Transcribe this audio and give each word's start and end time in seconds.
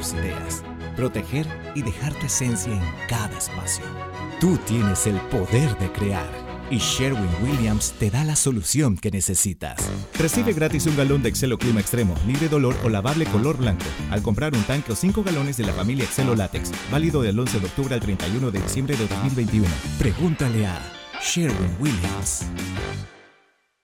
tus 0.00 0.14
ideas, 0.14 0.62
proteger 0.96 1.46
y 1.74 1.82
dejar 1.82 2.14
tu 2.14 2.26
esencia 2.26 2.72
en 2.72 2.82
cada 3.06 3.36
espacio. 3.36 3.84
Tú 4.40 4.56
tienes 4.66 5.06
el 5.06 5.16
poder 5.28 5.76
de 5.78 5.92
crear 5.92 6.30
y 6.70 6.78
Sherwin 6.78 7.28
Williams 7.42 7.92
te 7.98 8.10
da 8.10 8.24
la 8.24 8.34
solución 8.34 8.96
que 8.96 9.10
necesitas. 9.10 9.90
Recibe 10.18 10.54
gratis 10.54 10.86
un 10.86 10.96
galón 10.96 11.22
de 11.22 11.28
Excelo 11.28 11.58
Clima 11.58 11.80
Extremo, 11.80 12.14
libre 12.26 12.48
de 12.48 12.56
olor 12.56 12.76
o 12.82 12.88
lavable 12.88 13.26
color 13.26 13.58
blanco 13.58 13.84
al 14.10 14.22
comprar 14.22 14.54
un 14.54 14.62
tanque 14.62 14.92
o 14.92 14.96
5 14.96 15.22
galones 15.22 15.58
de 15.58 15.66
la 15.66 15.72
familia 15.74 16.04
Excelo 16.04 16.34
Látex, 16.34 16.70
válido 16.90 17.20
del 17.20 17.38
11 17.38 17.60
de 17.60 17.66
octubre 17.66 17.94
al 17.94 18.00
31 18.00 18.50
de 18.50 18.60
diciembre 18.60 18.96
de 18.96 19.06
2021. 19.06 19.66
Pregúntale 19.98 20.66
a 20.66 20.80
Sherwin 21.20 21.76
Williams. 21.78 22.46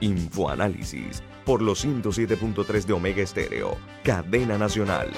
Infoanálisis 0.00 1.22
por 1.44 1.60
los 1.60 1.84
107.3 1.84 2.84
de 2.86 2.92
Omega 2.94 3.22
Estéreo, 3.22 3.76
cadena 4.02 4.56
nacional. 4.56 5.10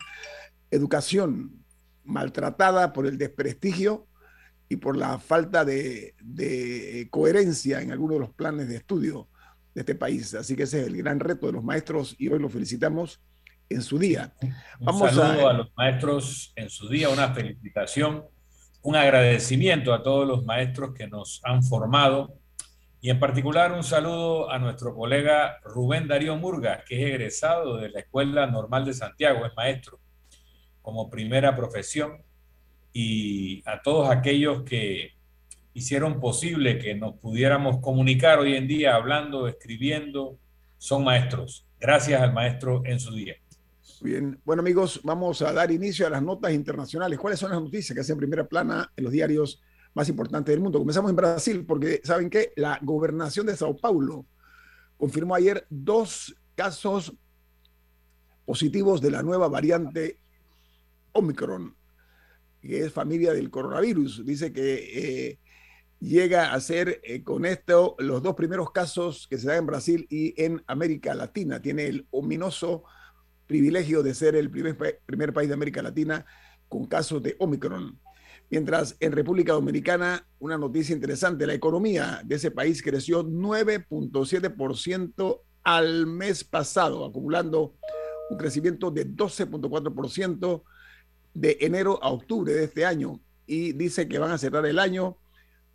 educación 0.72 1.64
maltratada 2.04 2.94
por 2.94 3.08
el 3.08 3.18
desprestigio 3.18 4.08
y 4.70 4.78
por 4.78 4.98
la 4.98 5.20
falta 5.20 5.64
de, 5.64 6.16
de 6.22 7.08
coherencia 7.10 7.82
en 7.82 7.92
algunos 7.92 8.16
de 8.16 8.20
los 8.20 8.34
planes 8.34 8.68
de 8.68 8.78
estudio 8.78 9.30
de 9.74 9.82
este 9.82 9.96
país. 9.96 10.34
Así 10.34 10.56
que 10.56 10.64
ese 10.64 10.82
es 10.82 10.88
el 10.88 10.98
gran 10.98 11.20
reto 11.20 11.48
de 11.48 11.54
los 11.54 11.64
maestros 11.64 12.16
y 12.18 12.28
hoy 12.30 12.40
los 12.40 12.52
felicitamos 12.52 13.22
en 13.70 13.82
su 13.82 14.00
día. 14.00 14.34
Vamos 14.80 15.02
un 15.02 15.10
saludo 15.10 15.50
a... 15.50 15.54
los 15.54 15.72
maestros 15.76 16.54
en 16.56 16.70
su 16.70 16.88
día, 16.90 17.10
una 17.10 17.34
felicitación, 17.34 18.26
un 18.82 18.96
agradecimiento 18.96 19.94
a 19.94 20.04
todos 20.04 20.28
los 20.28 20.46
maestros 20.46 20.94
que 20.94 21.08
nos 21.08 21.42
han 21.44 21.64
formado 21.64 22.40
y 23.00 23.10
en 23.10 23.20
particular 23.20 23.72
un 23.72 23.84
saludo 23.84 24.50
a 24.50 24.58
nuestro 24.58 24.96
colega 24.96 25.60
Rubén 25.64 26.08
Darío 26.08 26.36
Murga, 26.36 26.84
que 26.86 27.02
es 27.02 27.10
egresado 27.10 27.78
de 27.78 27.90
la 27.90 28.00
Escuela 28.00 28.48
Normal 28.48 28.86
de 28.86 28.94
Santiago, 28.94 29.46
es 29.46 29.52
maestro 29.56 30.00
como 30.82 31.10
primera 31.10 31.56
profesión 31.56 32.24
y 32.94 33.62
a 33.70 33.82
todos 33.82 34.10
aquellos 34.10 34.64
que 34.64 35.12
hicieron 35.74 36.20
posible 36.20 36.80
que 36.80 36.96
nos 36.96 37.16
pudiéramos 37.20 37.80
comunicar 37.82 38.40
hoy 38.40 38.56
en 38.56 38.68
día 38.68 38.96
hablando, 38.96 39.48
escribiendo, 39.48 40.40
son 40.78 41.04
maestros. 41.04 41.68
Gracias 41.80 42.20
al 42.20 42.34
maestro 42.34 42.82
en 42.86 43.00
su 43.00 43.14
día. 43.14 43.36
Bien, 44.02 44.40
bueno 44.44 44.62
amigos, 44.62 45.02
vamos 45.04 45.42
a 45.42 45.54
dar 45.54 45.72
inicio 45.72 46.08
a 46.08 46.10
las 46.10 46.24
notas 46.24 46.54
internacionales. 46.54 47.20
¿Cuáles 47.20 47.40
son 47.40 47.52
las 47.52 47.62
noticias 47.62 47.94
que 47.94 48.02
hacen 48.02 48.18
primera 48.18 48.48
plana 48.48 48.92
en 48.96 49.04
los 49.04 49.14
diarios 49.14 49.62
más 49.98 50.10
importantes 50.10 50.54
del 50.54 50.62
mundo? 50.62 50.80
Comenzamos 50.80 51.10
en 51.10 51.16
Brasil 51.16 51.66
porque, 51.66 52.02
¿saben 52.04 52.30
qué? 52.30 52.54
La 52.56 52.80
gobernación 52.82 53.48
de 53.48 53.58
Sao 53.58 53.76
Paulo 53.76 54.26
confirmó 54.96 55.36
ayer 55.36 55.66
dos 55.70 56.36
casos 56.56 57.14
positivos 58.46 59.02
de 59.02 59.12
la 59.12 59.24
nueva 59.24 59.48
variante 59.48 60.20
Omicron, 61.12 61.76
que 62.62 62.86
es 62.86 62.94
familia 62.94 63.34
del 63.34 63.50
coronavirus. 63.50 64.24
Dice 64.24 64.54
que 64.54 65.30
eh, 65.30 65.40
llega 66.00 66.54
a 66.54 66.60
ser 66.62 67.02
eh, 67.04 67.24
con 67.24 67.46
esto 67.46 67.96
los 67.98 68.22
dos 68.22 68.36
primeros 68.36 68.72
casos 68.72 69.28
que 69.28 69.38
se 69.38 69.48
dan 69.48 69.58
en 69.58 69.66
Brasil 69.66 70.08
y 70.10 70.40
en 70.42 70.64
América 70.68 71.16
Latina. 71.16 71.62
Tiene 71.62 71.88
el 71.88 72.08
ominoso 72.12 72.84
privilegio 73.48 74.04
de 74.04 74.14
ser 74.14 74.36
el 74.36 74.52
primer, 74.52 74.78
primer 75.06 75.34
país 75.34 75.48
de 75.48 75.56
América 75.56 75.82
Latina 75.82 76.26
con 76.70 76.86
casos 76.86 77.24
de 77.24 77.36
Omicron. 77.40 78.00
Mientras 78.50 78.96
en 79.02 79.12
República 79.12 79.52
Dominicana, 79.54 80.26
una 80.40 80.58
noticia 80.58 80.96
interesante, 80.96 81.46
la 81.46 81.54
economía 81.54 82.22
de 82.24 82.36
ese 82.36 82.52
país 82.52 82.82
creció 82.82 83.24
9.7% 83.24 85.42
al 85.64 86.08
mes 86.08 86.46
pasado, 86.46 87.04
acumulando 87.04 87.76
un 88.30 88.38
crecimiento 88.38 88.90
de 88.90 89.06
12.4% 89.06 90.64
de 91.34 91.58
enero 91.60 92.00
a 92.02 92.10
octubre 92.10 92.54
de 92.54 92.64
este 92.64 92.86
año. 92.86 93.20
Y 93.46 93.74
dice 93.74 94.08
que 94.08 94.20
van 94.20 94.32
a 94.32 94.38
cerrar 94.38 94.66
el 94.66 94.80
año 94.80 95.18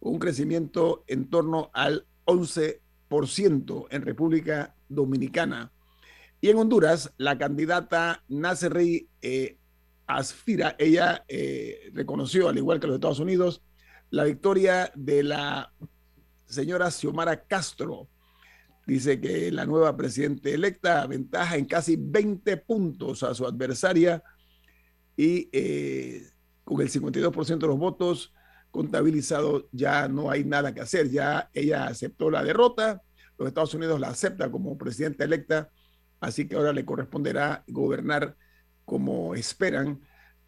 un 0.01 0.19
crecimiento 0.19 1.05
en 1.07 1.29
torno 1.29 1.71
al 1.75 2.07
11% 2.25 3.87
en 3.91 4.03
República 4.03 4.75
Dominicana. 4.89 5.71
Y 6.41 6.49
en 6.49 6.57
Honduras, 6.57 7.13
la 7.19 7.37
candidata 7.39 8.25
Nasserri 8.29 9.09
eh, 9.21 9.59
Asfira, 10.17 10.77
ella 10.79 11.25
eh, 11.29 11.91
reconoció, 11.93 12.49
al 12.49 12.59
igual 12.59 12.81
que 12.81 12.87
los 12.87 12.95
Estados 12.95 13.21
Unidos, 13.21 13.63
la 14.11 14.25
victoria 14.25 14.93
de 14.95 15.23
la 15.23 15.73
señora 16.47 16.91
Xiomara 16.91 17.45
Castro. 17.45 18.09
Dice 18.87 19.21
que 19.21 19.51
la 19.53 19.65
nueva 19.65 19.97
presidenta 19.97 20.51
electa 20.51 21.03
aventaja 21.03 21.57
en 21.57 21.65
casi 21.65 21.97
20 21.97 22.57
puntos 22.59 23.23
a 23.23 23.35
su 23.35 23.47
adversaria 23.47 24.23
y 25.17 25.49
eh, 25.53 26.29
con 26.65 26.81
el 26.81 26.91
52% 26.91 27.59
de 27.59 27.67
los 27.67 27.79
votos 27.79 28.33
contabilizado, 28.73 29.69
ya 29.71 30.09
no 30.09 30.31
hay 30.31 30.45
nada 30.45 30.75
que 30.75 30.81
hacer, 30.81 31.11
ya 31.11 31.51
ella 31.53 31.87
aceptó 31.87 32.31
la 32.31 32.43
derrota, 32.43 33.03
los 33.39 33.47
Estados 33.47 33.75
Unidos 33.75 34.01
la 34.01 34.09
acepta 34.09 34.51
como 34.51 34.79
presidenta 34.79 35.25
electa, 35.25 35.71
así 36.21 36.49
que 36.49 36.57
ahora 36.57 36.73
le 36.73 36.85
corresponderá 36.85 37.65
gobernar 37.69 38.35
como 38.85 39.35
esperan, 39.35 40.01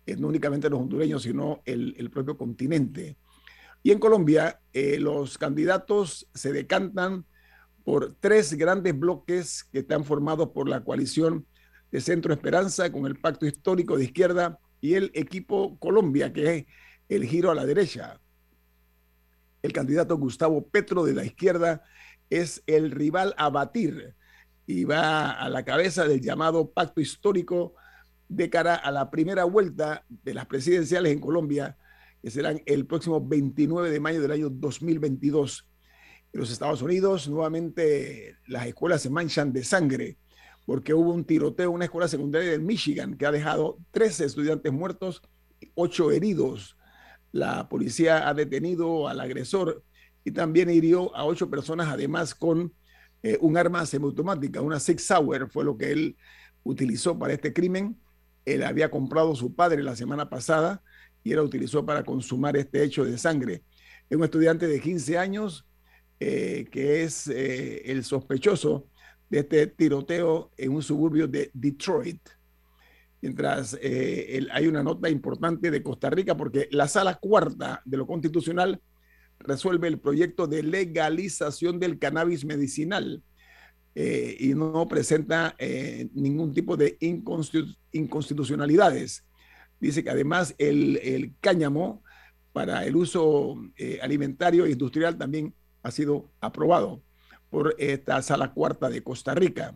eh, 0.06 0.16
no 0.16 0.28
únicamente 0.28 0.68
los 0.68 0.80
hondureños, 0.80 1.22
sino 1.22 1.62
el, 1.64 2.10
propio 2.10 2.36
continente. 2.36 3.16
Y 3.82 3.90
en 3.92 3.98
Colombia, 3.98 4.60
eh, 4.72 4.98
los 4.98 5.38
candidatos 5.38 6.28
se 6.34 6.52
decantan 6.52 7.24
por 7.84 8.14
tres 8.18 8.54
grandes 8.54 8.98
bloques 8.98 9.64
que 9.64 9.80
están 9.80 10.04
formados 10.04 10.50
por 10.50 10.68
la 10.68 10.82
coalición 10.82 11.46
de 11.92 12.00
Centro 12.00 12.32
Esperanza 12.32 12.90
con 12.90 13.06
el 13.06 13.16
Pacto 13.16 13.46
Histórico 13.46 13.96
de 13.96 14.04
Izquierda 14.04 14.58
y 14.80 14.94
el 14.94 15.10
equipo 15.14 15.78
Colombia, 15.78 16.32
que 16.32 16.56
es 16.56 16.66
el 17.08 17.24
giro 17.24 17.50
a 17.50 17.54
la 17.54 17.66
derecha. 17.66 18.20
el 19.62 19.72
candidato 19.72 20.18
Gustavo 20.18 20.66
Petro 20.68 21.04
de 21.04 21.14
la 21.14 21.24
izquierda 21.24 21.82
es 22.28 22.62
el 22.66 22.90
rival 22.90 23.34
a 23.38 23.48
batir 23.48 24.14
y 24.66 24.84
va 24.84 25.30
a 25.30 25.48
la 25.48 25.64
cabeza 25.64 26.06
del 26.06 26.20
llamado 26.20 26.70
pacto 26.70 27.00
histórico 27.00 27.74
de 28.36 28.50
cara 28.50 28.74
a 28.74 28.90
la 28.90 29.10
primera 29.10 29.44
vuelta 29.44 30.04
de 30.08 30.34
las 30.34 30.46
presidenciales 30.46 31.12
en 31.12 31.20
Colombia, 31.20 31.76
que 32.22 32.30
serán 32.30 32.60
el 32.66 32.86
próximo 32.86 33.20
29 33.26 33.90
de 33.90 34.00
mayo 34.00 34.20
del 34.20 34.30
año 34.30 34.50
2022. 34.50 35.68
En 36.32 36.40
los 36.40 36.50
Estados 36.50 36.82
Unidos, 36.82 37.28
nuevamente 37.28 38.36
las 38.46 38.66
escuelas 38.66 39.02
se 39.02 39.10
manchan 39.10 39.52
de 39.52 39.64
sangre 39.64 40.18
porque 40.66 40.94
hubo 40.94 41.12
un 41.12 41.24
tiroteo 41.24 41.68
en 41.68 41.74
una 41.74 41.84
escuela 41.84 42.08
secundaria 42.08 42.50
de 42.50 42.58
Michigan 42.58 43.16
que 43.16 43.26
ha 43.26 43.32
dejado 43.32 43.78
13 43.90 44.24
estudiantes 44.24 44.72
muertos 44.72 45.22
y 45.60 45.70
8 45.74 46.12
heridos. 46.12 46.76
La 47.32 47.68
policía 47.68 48.28
ha 48.28 48.34
detenido 48.34 49.08
al 49.08 49.20
agresor 49.20 49.82
y 50.24 50.30
también 50.30 50.70
hirió 50.70 51.14
a 51.14 51.26
8 51.26 51.50
personas, 51.50 51.88
además 51.88 52.34
con 52.34 52.72
eh, 53.22 53.38
un 53.40 53.56
arma 53.56 53.84
semiautomática, 53.84 54.60
una 54.62 54.80
Six 54.80 55.06
Sauer, 55.06 55.48
fue 55.48 55.64
lo 55.64 55.76
que 55.76 55.92
él 55.92 56.16
utilizó 56.62 57.18
para 57.18 57.34
este 57.34 57.52
crimen. 57.52 57.98
Él 58.44 58.62
había 58.62 58.90
comprado 58.90 59.34
su 59.34 59.54
padre 59.54 59.82
la 59.82 59.96
semana 59.96 60.28
pasada 60.28 60.82
y 61.22 61.30
él 61.30 61.36
la 61.36 61.42
utilizó 61.42 61.84
para 61.84 62.04
consumar 62.04 62.56
este 62.56 62.82
hecho 62.82 63.04
de 63.04 63.16
sangre. 63.16 63.62
Es 64.08 64.16
un 64.16 64.24
estudiante 64.24 64.66
de 64.66 64.80
15 64.80 65.18
años 65.18 65.66
eh, 66.20 66.66
que 66.70 67.02
es 67.02 67.28
eh, 67.28 67.90
el 67.90 68.04
sospechoso 68.04 68.86
de 69.30 69.40
este 69.40 69.66
tiroteo 69.66 70.50
en 70.56 70.72
un 70.72 70.82
suburbio 70.82 71.26
de 71.26 71.50
Detroit. 71.54 72.20
Mientras 73.22 73.78
eh, 73.80 74.46
hay 74.52 74.66
una 74.66 74.82
nota 74.82 75.08
importante 75.08 75.70
de 75.70 75.82
Costa 75.82 76.10
Rica, 76.10 76.36
porque 76.36 76.68
la 76.70 76.86
sala 76.88 77.14
cuarta 77.14 77.80
de 77.86 77.96
lo 77.96 78.06
constitucional 78.06 78.80
resuelve 79.38 79.88
el 79.88 79.98
proyecto 79.98 80.46
de 80.46 80.62
legalización 80.62 81.80
del 81.80 81.98
cannabis 81.98 82.44
medicinal 82.44 83.22
eh, 83.94 84.36
y 84.38 84.54
no 84.54 84.86
presenta 84.88 85.54
eh, 85.58 86.08
ningún 86.14 86.52
tipo 86.52 86.76
de 86.76 86.98
inconstitucionalidades. 87.92 89.24
Dice 89.80 90.02
que 90.02 90.10
además 90.10 90.54
el, 90.58 90.98
el 91.02 91.34
cáñamo 91.40 92.02
para 92.52 92.84
el 92.86 92.96
uso 92.96 93.56
alimentario 94.00 94.64
e 94.64 94.70
industrial 94.70 95.18
también 95.18 95.54
ha 95.82 95.90
sido 95.90 96.30
aprobado 96.40 97.02
por 97.50 97.74
esta 97.78 98.20
sala 98.22 98.52
cuarta 98.52 98.88
de 98.88 99.02
Costa 99.02 99.34
Rica. 99.34 99.74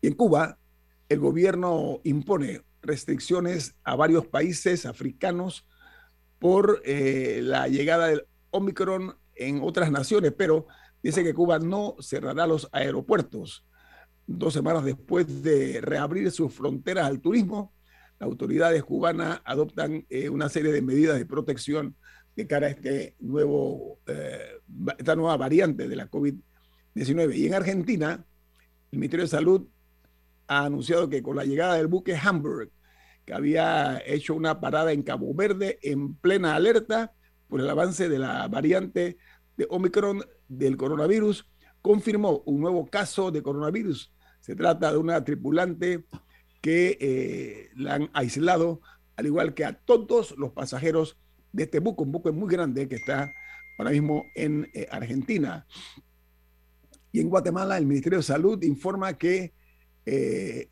Y 0.00 0.08
en 0.08 0.14
Cuba, 0.14 0.58
el 1.08 1.18
gobierno 1.18 2.00
impone 2.04 2.62
restricciones 2.82 3.74
a 3.82 3.96
varios 3.96 4.26
países 4.26 4.86
africanos 4.86 5.66
por 6.38 6.80
eh, 6.84 7.40
la 7.42 7.68
llegada 7.68 8.08
del 8.08 8.26
Omicron 8.50 9.16
en 9.34 9.60
otras 9.62 9.90
naciones, 9.90 10.32
pero 10.36 10.66
dice 11.02 11.24
que 11.24 11.34
Cuba 11.34 11.58
no 11.58 11.96
cerrará 12.00 12.46
los 12.46 12.68
aeropuertos. 12.72 13.64
Dos 14.26 14.52
semanas 14.52 14.84
después 14.84 15.42
de 15.42 15.80
reabrir 15.80 16.30
sus 16.30 16.52
fronteras 16.52 17.06
al 17.06 17.20
turismo, 17.20 17.72
las 18.18 18.28
autoridades 18.28 18.82
cubanas 18.82 19.40
adoptan 19.44 20.04
eh, 20.10 20.28
una 20.28 20.48
serie 20.48 20.72
de 20.72 20.82
medidas 20.82 21.18
de 21.18 21.26
protección 21.26 21.96
de 22.34 22.46
cara 22.46 22.66
a 22.66 22.70
este 22.70 23.16
nuevo, 23.20 24.00
eh, 24.06 24.60
esta 24.98 25.16
nueva 25.16 25.36
variante 25.36 25.88
de 25.88 25.96
la 25.96 26.10
COVID-19. 26.10 27.34
Y 27.36 27.46
en 27.46 27.54
Argentina, 27.54 28.24
el 28.90 28.98
Ministerio 28.98 29.24
de 29.24 29.30
Salud 29.30 29.68
ha 30.46 30.64
anunciado 30.64 31.08
que 31.08 31.22
con 31.22 31.36
la 31.36 31.44
llegada 31.44 31.74
del 31.74 31.86
buque 31.86 32.16
Hamburg, 32.16 32.70
que 33.24 33.34
había 33.34 34.02
hecho 34.06 34.34
una 34.34 34.60
parada 34.60 34.92
en 34.92 35.02
Cabo 35.02 35.34
Verde 35.34 35.78
en 35.82 36.14
plena 36.14 36.54
alerta 36.54 37.12
por 37.48 37.60
el 37.60 37.68
avance 37.68 38.08
de 38.08 38.18
la 38.18 38.48
variante 38.48 39.18
de 39.58 39.66
Omicron 39.68 40.22
del 40.48 40.76
coronavirus, 40.76 41.46
confirmó 41.82 42.42
un 42.46 42.60
nuevo 42.60 42.86
caso 42.86 43.30
de 43.30 43.42
coronavirus. 43.42 44.10
Se 44.40 44.54
trata 44.54 44.92
de 44.92 44.98
una 44.98 45.22
tripulante 45.24 46.06
que 46.62 46.96
eh, 47.00 47.70
la 47.76 47.94
han 47.94 48.10
aislado, 48.14 48.80
al 49.16 49.26
igual 49.26 49.54
que 49.54 49.64
a 49.64 49.74
todos 49.74 50.34
los 50.38 50.52
pasajeros 50.52 51.18
de 51.52 51.64
este 51.64 51.80
buque, 51.80 52.04
un 52.04 52.12
buque 52.12 52.30
muy 52.30 52.48
grande 52.48 52.88
que 52.88 52.94
está 52.94 53.30
ahora 53.78 53.90
mismo 53.90 54.24
en 54.36 54.70
eh, 54.74 54.86
Argentina. 54.90 55.66
Y 57.10 57.20
en 57.20 57.28
Guatemala 57.28 57.76
el 57.78 57.86
Ministerio 57.86 58.18
de 58.18 58.24
Salud 58.24 58.62
informa 58.62 59.18
que 59.18 59.54
eh, 60.06 60.68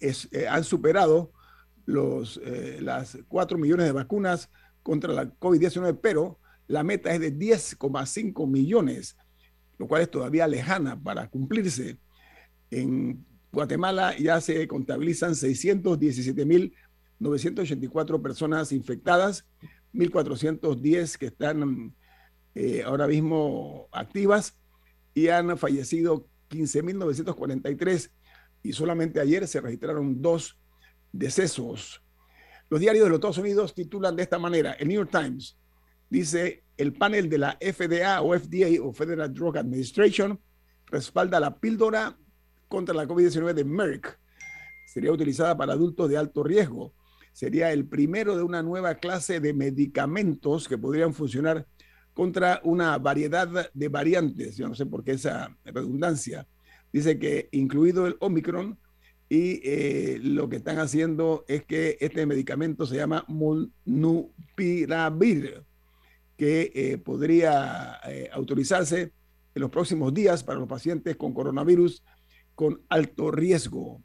han 0.48 0.64
superado 0.64 1.32
los, 1.86 2.40
las 2.80 3.18
4 3.28 3.58
millones 3.58 3.86
de 3.86 3.92
vacunas 3.92 4.50
contra 4.82 5.12
la 5.12 5.24
COVID-19, 5.24 5.98
pero 6.00 6.38
la 6.68 6.82
meta 6.82 7.14
es 7.14 7.20
de 7.20 7.32
10,5 7.32 8.48
millones, 8.48 9.16
lo 9.78 9.86
cual 9.86 10.02
es 10.02 10.10
todavía 10.10 10.48
lejana 10.48 11.00
para 11.00 11.28
cumplirse. 11.28 11.98
En 12.70 13.24
Guatemala 13.52 14.16
ya 14.18 14.40
se 14.40 14.66
contabilizan 14.66 15.32
617.984 15.32 18.22
personas 18.22 18.72
infectadas 18.72 19.46
1.410 19.96 21.16
que 21.16 21.26
están 21.26 21.94
eh, 22.54 22.82
ahora 22.84 23.06
mismo 23.06 23.88
activas 23.92 24.58
y 25.14 25.28
han 25.28 25.56
fallecido 25.56 26.28
15.943 26.50 28.10
y 28.62 28.72
solamente 28.72 29.20
ayer 29.20 29.46
se 29.46 29.60
registraron 29.60 30.20
dos 30.20 30.58
decesos. 31.12 32.02
Los 32.68 32.80
diarios 32.80 33.04
de 33.04 33.10
los 33.10 33.18
Estados 33.18 33.38
Unidos 33.38 33.74
titulan 33.74 34.16
de 34.16 34.24
esta 34.24 34.38
manera, 34.38 34.72
el 34.72 34.88
New 34.88 34.96
York 34.96 35.10
Times 35.10 35.56
dice, 36.18 36.64
el 36.76 36.92
panel 36.92 37.28
de 37.28 37.38
la 37.38 37.58
FDA 37.60 38.22
o 38.22 38.38
FDA 38.38 38.82
o 38.82 38.92
Federal 38.92 39.32
Drug 39.32 39.58
Administration 39.58 40.38
respalda 40.86 41.40
la 41.40 41.58
píldora 41.58 42.16
contra 42.68 42.94
la 42.94 43.06
COVID-19 43.06 43.54
de 43.54 43.64
Merck. 43.64 44.18
Sería 44.86 45.12
utilizada 45.12 45.56
para 45.56 45.72
adultos 45.72 46.08
de 46.08 46.16
alto 46.16 46.42
riesgo 46.42 46.94
sería 47.36 47.70
el 47.70 47.84
primero 47.84 48.34
de 48.34 48.42
una 48.42 48.62
nueva 48.62 48.94
clase 48.94 49.40
de 49.40 49.52
medicamentos 49.52 50.66
que 50.66 50.78
podrían 50.78 51.12
funcionar 51.12 51.66
contra 52.14 52.62
una 52.64 52.96
variedad 52.96 53.70
de 53.74 53.88
variantes. 53.88 54.56
Yo 54.56 54.66
no 54.66 54.74
sé 54.74 54.86
por 54.86 55.04
qué 55.04 55.12
esa 55.12 55.54
redundancia. 55.62 56.48
Dice 56.90 57.18
que 57.18 57.50
incluido 57.52 58.06
el 58.06 58.16
Omicron 58.20 58.78
y 59.28 59.60
eh, 59.64 60.18
lo 60.22 60.48
que 60.48 60.56
están 60.56 60.78
haciendo 60.78 61.44
es 61.46 61.62
que 61.66 61.98
este 62.00 62.24
medicamento 62.24 62.86
se 62.86 62.96
llama 62.96 63.26
Molnupiravir, 63.28 65.62
que 66.36 66.72
eh, 66.74 66.98
podría 66.98 68.00
eh, 68.04 68.28
autorizarse 68.32 69.12
en 69.54 69.62
los 69.62 69.70
próximos 69.70 70.12
días 70.12 70.44
para 70.44 70.58
los 70.58 70.68
pacientes 70.68 71.16
con 71.16 71.32
coronavirus 71.32 72.02
con 72.54 72.82
alto 72.88 73.30
riesgo. 73.30 74.02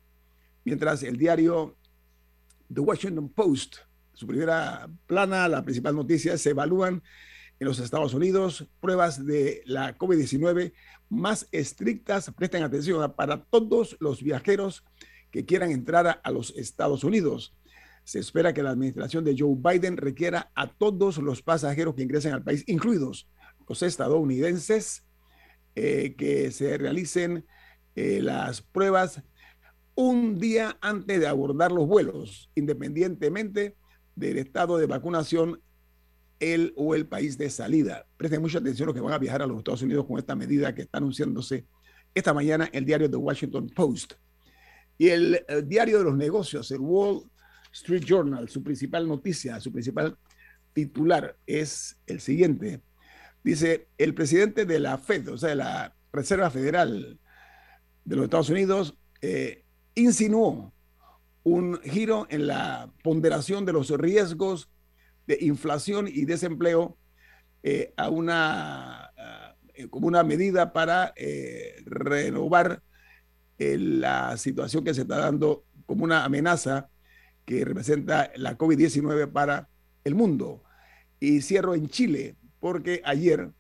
Mientras 0.64 1.04
el 1.04 1.18
diario 1.18 1.78
The 2.74 2.82
Washington 2.82 3.30
Post, 3.30 3.78
su 4.14 4.28
primera 4.28 4.90
plana, 5.08 5.48
la 5.48 5.64
principal 5.64 5.96
noticia, 5.96 6.38
se 6.38 6.52
evalúan 6.52 7.02
en 7.60 7.68
los 7.68 7.80
Estados 7.80 8.14
Unidos 8.14 8.68
pruebas 8.80 9.26
de 9.26 9.62
la 9.66 9.98
COVID-19 9.98 10.74
más 11.10 11.48
estrictas, 11.52 12.32
presten 12.36 12.64
atención, 12.64 13.14
para 13.14 13.44
todos 13.44 13.98
los 14.00 14.24
viajeros 14.24 14.84
que 15.30 15.46
quieran 15.46 15.72
entrar 15.72 16.22
a, 16.24 16.32
los 16.32 16.56
Estados 16.56 17.04
Unidos. 17.04 17.54
Se 18.04 18.20
espera 18.20 18.54
que 18.54 18.64
la 18.64 18.72
administración 18.72 19.24
de 19.24 19.36
Joe 19.38 19.56
Biden 19.56 19.98
requiera 19.98 20.52
a 20.56 20.68
todos 20.68 21.18
los 21.18 21.42
pasajeros 21.42 21.96
que 21.96 22.04
ingresen 22.04 22.34
al 22.34 22.44
país, 22.44 22.64
incluidos 22.68 23.30
los 23.68 23.84
estadounidenses, 23.84 25.06
eh, 25.76 26.16
que 26.18 26.52
se 26.52 26.78
realicen 26.78 27.46
eh, 27.96 28.22
las 28.22 28.62
pruebas 28.62 29.22
un 29.96 30.40
día 30.40 30.78
antes 30.82 31.20
de 31.20 31.28
abordar 31.28 31.72
los 31.72 31.88
vuelos, 31.88 32.50
independientemente 32.56 33.78
del 34.16 34.38
estado 34.38 34.78
de 34.78 34.88
vacunación 34.88 35.62
el 36.40 36.74
o 36.76 36.96
el 36.96 37.08
país 37.08 37.38
de 37.38 37.50
salida. 37.50 38.06
Presten 38.18 38.42
mucha 38.42 38.58
atención 38.58 38.88
los 38.88 38.96
que 38.96 39.02
van 39.02 39.14
a 39.14 39.20
viajar 39.20 39.42
a 39.42 39.48
los 39.48 39.60
Estados 39.60 39.84
Unidos 39.84 40.06
con 40.06 40.18
esta 40.18 40.36
medida 40.36 40.74
que 40.74 40.82
está 40.82 40.98
anunciándose 40.98 41.66
esta 42.14 42.34
mañana 42.34 42.70
el 42.74 42.84
diario 42.84 43.10
The 43.10 43.18
Washington 43.18 43.70
Post. 43.70 44.14
Y 44.98 45.10
el, 45.10 45.46
el 45.48 45.68
diario 45.68 46.00
de 46.00 46.04
los 46.04 46.18
negocios, 46.18 46.72
el 46.72 46.80
Wall 46.80 47.30
Street 47.72 48.04
Journal, 48.04 48.50
su 48.50 48.64
principal 48.64 49.08
noticia, 49.08 49.60
su 49.60 49.72
principal 49.72 50.18
titular 50.74 51.38
es 51.46 51.98
el 52.06 52.20
siguiente. 52.20 52.82
Dice, 53.44 53.88
el 53.98 54.14
presidente 54.14 54.66
de 54.66 54.80
la 54.80 54.98
Fed, 54.98 55.30
o 55.30 55.38
sea, 55.38 55.50
de 55.50 55.56
la 55.56 55.96
Reserva 56.14 56.50
Federal 56.52 57.20
de 58.06 58.16
los 58.16 58.26
Estados 58.26 58.50
Unidos, 58.50 58.96
eh, 59.22 59.64
insinuó 59.96 60.74
un 61.44 61.80
giro 61.82 62.28
en 62.30 62.48
la 62.48 62.92
ponderación 63.04 63.66
de 63.66 63.74
los 63.74 63.90
riesgos 63.90 64.70
de 65.26 65.38
inflación 65.42 66.08
y 66.08 66.26
desempleo 66.26 66.98
eh, 67.64 67.94
a 67.98 68.10
una, 68.10 69.12
eh, 69.74 69.88
como 69.90 70.08
una 70.08 70.24
medida 70.24 70.74
para 70.74 71.14
renovar 71.86 72.84
la 73.58 74.38
situación 74.38 74.84
que 74.84 74.94
se 74.94 75.02
está 75.02 75.20
dando 75.20 75.66
como 75.86 76.04
una 76.04 76.26
amenaza 76.26 76.90
que 77.46 77.66
representa 77.66 78.32
la 78.36 78.58
COVID-19 78.58 79.32
para 79.32 79.70
el 80.04 80.16
mundo. 80.16 80.64
Y 81.20 81.42
cierro 81.42 81.76
en 81.76 81.88
Chile, 81.88 82.36
porque 82.60 83.02
ayer 83.06 83.52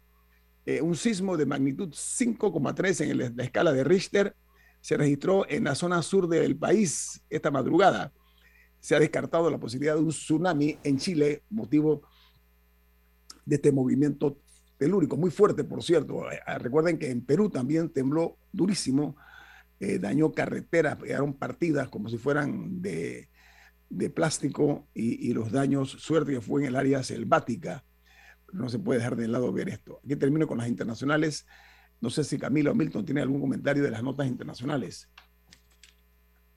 eh, 0.65 0.81
un 0.81 0.95
sismo 0.95 1.38
de 1.38 1.45
magnitud 1.45 1.89
5,3 1.89 3.09
en 3.09 3.35
la 3.38 3.43
escala 3.43 3.73
de 3.73 3.83
Richter 3.83 4.35
se 4.79 4.97
registró 4.97 5.47
en 5.50 5.63
la 5.63 5.75
zona 5.75 6.01
sur 6.01 6.27
del 6.27 6.57
país 6.57 7.21
esta 7.29 7.51
madrugada. 7.51 8.11
Se 8.79 8.95
ha 8.95 9.00
descartado 9.00 9.50
la 9.50 9.59
posibilidad 9.59 9.95
de 9.95 10.01
un 10.01 10.09
tsunami 10.09 10.77
en 10.83 10.97
Chile, 10.97 11.43
motivo 11.50 12.01
de 13.45 13.55
este 13.55 13.71
movimiento 13.71 14.39
telúrico, 14.77 15.17
muy 15.17 15.29
fuerte, 15.29 15.63
por 15.63 15.83
cierto. 15.83 16.31
Eh, 16.31 16.39
recuerden 16.57 16.97
que 16.97 17.11
en 17.11 17.21
Perú 17.21 17.50
también 17.50 17.89
tembló 17.89 18.38
durísimo, 18.51 19.15
eh, 19.79 20.00
dañó 20.00 20.31
carreteras, 20.31 20.97
quedaron 20.97 21.33
partidas 21.33 21.89
como 21.89 22.09
si 22.09 22.17
fueran 22.17 22.81
de, 22.81 23.29
plástico 24.13 24.88
y, 24.93 25.33
los 25.33 25.51
daños, 25.51 25.91
suerte 25.91 26.33
que 26.33 26.41
fue 26.41 26.62
en 26.62 26.67
el 26.67 26.75
área 26.75 27.03
selvática. 27.03 27.83
No 28.53 28.69
se 28.69 28.79
puede 28.79 29.00
dejar 29.00 29.15
de 29.15 29.27
lado 29.27 29.51
ver 29.51 29.69
esto. 29.69 30.00
Aquí 30.03 30.15
termino 30.15 30.48
con 30.48 30.57
las 30.57 30.67
internacionales. 30.67 31.45
No 32.00 32.10
sé 32.10 32.24
si 32.24 32.38
Camila 32.38 32.71
o 32.71 32.75
Milton 32.75 33.05
tiene 33.05 33.21
algún 33.21 33.41
comentario 33.41 33.83
de 33.83 33.91
las 33.91 34.03
notas 34.03 34.27
internacionales. 34.27 35.10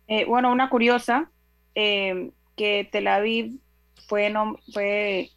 Eh, 0.07 0.25
bueno, 0.27 0.53
una 0.53 0.69
curiosa, 0.69 1.31
que 1.75 2.89
Tel 2.91 3.09
Aviv 3.09 3.59
fue, 4.07 4.33
fue 4.73 5.31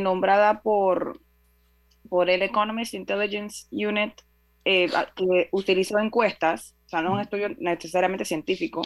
nombrada 0.00 0.62
por 0.62 1.20
por 2.08 2.30
el 2.30 2.42
Economist 2.42 2.94
Intelligence 2.94 3.66
Unit, 3.70 4.12
eh, 4.64 4.88
que 5.16 5.48
utilizó 5.52 5.98
encuestas, 5.98 6.74
o 6.86 6.88
sea, 6.88 7.02
no 7.02 7.12
un 7.12 7.20
estudio 7.20 7.48
necesariamente 7.58 8.24
científico, 8.24 8.82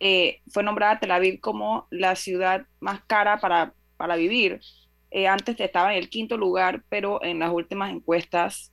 eh, 0.00 0.40
fue 0.50 0.62
nombrada 0.62 0.98
Tel 0.98 1.12
Aviv 1.12 1.40
como 1.40 1.86
la 1.90 2.16
ciudad 2.16 2.66
más 2.80 3.02
cara 3.06 3.38
para, 3.38 3.74
para 3.96 4.16
vivir. 4.16 4.60
Eh, 5.10 5.28
antes 5.28 5.58
estaba 5.60 5.92
en 5.92 5.98
el 5.98 6.08
quinto 6.08 6.36
lugar, 6.36 6.82
pero 6.88 7.22
en 7.22 7.38
las 7.38 7.52
últimas 7.52 7.90
encuestas 7.90 8.72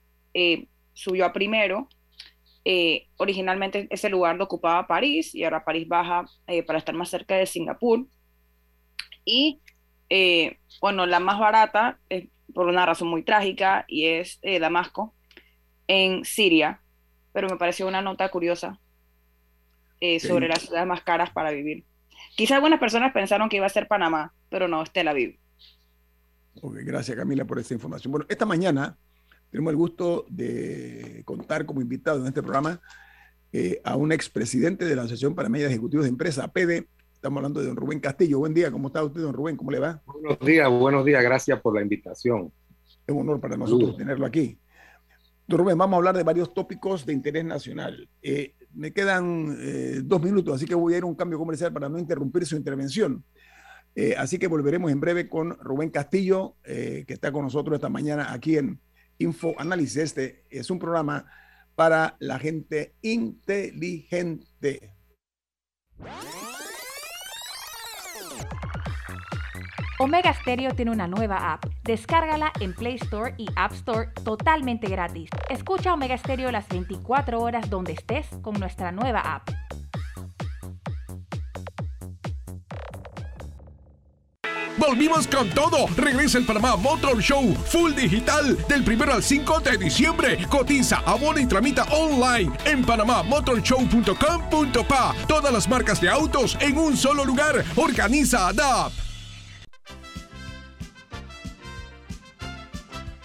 subió 0.93 1.25
a 1.25 1.33
primero. 1.33 1.89
originalmente 3.17 3.87
ese 3.89 4.09
lugar 4.09 4.35
lo 4.35 4.43
ocupaba 4.43 4.87
París 4.87 5.33
y 5.33 5.43
ahora 5.43 5.65
París 5.65 5.87
baja 5.87 6.25
para 6.67 6.77
estar 6.79 6.93
más 6.93 7.09
cerca 7.09 7.35
de 7.35 7.47
Singapur. 7.47 8.05
Y 9.25 9.61
bueno, 10.79 11.07
la 11.07 11.19
más 11.19 11.39
barata 11.39 11.99
es 12.09 12.27
por 12.53 12.67
una 12.67 12.85
razón 12.85 13.07
muy 13.09 13.23
trágica 13.23 13.85
y 13.87 14.05
es 14.05 14.39
eh, 14.41 14.59
Damasco, 14.59 15.13
en 15.87 16.25
Siria, 16.25 16.81
pero 17.33 17.47
me 17.49 17.57
pareció 17.57 17.87
una 17.87 18.01
nota 18.01 18.29
curiosa 18.29 18.79
eh, 19.99 20.19
sobre 20.19 20.47
las 20.47 20.61
ciudades 20.61 20.87
más 20.87 21.01
caras 21.01 21.31
para 21.31 21.51
vivir. 21.51 21.85
Quizá 22.35 22.55
algunas 22.55 22.79
personas 22.79 23.13
pensaron 23.13 23.49
que 23.49 23.57
iba 23.57 23.65
a 23.65 23.69
ser 23.69 23.87
Panamá, 23.87 24.33
pero 24.49 24.67
no, 24.67 24.83
es 24.83 24.91
Tel 24.91 25.07
Aviv. 25.07 25.37
gracias 26.61 27.17
Camila 27.17 27.45
por 27.45 27.59
esta 27.59 27.73
información. 27.73 28.11
Bueno, 28.11 28.25
esta 28.29 28.45
mañana 28.45 28.97
tenemos 29.49 29.71
el 29.71 29.77
gusto 29.77 30.25
de 30.29 31.21
contar 31.25 31.65
como 31.65 31.81
invitado 31.81 32.21
en 32.21 32.27
este 32.27 32.41
programa 32.41 32.79
eh, 33.53 33.81
a 33.83 33.95
un 33.95 34.11
expresidente 34.11 34.85
de 34.85 34.95
la 34.95 35.03
Asociación 35.03 35.35
Panameña 35.35 35.65
de 35.65 35.71
Ejecutivos 35.71 36.05
de 36.05 36.09
Empresa, 36.09 36.43
APD, 36.43 36.85
Estamos 37.17 37.37
hablando 37.37 37.61
de 37.61 37.65
don 37.65 37.75
Rubén 37.75 37.99
Castillo. 37.99 38.37
Buen 38.37 38.53
día, 38.53 38.69
¿cómo 38.69 38.89
está 38.89 39.03
usted, 39.03 39.21
don 39.21 39.33
Rubén? 39.33 39.57
¿Cómo 39.57 39.71
le 39.71 39.79
va? 39.79 39.99
Buenos 40.05 40.39
días, 40.39 40.69
buenos 40.69 41.03
días, 41.03 41.23
gracias 41.23 41.59
por 41.59 41.73
la 41.73 41.81
invitación. 41.81 42.51
Es 43.07 43.13
un 43.13 43.21
honor 43.21 43.41
para 43.41 43.57
nosotros 43.57 43.97
tenerlo 43.97 44.23
aquí. 44.23 44.59
Don 45.47 45.57
Rubén, 45.57 45.79
vamos 45.79 45.95
a 45.95 45.97
hablar 45.97 46.15
de 46.15 46.21
varios 46.21 46.53
tópicos 46.53 47.07
de 47.07 47.13
interés 47.13 47.43
nacional. 47.43 48.07
Eh, 48.21 48.53
me 48.73 48.91
quedan 48.93 49.57
eh, 49.59 50.01
dos 50.03 50.21
minutos, 50.21 50.55
así 50.55 50.65
que 50.65 50.75
voy 50.75 50.93
a 50.93 50.97
ir 50.97 51.03
a 51.03 51.07
un 51.07 51.15
cambio 51.15 51.37
comercial 51.37 51.73
para 51.73 51.89
no 51.89 51.99
interrumpir 51.99 52.45
su 52.45 52.55
intervención. 52.55 53.23
Eh, 53.95 54.15
así 54.17 54.37
que 54.37 54.47
volveremos 54.47 54.91
en 54.91 54.99
breve 54.99 55.27
con 55.27 55.57
Rubén 55.59 55.89
Castillo, 55.89 56.55
que 56.63 57.05
está 57.07 57.31
con 57.31 57.43
nosotros 57.43 57.75
esta 57.75 57.89
mañana 57.89 58.31
aquí 58.31 58.57
en 58.57 58.79
Info 59.17 59.55
Análisis. 59.57 59.97
Este 59.97 60.45
es 60.49 60.69
un 60.69 60.77
programa 60.77 61.25
para 61.75 62.15
la 62.19 62.37
gente 62.37 62.95
inteligente. 63.01 64.93
Omega 69.99 70.33
Stereo 70.33 70.75
tiene 70.75 70.91
una 70.91 71.07
nueva 71.07 71.53
app. 71.53 71.65
Descárgala 71.83 72.51
en 72.59 72.73
Play 72.73 72.95
Store 72.95 73.33
y 73.37 73.47
App 73.55 73.73
Store 73.73 74.09
totalmente 74.23 74.87
gratis. 74.87 75.29
Escucha 75.49 75.93
Omega 75.93 76.17
Stereo 76.17 76.51
las 76.51 76.67
24 76.67 77.41
horas 77.41 77.69
donde 77.69 77.93
estés 77.93 78.27
con 78.43 78.59
nuestra 78.59 78.91
nueva 78.91 79.21
app. 79.21 79.49
Volvimos 84.77 85.27
con 85.27 85.49
todo. 85.49 85.87
Regresa 85.97 86.37
el 86.37 86.45
Panamá 86.45 86.75
Motor 86.75 87.19
Show 87.19 87.55
Full 87.55 87.95
Digital 87.95 88.55
del 88.67 88.87
1 88.87 89.11
al 89.11 89.23
5 89.23 89.59
de 89.61 89.79
diciembre. 89.79 90.37
Cotiza, 90.47 91.01
abona 91.05 91.41
y 91.41 91.47
tramita 91.47 91.85
online 91.85 92.51
en 92.65 92.85
panamamotorshow.com.pa. 92.85 95.15
Todas 95.27 95.51
las 95.51 95.67
marcas 95.67 95.99
de 95.99 96.09
autos 96.09 96.55
en 96.61 96.77
un 96.77 96.95
solo 96.95 97.25
lugar. 97.25 97.65
Organiza 97.75 98.49
ADAP. 98.49 99.06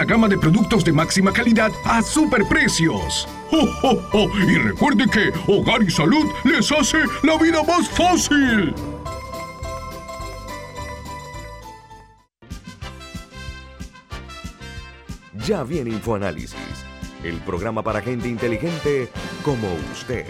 gama 0.00 0.28
de 0.28 0.38
productos 0.38 0.84
de 0.84 0.92
máxima 0.92 1.32
calidad 1.32 1.70
a 1.84 2.02
superprecios. 2.02 3.28
¡Oh, 3.50 4.28
Y 4.48 4.54
recuerde 4.56 5.04
que 5.06 5.32
Hogar 5.46 5.82
y 5.82 5.90
Salud 5.90 6.26
les 6.44 6.72
hace 6.72 6.98
la 7.22 7.36
vida 7.36 7.62
más 7.62 7.88
fácil. 7.90 8.74
Ya 15.46 15.62
viene 15.64 15.90
InfoAnálisis, 15.90 16.56
el 17.24 17.36
programa 17.40 17.82
para 17.82 18.00
gente 18.00 18.28
inteligente 18.28 19.08
como 19.44 19.68
usted. 19.92 20.26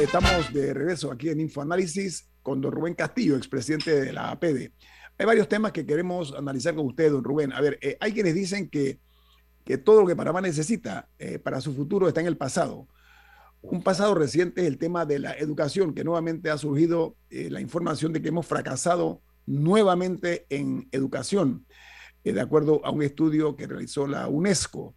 Estamos 0.00 0.52
de 0.52 0.74
regreso 0.74 1.12
aquí 1.12 1.28
en 1.28 1.38
InfoAnálisis 1.38 2.28
con 2.42 2.60
don 2.60 2.72
Rubén 2.72 2.94
Castillo, 2.94 3.36
expresidente 3.36 4.00
de 4.00 4.12
la 4.12 4.32
APD. 4.32 4.72
Hay 5.16 5.26
varios 5.26 5.48
temas 5.48 5.70
que 5.70 5.86
queremos 5.86 6.34
analizar 6.36 6.74
con 6.74 6.86
usted, 6.86 7.12
don 7.12 7.22
Rubén. 7.22 7.52
A 7.52 7.60
ver, 7.60 7.78
eh, 7.80 7.96
hay 8.00 8.12
quienes 8.12 8.34
dicen 8.34 8.68
que, 8.68 8.98
que, 9.64 9.78
todo 9.78 10.00
lo 10.00 10.08
que 10.08 10.16
Panamá 10.16 10.40
necesita 10.40 11.08
eh, 11.20 11.38
para 11.38 11.60
su 11.60 11.72
futuro 11.72 12.08
está 12.08 12.20
en 12.20 12.26
el 12.26 12.36
pasado. 12.36 12.88
Un 13.62 13.84
pasado 13.84 14.16
reciente 14.16 14.62
es 14.62 14.66
el 14.66 14.76
tema 14.76 15.06
de 15.06 15.20
la 15.20 15.34
educación, 15.34 15.94
que 15.94 16.02
nuevamente 16.02 16.50
ha 16.50 16.58
surgido 16.58 17.14
eh, 17.30 17.48
la 17.48 17.60
información 17.60 18.12
de 18.12 18.20
que 18.20 18.28
hemos 18.28 18.46
fracasado 18.46 19.22
nuevamente 19.46 20.46
en 20.50 20.88
educación, 20.90 21.64
de 22.24 22.40
acuerdo 22.40 22.84
a 22.84 22.90
un 22.90 23.02
estudio 23.02 23.54
que 23.54 23.68
realizó 23.68 24.08
la 24.08 24.26
UNESCO. 24.26 24.96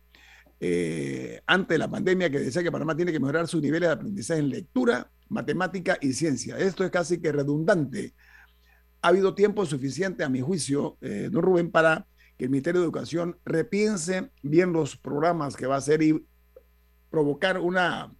Eh, 0.65 1.41
antes 1.46 1.75
de 1.75 1.77
la 1.77 1.91
pandemia 1.91 2.29
que 2.29 2.39
decía 2.39 2.63
que 2.63 2.72
Panamá 2.72 2.96
tiene 2.96 3.12
que 3.12 3.20
mejorar 3.20 3.50
sus 3.50 3.62
niveles 3.62 3.89
de 3.89 3.96
aprendizaje 3.96 4.39
en 4.39 4.48
lectura, 4.48 5.12
matemática 5.27 5.98
y 6.00 6.13
ciencia. 6.13 6.58
Esto 6.58 6.86
es 6.86 6.89
casi 6.89 7.20
que 7.20 7.34
redundante. 7.34 8.13
Ha 9.01 9.10
habido 9.10 9.36
tiempo 9.36 9.65
suficiente, 9.65 10.24
a 10.24 10.29
mi 10.29 10.39
juicio, 10.39 10.98
eh, 11.01 11.27
don 11.29 11.41
Rubén, 11.41 11.70
para 11.70 12.08
que 12.38 12.46
el 12.46 12.50
Ministerio 12.50 12.79
de 12.79 12.86
Educación 12.86 13.38
repiense 13.43 14.32
bien 14.41 14.72
los 14.72 14.96
programas 14.96 15.58
que 15.58 15.67
va 15.67 15.75
a 15.75 15.79
hacer 15.79 16.01
y 16.01 16.25
provocar 17.10 17.60
una 17.60 18.15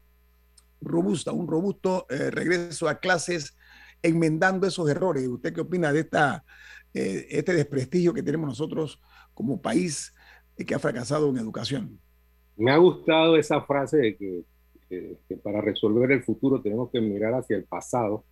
robusta, 0.82 1.32
un 1.32 1.48
robusto 1.48 2.06
eh, 2.10 2.30
regreso 2.30 2.90
a 2.90 3.00
clases 3.00 3.56
enmendando 4.02 4.68
esos 4.68 4.90
errores. 4.90 5.26
¿Usted 5.30 5.54
qué 5.54 5.62
opina 5.62 5.94
de 5.94 6.02
esta, 6.02 6.44
eh, 6.94 7.26
este 7.30 7.54
desprestigio 7.54 8.14
que 8.14 8.22
tenemos 8.22 8.50
nosotros 8.50 9.00
como 9.34 9.62
país 9.62 10.14
que 10.58 10.76
ha 10.76 10.80
fracasado 10.80 11.30
en 11.30 11.38
educación? 11.38 12.02
Me 12.58 12.72
ha 12.72 12.78
gustado 12.78 13.38
esa 13.38 13.62
frase 13.62 13.98
de 13.98 14.16
que, 14.18 14.44
para 15.44 15.60
resolver 15.62 16.12
el 16.12 16.24
futuro 16.24 16.62
tenemos 16.62 16.92
que 16.92 17.02
mirar 17.02 17.34
hacia 17.34 17.58
el 17.58 17.64
pasado. 17.64 18.26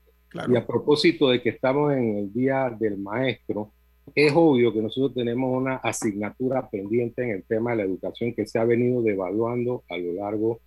Y 0.48 0.56
a 0.56 0.66
propósito 0.66 1.30
de 1.30 1.42
que 1.42 1.50
estamos 1.50 1.92
en 1.94 2.18
el 2.18 2.34
Día 2.34 2.70
del 2.80 2.98
Maestro, 2.98 3.72
es 4.16 4.32
obvio 4.36 4.74
que 4.74 4.82
nosotros 4.82 5.14
tenemos 5.14 5.56
una 5.56 5.78
asignatura 5.78 6.70
pendiente 6.70 7.24
en 7.24 7.32
el 7.32 7.44
tema 7.44 7.72
de 7.72 7.78
la 7.78 7.84
educación 7.84 8.34
que 8.34 8.46
se 8.46 8.60
ha 8.60 8.64
venido 8.64 9.02
devaluando 9.02 9.84
a 9.90 9.98
lo 9.98 10.14
largo 10.14 10.62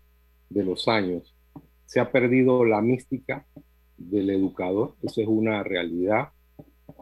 de 0.51 0.65
los 0.65 0.89
años. 0.89 1.35
Se 1.87 2.01
ha 2.01 2.11
perdido 2.11 2.65
la 2.65 2.81
mística 2.81 3.47
del 3.97 4.31
educador, 4.31 4.95
eso 5.03 5.21
es 5.21 5.29
una 5.29 5.63
realidad. 5.63 6.29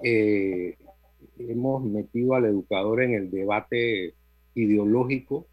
Eh, 0.02 0.76
hemos 1.38 1.82
metido 1.84 2.34
al 2.34 2.44
educador 2.44 3.02
en 3.02 3.14
el 3.14 3.30
debate 3.30 4.14
ideológico 4.54 5.46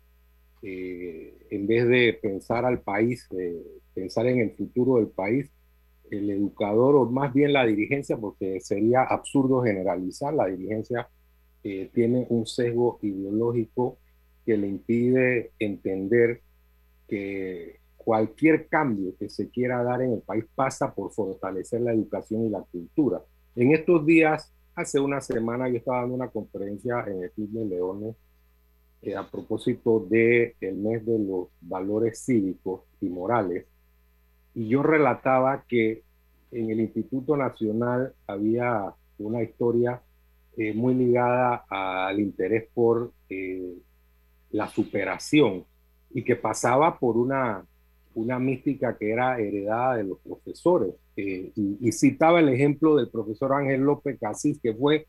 eh, 0.61 1.47
en 1.49 1.67
vez 1.67 1.87
de 1.87 2.19
pensar 2.21 2.65
al 2.65 2.81
país, 2.81 3.27
eh, 3.37 3.63
pensar 3.93 4.27
en 4.27 4.39
el 4.39 4.51
futuro 4.51 4.97
del 4.97 5.07
país, 5.07 5.49
el 6.11 6.29
educador 6.29 6.95
o 6.95 7.05
más 7.05 7.33
bien 7.33 7.53
la 7.53 7.65
dirigencia, 7.65 8.17
porque 8.17 8.59
sería 8.59 9.03
absurdo 9.03 9.61
generalizar, 9.63 10.33
la 10.33 10.47
dirigencia 10.47 11.07
eh, 11.63 11.89
tiene 11.93 12.25
un 12.29 12.45
sesgo 12.45 12.99
ideológico 13.01 13.99
que 14.45 14.57
le 14.57 14.67
impide 14.67 15.51
entender 15.59 16.41
que 17.07 17.79
cualquier 17.95 18.67
cambio 18.67 19.15
que 19.17 19.29
se 19.29 19.49
quiera 19.49 19.83
dar 19.83 20.01
en 20.01 20.13
el 20.13 20.21
país 20.21 20.45
pasa 20.55 20.93
por 20.93 21.11
fortalecer 21.11 21.81
la 21.81 21.93
educación 21.93 22.45
y 22.45 22.49
la 22.49 22.61
cultura. 22.61 23.21
En 23.55 23.71
estos 23.73 24.05
días, 24.05 24.53
hace 24.75 24.99
una 24.99 25.21
semana, 25.21 25.69
yo 25.69 25.77
estaba 25.77 26.01
dando 26.01 26.15
una 26.15 26.29
conferencia 26.29 27.03
en 27.07 27.23
el 27.23 27.31
Club 27.31 27.49
de 27.51 27.65
Leones 27.65 28.15
eh, 29.01 29.15
a 29.15 29.23
propósito 29.29 30.05
del 30.09 30.55
el 30.59 30.75
mes 30.75 31.05
de 31.05 31.17
los 31.19 31.47
valores 31.61 32.21
cívicos 32.25 32.81
y 32.99 33.07
morales, 33.07 33.65
y 34.53 34.67
yo 34.67 34.83
relataba 34.83 35.63
que 35.67 36.03
en 36.51 36.69
el 36.69 36.81
Instituto 36.81 37.37
Nacional 37.37 38.13
había 38.27 38.93
una 39.17 39.41
historia 39.41 40.01
eh, 40.57 40.73
muy 40.73 40.95
ligada 40.95 41.63
al 41.69 42.19
interés 42.19 42.67
por 42.73 43.13
eh, 43.29 43.73
la 44.51 44.67
superación 44.67 45.63
y 46.09 46.23
que 46.23 46.35
pasaba 46.35 46.99
por 46.99 47.15
una, 47.15 47.65
una 48.15 48.37
mística 48.37 48.97
que 48.97 49.11
era 49.11 49.39
heredada 49.39 49.95
de 49.95 50.03
los 50.03 50.19
profesores. 50.19 50.93
y, 51.15 51.53
y, 51.55 51.91
citaba 51.93 52.39
el 52.39 52.49
ejemplo 52.49 52.95
del 52.95 53.09
profesor 53.09 53.53
Ángel 53.53 53.81
López 53.81 54.17
Casís, 54.19 54.59
que 54.61 54.73
fue 54.73 55.07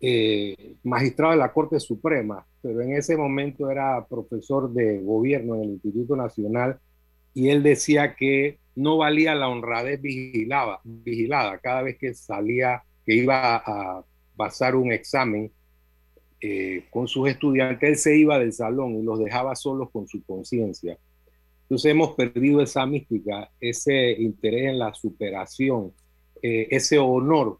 eh, 0.00 0.76
magistrado 0.82 1.32
de 1.32 1.38
la 1.38 1.52
Corte 1.52 1.80
Suprema, 1.80 2.46
pero 2.60 2.80
en 2.80 2.94
ese 2.94 3.16
momento 3.16 3.70
era 3.70 4.06
profesor 4.06 4.72
de 4.72 5.00
gobierno 5.00 5.54
en 5.54 5.62
el 5.62 5.70
Instituto 5.70 6.16
Nacional 6.16 6.78
y 7.32 7.48
él 7.48 7.62
decía 7.62 8.14
que 8.14 8.58
no 8.76 8.96
valía 8.96 9.34
la 9.34 9.48
honradez 9.48 10.00
vigilada, 10.00 10.80
vigilada 10.84 11.58
cada 11.58 11.82
vez 11.82 11.96
que 11.98 12.14
salía, 12.14 12.82
que 13.06 13.14
iba 13.14 13.56
a 13.56 14.04
pasar 14.36 14.74
un 14.76 14.92
examen 14.92 15.50
eh, 16.40 16.84
con 16.90 17.08
sus 17.08 17.28
estudiantes, 17.28 17.88
él 17.88 17.96
se 17.96 18.16
iba 18.16 18.38
del 18.38 18.52
salón 18.52 18.96
y 18.96 19.02
los 19.02 19.18
dejaba 19.18 19.54
solos 19.54 19.90
con 19.90 20.06
su 20.06 20.22
conciencia. 20.24 20.98
Entonces 21.62 21.90
hemos 21.90 22.14
perdido 22.14 22.60
esa 22.60 22.84
mística, 22.84 23.50
ese 23.60 24.12
interés 24.12 24.70
en 24.70 24.78
la 24.78 24.92
superación, 24.92 25.92
eh, 26.42 26.68
ese 26.70 26.98
honor 26.98 27.58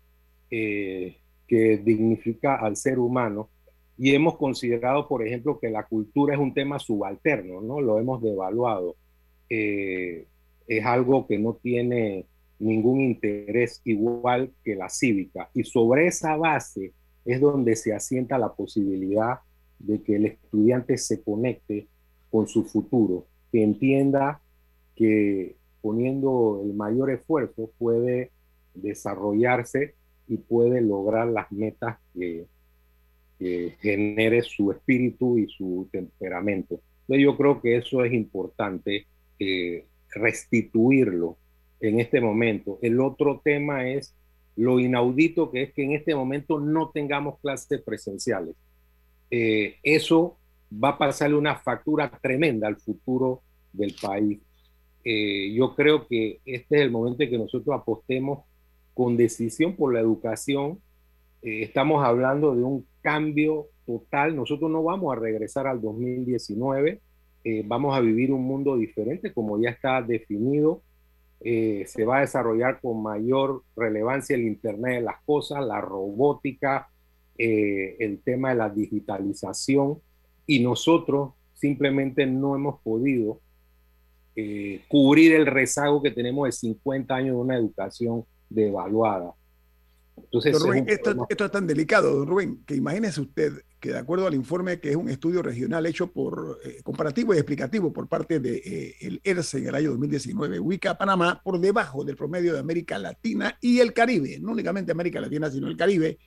que 1.46 1.78
dignifica 1.78 2.56
al 2.56 2.76
ser 2.76 2.98
humano 2.98 3.48
y 3.96 4.14
hemos 4.14 4.36
considerado, 4.36 5.06
por 5.06 5.26
ejemplo, 5.26 5.58
que 5.60 5.70
la 5.70 5.86
cultura 5.86 6.34
es 6.34 6.40
un 6.40 6.52
tema 6.52 6.78
subalterno, 6.78 7.60
¿no? 7.60 7.80
Lo 7.80 7.98
hemos 7.98 8.20
devaluado. 8.20 8.96
Eh, 9.48 10.26
es 10.66 10.84
algo 10.84 11.26
que 11.26 11.38
no 11.38 11.54
tiene 11.54 12.26
ningún 12.58 13.00
interés 13.00 13.80
igual 13.84 14.52
que 14.64 14.74
la 14.74 14.88
cívica. 14.88 15.48
Y 15.54 15.62
sobre 15.62 16.08
esa 16.08 16.36
base 16.36 16.92
es 17.24 17.40
donde 17.40 17.76
se 17.76 17.94
asienta 17.94 18.38
la 18.38 18.52
posibilidad 18.52 19.40
de 19.78 20.02
que 20.02 20.16
el 20.16 20.26
estudiante 20.26 20.98
se 20.98 21.22
conecte 21.22 21.86
con 22.30 22.48
su 22.48 22.64
futuro, 22.64 23.26
que 23.52 23.62
entienda 23.62 24.40
que 24.96 25.56
poniendo 25.80 26.62
el 26.64 26.74
mayor 26.74 27.10
esfuerzo 27.10 27.70
puede 27.78 28.32
desarrollarse 28.74 29.94
y 30.28 30.36
puede 30.36 30.80
lograr 30.80 31.28
las 31.28 31.50
metas 31.52 31.98
que, 32.12 32.46
genere 33.80 34.40
su 34.40 34.70
espíritu 34.70 35.36
y 35.36 35.46
su 35.48 35.86
temperamento. 35.92 36.80
Entonces 37.00 37.24
yo 37.24 37.36
creo 37.36 37.60
que 37.60 37.76
eso 37.76 38.02
es 38.02 38.14
importante 38.14 39.06
eh, 39.38 39.84
restituirlo 40.14 41.36
en 41.80 42.00
este 42.00 42.22
momento. 42.22 42.78
El 42.80 43.00
otro 43.00 43.42
tema 43.44 43.86
es 43.86 44.14
lo 44.56 44.80
inaudito 44.80 45.50
que 45.50 45.62
es 45.62 45.72
que 45.72 45.84
en 45.84 45.92
este 45.92 46.14
momento 46.14 46.58
no 46.58 46.90
tengamos 46.90 47.38
clases 47.40 47.82
presenciales. 47.82 48.56
Eh, 49.30 49.76
eso 49.82 50.38
va 50.72 50.90
a 50.90 50.98
pasarle 50.98 51.36
una 51.36 51.56
factura 51.56 52.10
tremenda 52.22 52.68
al 52.68 52.76
futuro 52.76 53.42
del 53.72 53.94
país. 54.00 54.40
Eh, 55.04 55.52
yo 55.52 55.74
creo 55.74 56.06
que 56.06 56.40
este 56.44 56.76
es 56.76 56.82
el 56.82 56.90
momento 56.90 57.22
en 57.22 57.30
que 57.30 57.38
nosotros 57.38 57.78
apostemos 57.78 58.44
con 58.94 59.16
decisión 59.16 59.74
por 59.74 59.92
la 59.92 60.00
educación. 60.00 60.80
Eh, 61.42 61.64
estamos 61.64 62.02
hablando 62.04 62.54
de 62.54 62.62
un 62.62 62.86
cambio 63.02 63.66
total. 63.84 64.34
Nosotros 64.34 64.70
no 64.70 64.82
vamos 64.82 65.14
a 65.14 65.20
regresar 65.20 65.66
al 65.66 65.82
2019. 65.82 67.00
Eh, 67.42 67.62
vamos 67.66 67.94
a 67.94 68.00
vivir 68.00 68.32
un 68.32 68.44
mundo 68.44 68.76
diferente, 68.76 69.34
como 69.34 69.60
ya 69.60 69.70
está 69.70 70.00
definido. 70.00 70.82
Eh, 71.40 71.84
se 71.86 72.04
va 72.04 72.18
a 72.18 72.20
desarrollar 72.20 72.80
con 72.80 73.02
mayor 73.02 73.64
relevancia 73.76 74.34
el 74.34 74.46
Internet 74.46 74.94
de 74.94 75.00
las 75.02 75.20
Cosas, 75.26 75.62
la 75.66 75.80
robótica, 75.80 76.88
el 77.36 78.22
tema 78.24 78.50
de 78.50 78.54
la 78.54 78.70
digitalización. 78.70 79.98
Y 80.46 80.60
nosotros 80.60 81.32
simplemente 81.52 82.26
no 82.26 82.54
hemos 82.54 82.80
podido 82.80 83.40
cubrir 84.88 85.34
el 85.34 85.46
rezago 85.46 86.00
que 86.00 86.12
tenemos 86.12 86.46
de 86.46 86.52
50 86.52 87.14
años 87.14 87.36
de 87.36 87.42
una 87.42 87.56
educación 87.56 88.24
devaluada. 88.54 89.34
Entonces, 90.16 90.60
Rubén, 90.60 90.84
esto, 90.88 91.26
es 91.28 91.50
tan 91.50 91.66
delicado, 91.66 92.14
don 92.14 92.26
Rubén, 92.26 92.62
que 92.64 92.76
imagínese 92.76 93.20
usted 93.20 93.52
que 93.80 93.90
de 93.90 93.98
acuerdo 93.98 94.26
al 94.26 94.34
informe 94.34 94.80
que 94.80 94.90
es 94.90 94.96
un 94.96 95.10
estudio 95.10 95.42
regional 95.42 95.84
hecho 95.84 96.10
por 96.10 96.58
eh, 96.64 96.80
comparativo 96.82 97.34
y 97.34 97.36
explicativo 97.36 97.92
por 97.92 98.08
parte 98.08 98.40
del 98.40 98.62
de, 98.62 98.96
eh, 99.00 99.20
ERCE 99.22 99.58
en 99.58 99.68
el 99.68 99.74
año 99.74 99.90
2019, 99.90 100.58
ubica 100.58 100.92
a 100.92 100.98
Panamá 100.98 101.40
por 101.44 101.60
debajo 101.60 102.02
del 102.04 102.16
promedio 102.16 102.54
de 102.54 102.60
América 102.60 102.98
Latina 102.98 103.58
y 103.60 103.80
el 103.80 103.92
Caribe, 103.92 104.38
no 104.40 104.52
únicamente 104.52 104.92
América 104.92 105.20
Latina, 105.20 105.50
sino 105.50 105.68
el 105.68 105.76
Caribe, 105.76 106.18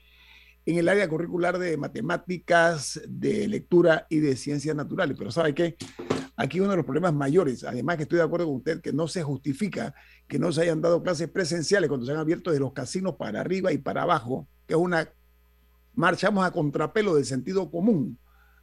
en 0.66 0.76
el 0.76 0.88
área 0.88 1.08
curricular 1.08 1.58
de 1.58 1.76
matemáticas, 1.76 3.00
de 3.08 3.48
lectura 3.48 4.06
y 4.08 4.18
de 4.18 4.36
ciencias 4.36 4.76
naturales. 4.76 5.16
Pero 5.18 5.32
¿sabe 5.32 5.54
qué? 5.54 5.76
Aquí 6.40 6.60
uno 6.60 6.70
de 6.70 6.76
los 6.76 6.86
problemas 6.86 7.12
mayores, 7.12 7.64
además 7.64 7.96
que 7.96 8.04
estoy 8.04 8.18
de 8.18 8.24
acuerdo 8.24 8.46
con 8.46 8.56
usted, 8.56 8.80
que 8.80 8.92
no 8.92 9.08
se 9.08 9.24
justifica 9.24 9.92
que 10.28 10.38
no 10.38 10.52
se 10.52 10.62
hayan 10.62 10.80
dado 10.80 11.02
clases 11.02 11.28
presenciales 11.28 11.88
cuando 11.88 12.06
se 12.06 12.12
han 12.12 12.18
abierto 12.18 12.52
de 12.52 12.60
los 12.60 12.72
casinos 12.72 13.16
para 13.16 13.40
arriba 13.40 13.72
y 13.72 13.78
para 13.78 14.02
abajo, 14.02 14.46
que 14.64 14.74
es 14.74 14.78
una, 14.78 15.12
marchamos 15.94 16.44
a 16.44 16.52
contrapelo 16.52 17.16
del 17.16 17.24
sentido 17.24 17.68
común, 17.72 18.16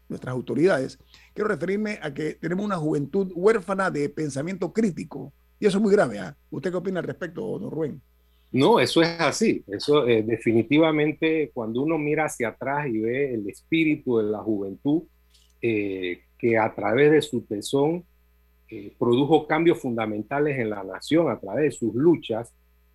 nuestras 0.08 0.32
autoridades. 0.32 0.98
Quiero 1.34 1.50
referirme 1.50 2.00
a 2.02 2.14
que 2.14 2.36
tenemos 2.36 2.64
una 2.64 2.78
juventud 2.78 3.30
huérfana 3.36 3.92
de 3.92 4.08
pensamiento 4.08 4.72
crítico, 4.72 5.34
y 5.60 5.66
eso 5.66 5.78
es 5.78 5.84
muy 5.84 5.92
grave. 5.92 6.18
¿ah? 6.20 6.34
¿Usted 6.50 6.72
qué 6.72 6.78
opina 6.78 7.02
al 7.02 7.06
respecto, 7.06 7.60
don 7.60 7.70
Rubén? 7.70 8.02
No, 8.54 8.80
eso 8.80 9.02
es 9.02 9.20
así. 9.20 9.66
Eso 9.68 10.08
eh, 10.08 10.24
definitivamente 10.24 11.52
cuando 11.54 11.82
uno 11.82 11.98
mira 11.98 12.24
hacia 12.24 12.48
atrás 12.50 12.88
y 12.88 13.00
ve 13.00 13.34
el 13.34 13.50
espíritu 13.50 14.20
de 14.20 14.24
la 14.24 14.40
juventud, 14.40 15.04
eh, 15.62 16.22
que 16.38 16.58
a 16.58 16.74
través 16.74 17.12
de 17.12 17.22
su 17.22 17.42
tesón 17.42 18.04
eh, 18.70 18.94
produjo 18.98 19.48
cambios 19.48 19.80
fundamentales 19.80 20.58
en 20.60 20.70
la 20.70 20.84
nación 20.84 21.30
a 21.30 21.40
través 21.40 21.64
de 21.64 21.72
sus 21.72 21.94
luchas, 21.94 22.54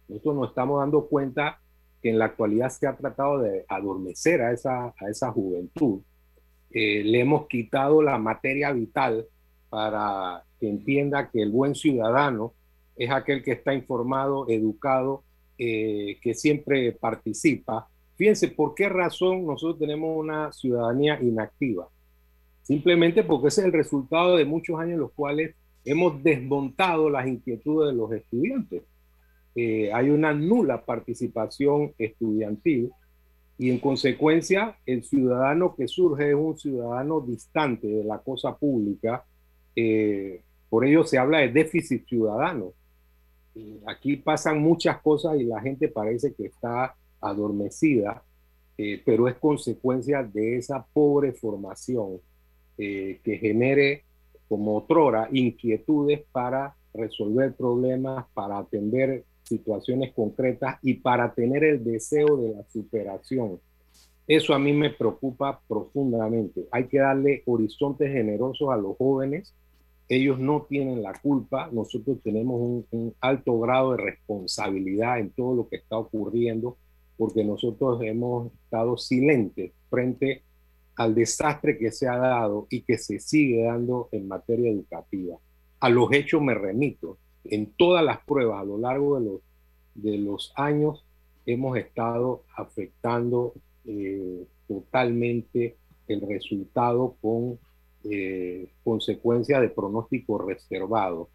nosotros 0.09 0.35
nos 0.35 0.49
estamos 0.51 0.81
dando 0.81 1.07
cuenta 1.07 1.61
que 2.03 2.11
en 2.11 2.19
la 2.19 2.27
actualidad 2.27 2.71
se 2.71 2.87
ha 2.87 2.97
tratado 2.97 3.39
de 3.41 3.65
adormecer 3.69 4.41
a 4.43 4.53
esa, 4.53 4.87
a 4.87 5.09
esa 5.09 5.31
juventud. 5.31 6.01
Eh, 6.71 7.03
le 7.05 7.21
hemos 7.21 7.47
quitado 7.47 8.03
la 8.03 8.19
materia 8.19 8.73
vital 8.73 9.27
para 9.69 10.45
que 10.59 10.69
entienda 10.69 11.31
que 11.31 11.43
el 11.43 11.51
buen 11.51 11.75
ciudadano 11.75 12.55
es 12.97 13.11
aquel 13.11 13.43
que 13.43 13.53
está 13.53 13.75
informado, 13.75 14.49
educado, 14.49 15.23
eh, 15.59 16.19
que 16.23 16.35
siempre 16.35 16.93
participa 16.93 17.89
Fíjense, 18.21 18.49
¿por 18.49 18.75
qué 18.75 18.87
razón 18.87 19.47
nosotros 19.47 19.79
tenemos 19.79 20.15
una 20.15 20.53
ciudadanía 20.53 21.19
inactiva? 21.23 21.89
Simplemente 22.71 23.25
porque 23.25 23.49
ese 23.49 23.63
es 23.63 23.67
el 23.67 23.73
resultado 23.73 24.37
de 24.37 24.45
muchos 24.45 24.79
años 24.79 24.93
en 24.93 25.01
los 25.01 25.11
cuales 25.11 25.57
hemos 25.85 26.23
desmontado 26.23 27.11
las 27.11 27.27
inquietudes 27.27 27.91
de 27.91 27.97
los 27.97 28.13
estudiantes. 28.13 28.85
Eh, 29.57 29.93
hay 29.93 30.09
una 30.11 30.33
nula 30.33 30.85
participación 30.85 31.93
estudiantil 31.99 32.93
y 33.59 33.71
en 33.71 33.81
consecuencia 33.81 34.79
el 34.87 35.03
ciudadano 35.03 35.75
que 35.75 35.89
surge 35.89 36.29
es 36.29 36.37
un 36.37 36.57
ciudadano 36.57 37.21
distante 37.21 37.89
de 37.89 38.05
la 38.05 38.19
cosa 38.19 38.57
pública. 38.57 39.25
Eh, 39.75 40.41
por 40.69 40.87
ello 40.87 41.03
se 41.03 41.19
habla 41.19 41.39
de 41.39 41.49
déficit 41.49 42.07
ciudadano. 42.07 42.73
aquí 43.85 44.15
pasan 44.15 44.61
muchas 44.61 45.03
cosas 45.03 45.41
y 45.41 45.43
la 45.43 45.61
gente 45.61 45.89
parece 45.89 46.33
que 46.35 46.47
está 46.47 46.95
adormecida, 47.21 48.23
eh, 48.79 49.03
pero 49.05 49.27
es 49.27 49.35
consecuencia 49.39 50.23
de 50.23 50.59
esa 50.59 50.87
pobre 50.95 51.33
formación 51.33 52.21
eh, 52.83 53.21
que 53.23 53.37
genere, 53.37 54.05
como 54.49 54.79
otrora, 54.79 55.29
inquietudes 55.31 56.23
para 56.33 56.75
resolver 56.95 57.55
problemas, 57.55 58.25
para 58.33 58.57
atender 58.57 59.25
situaciones 59.43 60.15
concretas 60.15 60.79
y 60.83 60.95
para 60.95 61.35
tener 61.35 61.63
el 61.63 61.85
deseo 61.85 62.39
de 62.39 62.55
la 62.55 62.65
superación. 62.71 63.61
Eso 64.27 64.55
a 64.55 64.59
mí 64.59 64.73
me 64.73 64.89
preocupa 64.89 65.61
profundamente. 65.69 66.67
Hay 66.71 66.87
que 66.87 67.01
darle 67.01 67.43
horizontes 67.45 68.11
generosos 68.11 68.71
a 68.71 68.77
los 68.77 68.97
jóvenes. 68.97 69.55
Ellos 70.09 70.39
no 70.39 70.63
tienen 70.69 71.03
la 71.03 71.13
culpa. 71.21 71.69
Nosotros 71.71 72.19
tenemos 72.23 72.61
un, 72.61 72.87
un 72.93 73.15
alto 73.21 73.59
grado 73.61 73.93
de 73.93 74.05
responsabilidad 74.05 75.19
en 75.19 75.31
todo 75.33 75.55
lo 75.55 75.69
que 75.69 75.77
está 75.77 75.99
ocurriendo 75.99 76.79
porque 77.21 77.45
nosotros 77.45 78.01
hemos 78.03 78.51
estado 78.55 78.97
silentes 78.97 79.73
frente 79.91 80.43
al 81.01 81.15
desastre 81.15 81.79
que 81.79 81.93
se 81.93 82.07
ha 82.07 82.19
dado 82.19 82.67
y 82.69 82.83
que 82.83 82.99
se 82.99 83.21
sigue 83.21 83.63
dando 83.63 84.11
en 84.13 84.29
materia 84.29 84.71
educativa. 84.71 85.39
A 85.81 85.89
los 85.89 86.13
hechos 86.13 86.43
me 86.43 86.53
remito. 86.53 87.17
En 87.45 87.73
todas 87.73 88.05
las 88.05 88.19
pruebas 88.19 88.61
a 88.61 88.65
lo 88.65 88.77
largo 88.77 89.19
de 89.19 89.25
los, 89.25 89.41
de 89.95 90.19
los 90.19 90.53
años 90.57 91.03
hemos 91.47 91.79
estado 91.79 92.43
afectando 92.55 93.55
eh, 93.87 94.45
totalmente 94.69 95.79
el 96.07 96.21
resultado 96.21 97.17
con 97.23 97.59
eh, 98.05 98.69
consecuencia 98.85 99.59
de 99.59 99.71
pronóstico 99.71 100.37
reservado. 100.37 101.31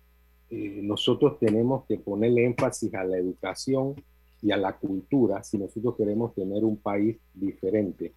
Eh, 0.51 0.81
nosotros 0.83 1.39
tenemos 1.39 1.85
que 1.87 1.97
ponerle 1.97 2.45
énfasis 2.45 2.93
a 2.93 3.03
la 3.03 3.17
educación 3.17 3.95
y 4.43 4.51
a 4.51 4.57
la 4.57 4.77
cultura 4.77 5.41
si 5.41 5.57
nosotros 5.57 5.95
queremos 5.97 6.35
tener 6.35 6.63
un 6.63 6.77
país 6.77 7.17
diferente. 7.33 8.13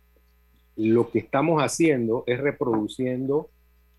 Lo 0.79 1.11
que 1.11 1.19
estamos 1.19 1.61
haciendo 1.61 2.23
es 2.27 2.39
reproduciendo 2.39 3.51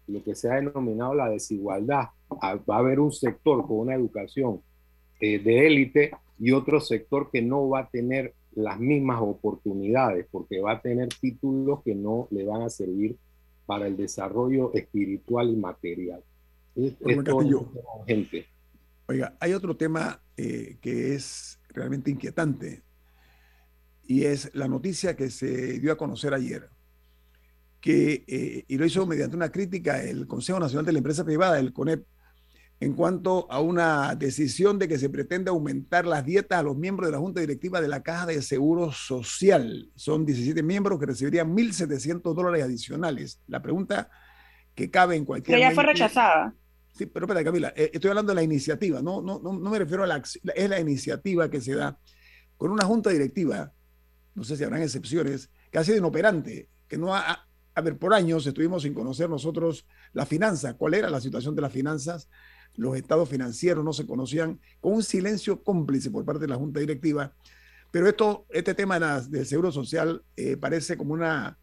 lo 0.07 0.23
que 0.23 0.33
se 0.33 0.49
ha 0.49 0.55
denominado 0.55 1.13
la 1.13 1.29
desigualdad. 1.29 2.07
Ah, 2.41 2.55
va 2.55 2.77
a 2.77 2.79
haber 2.79 3.01
un 3.01 3.11
sector 3.11 3.67
con 3.67 3.79
una 3.79 3.95
educación 3.95 4.61
eh, 5.19 5.39
de 5.39 5.67
élite 5.67 6.11
y 6.39 6.51
otro 6.51 6.79
sector 6.79 7.29
que 7.31 7.41
no 7.41 7.67
va 7.67 7.81
a 7.81 7.89
tener 7.89 8.33
las 8.53 8.79
mismas 8.79 9.19
oportunidades 9.21 10.25
porque 10.31 10.61
va 10.61 10.73
a 10.73 10.81
tener 10.81 11.09
títulos 11.09 11.83
que 11.83 11.93
no 11.93 12.29
le 12.31 12.45
van 12.45 12.61
a 12.61 12.69
servir 12.69 13.17
para 13.65 13.85
el 13.85 13.97
desarrollo 13.97 14.73
espiritual 14.73 15.49
y 15.49 15.57
material. 15.57 16.23
Es, 16.75 16.95
gente. 18.07 18.45
Oiga, 19.05 19.35
hay 19.39 19.53
otro 19.53 19.75
tema 19.75 20.21
eh, 20.37 20.77
que 20.79 21.13
es 21.13 21.59
realmente 21.73 22.09
inquietante 22.09 22.83
y 24.09 24.25
es 24.25 24.49
la 24.55 24.67
noticia 24.67 25.15
que 25.15 25.29
se 25.29 25.79
dio 25.79 25.91
a 25.91 25.95
conocer 25.95 26.33
ayer, 26.33 26.71
que, 27.79 28.25
eh, 28.27 28.65
y 28.67 28.77
lo 28.79 28.87
hizo 28.87 29.05
mediante 29.05 29.35
una 29.35 29.51
crítica 29.51 30.03
el 30.03 30.25
Consejo 30.25 30.59
Nacional 30.59 30.83
de 30.83 30.93
la 30.93 30.97
Empresa 30.97 31.23
Privada, 31.23 31.59
el 31.59 31.73
CONEP, 31.73 32.07
en 32.79 32.93
cuanto 32.93 33.45
a 33.51 33.61
una 33.61 34.15
decisión 34.15 34.79
de 34.79 34.87
que 34.87 34.97
se 34.97 35.09
pretende 35.09 35.51
aumentar 35.51 36.07
las 36.07 36.25
dietas 36.25 36.57
a 36.57 36.63
los 36.63 36.75
miembros 36.75 37.07
de 37.07 37.11
la 37.11 37.19
Junta 37.19 37.39
Directiva 37.39 37.81
de 37.81 37.87
la 37.87 38.01
Caja 38.01 38.25
de 38.25 38.41
Seguro 38.41 38.91
Social. 38.91 39.91
Son 39.93 40.25
17 40.25 40.63
miembros 40.63 40.99
que 40.99 41.05
recibirían 41.05 41.55
1.700 41.55 42.33
dólares 42.33 42.63
adicionales. 42.63 43.39
La 43.45 43.61
pregunta 43.61 44.09
que 44.73 44.89
cabe 44.89 45.17
en 45.17 45.25
cualquier... 45.25 45.55
Pero 45.55 45.69
ya 45.69 45.75
fue 45.75 45.83
rechazada. 45.83 46.55
Sí, 46.95 47.05
pero 47.05 47.27
espera, 47.27 47.43
Camila, 47.43 47.73
eh, 47.75 47.91
estoy 47.93 48.09
hablando 48.09 48.31
de 48.31 48.37
la 48.37 48.43
iniciativa, 48.43 49.03
no, 49.03 49.21
no, 49.21 49.39
no, 49.39 49.53
me 49.53 49.77
refiero 49.77 50.03
a 50.03 50.07
la 50.07 50.23
es 50.55 50.69
la 50.69 50.79
iniciativa 50.79 51.47
que 51.47 51.61
se 51.61 51.75
da 51.75 51.99
con 52.57 52.71
una 52.71 52.85
junta 52.85 53.11
directiva, 53.11 53.71
no 54.35 54.43
sé 54.43 54.55
si 54.55 54.63
habrán 54.63 54.81
excepciones, 54.81 55.49
que 55.71 55.77
ha 55.77 55.83
sido 55.83 55.97
inoperante, 55.97 56.69
que 56.87 56.97
no 56.97 57.15
ha, 57.15 57.47
a 57.75 57.81
ver, 57.81 57.97
por 57.97 58.13
años 58.13 58.45
estuvimos 58.45 58.83
sin 58.83 58.93
conocer 58.93 59.29
nosotros 59.29 59.85
la 60.13 60.25
finanza, 60.25 60.75
cuál 60.75 60.93
era 60.93 61.09
la 61.09 61.21
situación 61.21 61.55
de 61.55 61.61
las 61.61 61.71
finanzas, 61.71 62.29
los 62.75 62.95
estados 62.95 63.27
financieros 63.29 63.83
no 63.83 63.93
se 63.93 64.05
conocían, 64.05 64.59
con 64.79 64.93
un 64.93 65.03
silencio 65.03 65.63
cómplice 65.63 66.11
por 66.11 66.25
parte 66.25 66.41
de 66.41 66.47
la 66.47 66.55
junta 66.55 66.79
directiva, 66.79 67.33
pero 67.91 68.07
esto, 68.07 68.45
este 68.49 68.75
tema 68.75 68.99
del 68.99 69.45
seguro 69.45 69.71
social 69.71 70.23
eh, 70.35 70.57
parece 70.57 70.95
como 70.97 71.13
una 71.13 71.57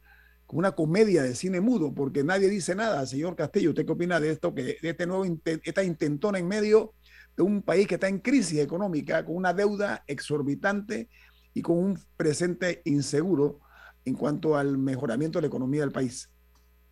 como 0.46 0.60
una 0.60 0.72
comedia 0.72 1.22
de 1.22 1.34
cine 1.34 1.60
mudo, 1.60 1.92
porque 1.92 2.22
nadie 2.22 2.48
dice 2.48 2.74
nada. 2.74 3.04
Señor 3.04 3.34
Castillo, 3.34 3.70
¿usted 3.70 3.84
qué 3.84 3.92
opina 3.92 4.20
de 4.20 4.30
esto? 4.30 4.54
Que 4.54 4.78
de 4.80 4.90
este 4.90 5.06
nuevo 5.06 5.24
esta 5.44 5.82
intentona 5.82 6.38
en 6.38 6.46
medio 6.46 6.94
de 7.36 7.42
un 7.42 7.62
país 7.62 7.86
que 7.86 7.94
está 7.94 8.08
en 8.08 8.20
crisis 8.20 8.60
económica, 8.60 9.24
con 9.24 9.36
una 9.36 9.52
deuda 9.52 10.04
exorbitante 10.06 11.08
y 11.56 11.62
con 11.62 11.78
un 11.78 11.98
presente 12.18 12.82
inseguro 12.84 13.60
en 14.04 14.12
cuanto 14.12 14.56
al 14.56 14.76
mejoramiento 14.76 15.38
de 15.38 15.44
la 15.44 15.46
economía 15.46 15.80
del 15.80 15.90
país. 15.90 16.30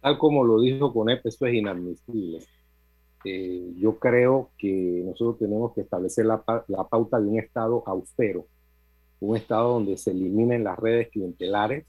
Tal 0.00 0.16
como 0.16 0.42
lo 0.42 0.59
dijo 0.59 0.90
Conep, 0.90 1.20
esto 1.27 1.44
es 1.44 1.55
inadmisible. 1.55 2.38
Eh, 3.27 3.74
yo 3.77 3.98
creo 3.98 4.53
que 4.57 5.03
nosotros 5.05 5.38
tenemos 5.38 5.74
que 5.74 5.83
establecer 5.83 6.24
la, 6.24 6.42
la 6.68 6.88
pauta 6.88 7.20
de 7.20 7.29
un 7.29 7.38
Estado 7.38 7.83
austero, 7.85 8.46
un 9.20 9.37
Estado 9.37 9.74
donde 9.74 9.98
se 9.98 10.12
eliminen 10.12 10.64
las 10.64 10.79
redes 10.79 11.11
clientelares, 11.11 11.85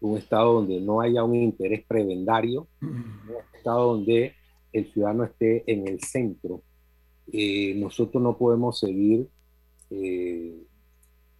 un 0.00 0.18
Estado 0.18 0.52
donde 0.52 0.78
no 0.82 1.00
haya 1.00 1.24
un 1.24 1.36
interés 1.36 1.82
prebendario, 1.88 2.68
un 2.82 3.56
Estado 3.56 3.92
donde 3.92 4.34
el 4.74 4.92
ciudadano 4.92 5.24
esté 5.24 5.64
en 5.66 5.88
el 5.88 6.00
centro. 6.00 6.60
Eh, 7.32 7.74
nosotros 7.74 8.22
no 8.22 8.36
podemos 8.36 8.78
seguir 8.78 9.28
eh, 9.88 10.62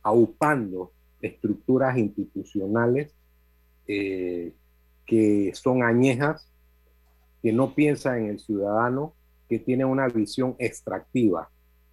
aupando 0.06 0.92
estructuras 1.20 1.98
institucionales 1.98 3.12
eh, 3.88 4.52
que 5.04 5.52
son 5.54 5.82
añejas, 5.82 6.48
que 7.42 7.52
no 7.52 7.74
piensan 7.74 8.18
en 8.22 8.30
el 8.30 8.38
ciudadano, 8.38 9.14
que 9.48 9.58
tienen 9.58 9.86
una 9.86 10.08
visión 10.08 10.54
extractiva. 10.58 11.50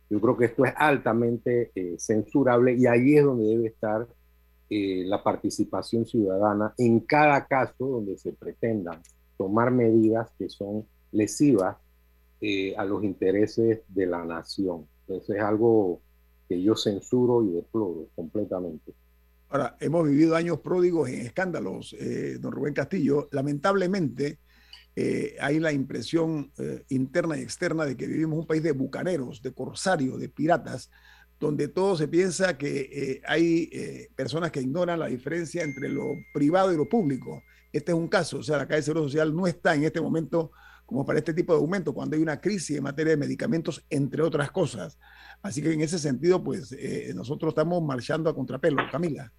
Yo 0.10 0.20
creo 0.22 0.38
que 0.38 0.46
esto 0.46 0.66
es 0.66 0.74
altamente 0.76 1.72
censurable 1.98 2.74
y 2.74 2.86
ahí 2.86 3.16
es 3.16 3.24
donde 3.24 3.46
debe 3.46 3.68
estar 3.68 4.08
eh, 4.70 5.04
la 5.06 5.22
participación 5.22 6.06
ciudadana 6.06 6.74
en 6.78 7.00
cada 7.02 7.46
caso 7.46 7.86
donde 7.86 8.18
se 8.18 8.34
pretendan 8.34 9.02
tomar 9.38 9.70
medidas 9.70 10.30
que 10.40 10.50
son 10.50 10.86
lesivas 11.12 11.78
eh, 12.42 12.76
a 12.76 12.84
los 12.86 13.04
intereses 13.04 13.82
de 13.88 14.06
la 14.06 14.24
nación. 14.24 14.88
Entonces 15.02 15.36
es 15.36 15.44
algo 15.44 16.02
yo 16.62 16.76
censuro 16.76 17.44
y 17.44 17.52
deploro 17.52 18.10
completamente. 18.16 18.94
Ahora, 19.50 19.78
hemos 19.80 20.08
vivido 20.08 20.36
años 20.36 20.60
pródigos 20.60 21.10
en 21.10 21.22
escándalos, 21.22 21.96
eh, 22.00 22.38
don 22.40 22.52
Rubén 22.52 22.74
Castillo. 22.74 23.30
Lamentablemente, 23.32 24.40
hay 25.40 25.60
la 25.60 25.72
impresión 25.72 26.52
interna 26.90 27.36
y 27.36 27.42
externa 27.42 27.84
de 27.84 27.98
que 27.98 28.06
vivimos 28.06 28.38
un 28.38 28.46
país 28.46 28.62
de 28.62 28.74
bucaneros, 28.74 29.42
de 29.42 29.52
corsarios, 29.52 30.20
de 30.20 30.30
piratas, 30.30 30.92
donde 31.44 31.68
todo 31.68 31.98
se 31.98 32.08
piensa 32.08 32.58
que 32.58 32.90
eh, 32.92 33.22
hay 33.26 33.70
eh, 33.74 34.10
personas 34.16 34.50
que 34.50 34.62
ignoran 34.62 35.00
la 35.00 35.08
diferencia 35.08 35.62
entre 35.64 35.90
lo 35.90 36.06
privado 36.34 36.74
y 36.74 36.78
lo 36.78 36.88
público. 36.88 37.44
Este 37.72 37.92
es 37.92 37.98
un 37.98 38.08
caso, 38.08 38.38
o 38.38 38.44
sea, 38.44 38.58
la 38.58 38.66
Caja 38.66 38.78
de 38.78 38.84
Seguro 38.84 39.04
Social 39.04 39.36
no 39.36 39.46
está 39.46 39.76
en 39.76 39.84
este 39.84 40.00
momento 40.00 40.52
como 40.86 41.06
para 41.06 41.20
este 41.20 41.34
tipo 41.34 41.54
de 41.54 41.60
aumento, 41.60 41.94
cuando 41.94 42.16
hay 42.16 42.22
una 42.22 42.40
crisis 42.40 42.78
en 42.78 42.84
materia 42.84 43.12
de 43.12 43.18
medicamentos, 43.18 43.84
entre 43.90 44.22
otras 44.22 44.52
cosas. 44.52 44.98
Así 45.44 45.62
que 45.62 45.72
en 45.72 45.82
ese 45.82 46.00
sentido, 46.00 46.44
pues 46.44 46.72
eh, 46.72 47.12
nosotros 47.14 47.52
estamos 47.52 47.84
marchando 47.84 48.30
a 48.30 48.36
contrapelo. 48.36 48.82
Camila. 48.92 49.32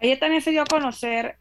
Ayer 0.00 0.18
también 0.18 0.40
se 0.40 0.52
dio 0.52 0.62
a 0.62 0.66
conocer 0.66 1.36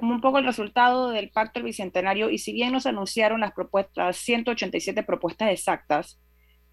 un 0.00 0.20
poco 0.20 0.38
el 0.38 0.44
resultado 0.44 1.10
del 1.10 1.30
pacto 1.30 1.60
del 1.60 1.66
bicentenario 1.66 2.28
y 2.30 2.38
si 2.38 2.52
bien 2.52 2.72
nos 2.72 2.86
anunciaron 2.86 3.40
las 3.40 3.52
propuestas, 3.52 4.16
187 4.16 5.04
propuestas 5.04 5.52
exactas, 5.52 6.18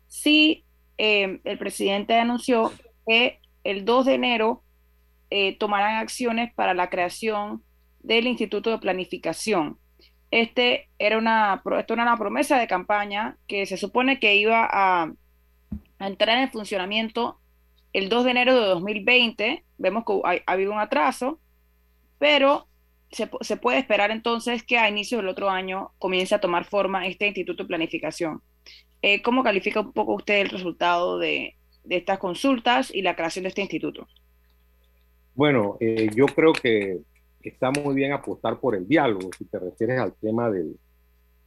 sí 0.08 0.66
Em, 0.98 1.40
el 1.44 1.58
presidente 1.60 2.16
anunció 2.16 2.72
que 3.06 3.40
el 3.64 3.86
2 3.86 4.08
de 4.08 4.14
enero 4.16 4.64
eh, 5.30 5.58
tomarán 5.58 5.98
acciones 5.98 6.54
para 6.56 6.74
la 6.74 6.90
creación 6.90 7.64
del 8.00 8.28
Instituto 8.28 8.72
de 8.72 8.80
Planificación. 8.80 9.78
Este 10.32 10.90
era 11.00 11.18
una, 11.18 11.62
esto 11.78 11.94
era 11.94 12.04
una 12.04 12.18
promesa 12.18 12.58
de 12.58 12.68
campaña 12.68 13.38
que 13.48 13.66
se 13.66 13.78
supone 13.78 14.20
que 14.20 14.36
iba 14.36 14.68
a, 14.70 15.12
entrar 16.00 16.38
en 16.38 16.52
funcionamiento 16.52 17.40
el 17.94 18.10
2 18.10 18.26
de 18.26 18.32
enero 18.32 18.60
de 18.60 18.68
2020 18.68 19.64
vemos 19.78 20.04
que 20.06 20.22
ha, 20.24 20.52
habido 20.52 20.72
un 20.72 20.80
atraso, 20.80 21.40
pero 22.20 22.68
se, 23.10 23.30
se, 23.42 23.58
puede 23.58 23.80
esperar 23.80 24.12
entonces 24.12 24.64
que 24.64 24.78
a 24.78 24.90
inicio 24.90 25.18
del 25.18 25.30
otro 25.30 25.50
año 25.50 25.92
comience 25.98 26.36
a 26.36 26.42
tomar 26.42 26.66
forma 26.66 27.08
este 27.08 27.28
Instituto 27.28 27.64
de 27.64 27.68
Planificación. 27.68 28.42
Eh, 29.02 29.22
¿Cómo 29.22 29.44
califica 29.44 29.82
un 29.82 29.94
poco 29.94 30.16
usted 30.16 30.42
el 30.42 30.50
resultado 30.50 31.18
de, 31.20 31.56
de, 31.84 31.98
estas 31.98 32.18
consultas 32.18 32.94
y 32.94 33.02
la 33.02 33.16
creación 33.16 33.44
de 33.44 33.50
este 33.50 33.62
instituto? 33.62 34.08
Bueno, 35.36 35.78
eh, 35.80 36.10
yo 36.16 36.26
creo 36.26 36.54
que 36.54 37.00
está 37.42 37.72
muy 37.72 37.96
bien 37.96 38.12
apostar 38.12 38.60
por 38.60 38.76
el 38.76 38.88
diálogo. 38.88 39.30
Si 39.38 39.46
te 39.46 39.60
refieres 39.60 40.00
al 40.00 40.14
tema 40.14 40.50
del, 40.50 40.78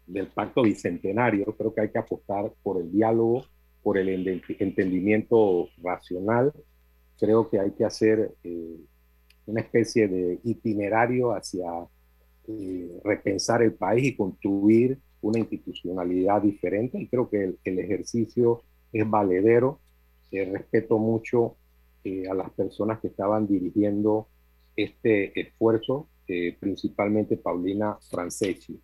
del 0.07 0.26
pacto 0.29 0.62
bicentenario, 0.62 1.46
creo 1.57 1.72
que 1.74 1.83
hay 1.83 1.90
que 1.90 1.98
apostar 1.98 2.53
por 2.62 2.81
el 2.81 2.90
diálogo, 2.90 3.44
por 3.83 3.98
el 3.98 4.42
entendimiento 4.59 5.68
racional. 5.83 6.53
Creo 7.18 7.48
que 7.48 7.61
hay 7.61 7.70
que 7.72 7.85
hacer 7.85 8.35
eh, 8.42 8.76
una 9.46 9.61
especie 9.61 10.09
de 10.09 10.40
itinerario 10.44 11.33
hacia 11.33 11.66
eh, 12.48 13.00
repensar 13.05 13.62
el 13.62 13.74
país 13.74 14.09
y 14.09 14.16
construir 14.16 14.98
una 15.22 15.38
institucionalidad 15.38 16.42
diferente. 16.42 16.98
Y 16.98 17.09
creo 17.09 17.29
que 17.29 17.57
el, 17.64 17.79
ejercicio 17.79 18.62
es 18.92 19.09
valedero. 19.09 19.81
Eh, 20.31 20.44
respeto 20.44 20.98
mucho 20.98 21.57
a 22.31 22.35
las 22.35 22.50
personas 22.53 22.98
que 23.00 23.09
estaban 23.09 23.46
dirigiendo 23.46 24.26
este 24.76 25.38
esfuerzo, 25.40 26.09
principalmente 26.61 27.37
Paulina 27.37 27.98
Franceschi. 28.09 28.80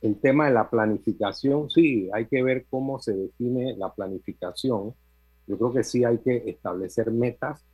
El 0.00 0.18
tema 0.18 0.46
de 0.46 0.54
la 0.54 0.70
planificación, 0.70 1.68
sí, 1.70 2.08
hay 2.12 2.26
que 2.26 2.42
ver 2.42 2.66
cómo 2.70 3.00
se 3.00 3.14
define 3.14 3.76
la 3.76 3.92
planificación. 3.94 4.94
Yo 5.46 5.58
creo 5.58 5.72
que 5.72 5.84
sí 5.84 6.04
hay 6.04 6.18
que 6.18 6.36
establecer 6.46 7.10
metas. 7.10 7.66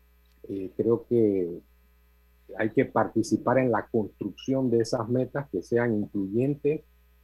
Eh, 0.49 0.73
creo 0.77 1.07
que 1.09 1.61
hay 2.59 2.71
que 2.71 2.85
participar 2.85 3.59
en 3.59 3.71
la 3.71 3.87
construcción 3.87 4.71
de 4.71 4.81
esas 4.81 5.09
metas 5.09 5.49
que 5.51 5.63
sean 5.63 5.95
incluyentes, 5.95 6.83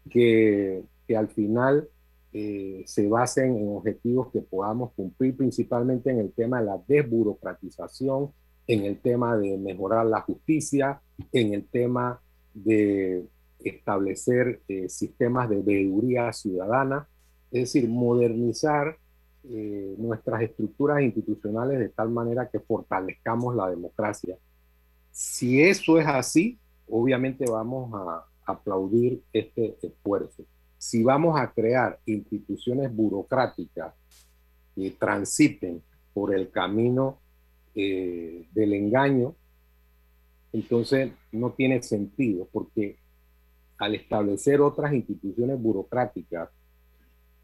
que, 0.08 0.84
que 1.08 1.16
al 1.16 1.28
final 1.28 1.88
eh, 2.32 2.84
se 2.86 3.08
basen 3.08 3.56
en 3.56 3.76
objetivos 3.76 4.30
que 4.32 4.40
podamos 4.40 4.92
cumplir, 4.92 5.36
principalmente 5.36 6.10
en 6.10 6.20
el 6.20 6.32
tema 6.32 6.60
de 6.60 6.66
la 6.66 6.82
desburocratización, 6.86 8.30
en 8.66 8.84
el 8.84 8.98
tema 8.98 9.36
de 9.36 9.56
mejorar 9.58 10.06
la 10.06 10.20
justicia, 10.20 11.00
en 11.32 11.54
el 11.54 11.66
tema 11.66 12.20
de 12.54 13.26
establecer 13.60 14.60
eh, 14.68 14.88
sistemas 14.88 15.48
de 15.48 15.62
veeduría 15.62 16.32
ciudadana, 16.32 17.08
es 17.50 17.72
decir, 17.72 17.88
modernizar 17.88 18.96
eh, 19.44 19.94
nuestras 19.98 20.42
estructuras 20.42 21.02
institucionales 21.02 21.78
de 21.78 21.88
tal 21.88 22.10
manera 22.10 22.48
que 22.48 22.60
fortalezcamos 22.60 23.54
la 23.54 23.68
democracia. 23.68 24.36
Si 25.10 25.60
eso 25.60 25.98
es 25.98 26.06
así, 26.06 26.58
obviamente 26.88 27.44
vamos 27.50 27.92
a 27.94 28.24
aplaudir 28.46 29.22
este 29.32 29.76
esfuerzo. 29.82 30.44
Si 30.78 31.02
vamos 31.02 31.38
a 31.38 31.52
crear 31.52 31.98
instituciones 32.06 32.94
burocráticas 32.94 33.94
que 34.74 34.90
transiten 34.92 35.82
por 36.14 36.34
el 36.34 36.50
camino 36.50 37.18
eh, 37.74 38.46
del 38.52 38.74
engaño, 38.74 39.34
entonces 40.52 41.12
no 41.32 41.52
tiene 41.52 41.82
sentido, 41.82 42.48
porque 42.52 42.98
al 43.78 43.94
establecer 43.94 44.60
otras 44.60 44.92
instituciones 44.92 45.60
burocráticas 45.60 46.50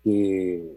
que 0.04 0.76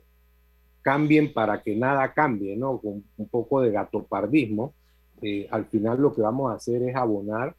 cambien 0.81 1.33
para 1.33 1.61
que 1.61 1.75
nada 1.75 2.13
cambie, 2.13 2.55
¿no? 2.55 2.79
Con 2.79 3.03
un 3.17 3.27
poco 3.27 3.61
de 3.61 3.71
gatopardismo, 3.71 4.73
eh, 5.21 5.47
al 5.51 5.65
final 5.65 6.01
lo 6.01 6.13
que 6.13 6.21
vamos 6.21 6.51
a 6.51 6.55
hacer 6.55 6.81
es 6.83 6.95
abonar 6.95 7.55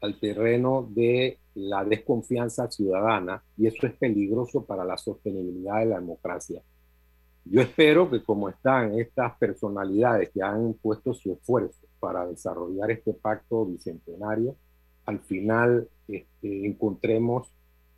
al 0.00 0.18
terreno 0.18 0.88
de 0.90 1.38
la 1.54 1.84
desconfianza 1.84 2.70
ciudadana 2.70 3.42
y 3.56 3.66
eso 3.66 3.86
es 3.86 3.92
peligroso 3.94 4.64
para 4.64 4.84
la 4.84 4.96
sostenibilidad 4.96 5.80
de 5.80 5.86
la 5.86 6.00
democracia. 6.00 6.62
Yo 7.44 7.60
espero 7.60 8.08
que 8.08 8.22
como 8.22 8.48
están 8.48 8.98
estas 8.98 9.36
personalidades 9.38 10.30
que 10.30 10.42
han 10.42 10.74
puesto 10.74 11.12
su 11.12 11.32
esfuerzo 11.32 11.86
para 11.98 12.26
desarrollar 12.26 12.90
este 12.90 13.14
pacto 13.14 13.66
bicentenario, 13.66 14.56
al 15.06 15.18
final 15.20 15.88
este, 16.06 16.66
encontremos 16.66 17.52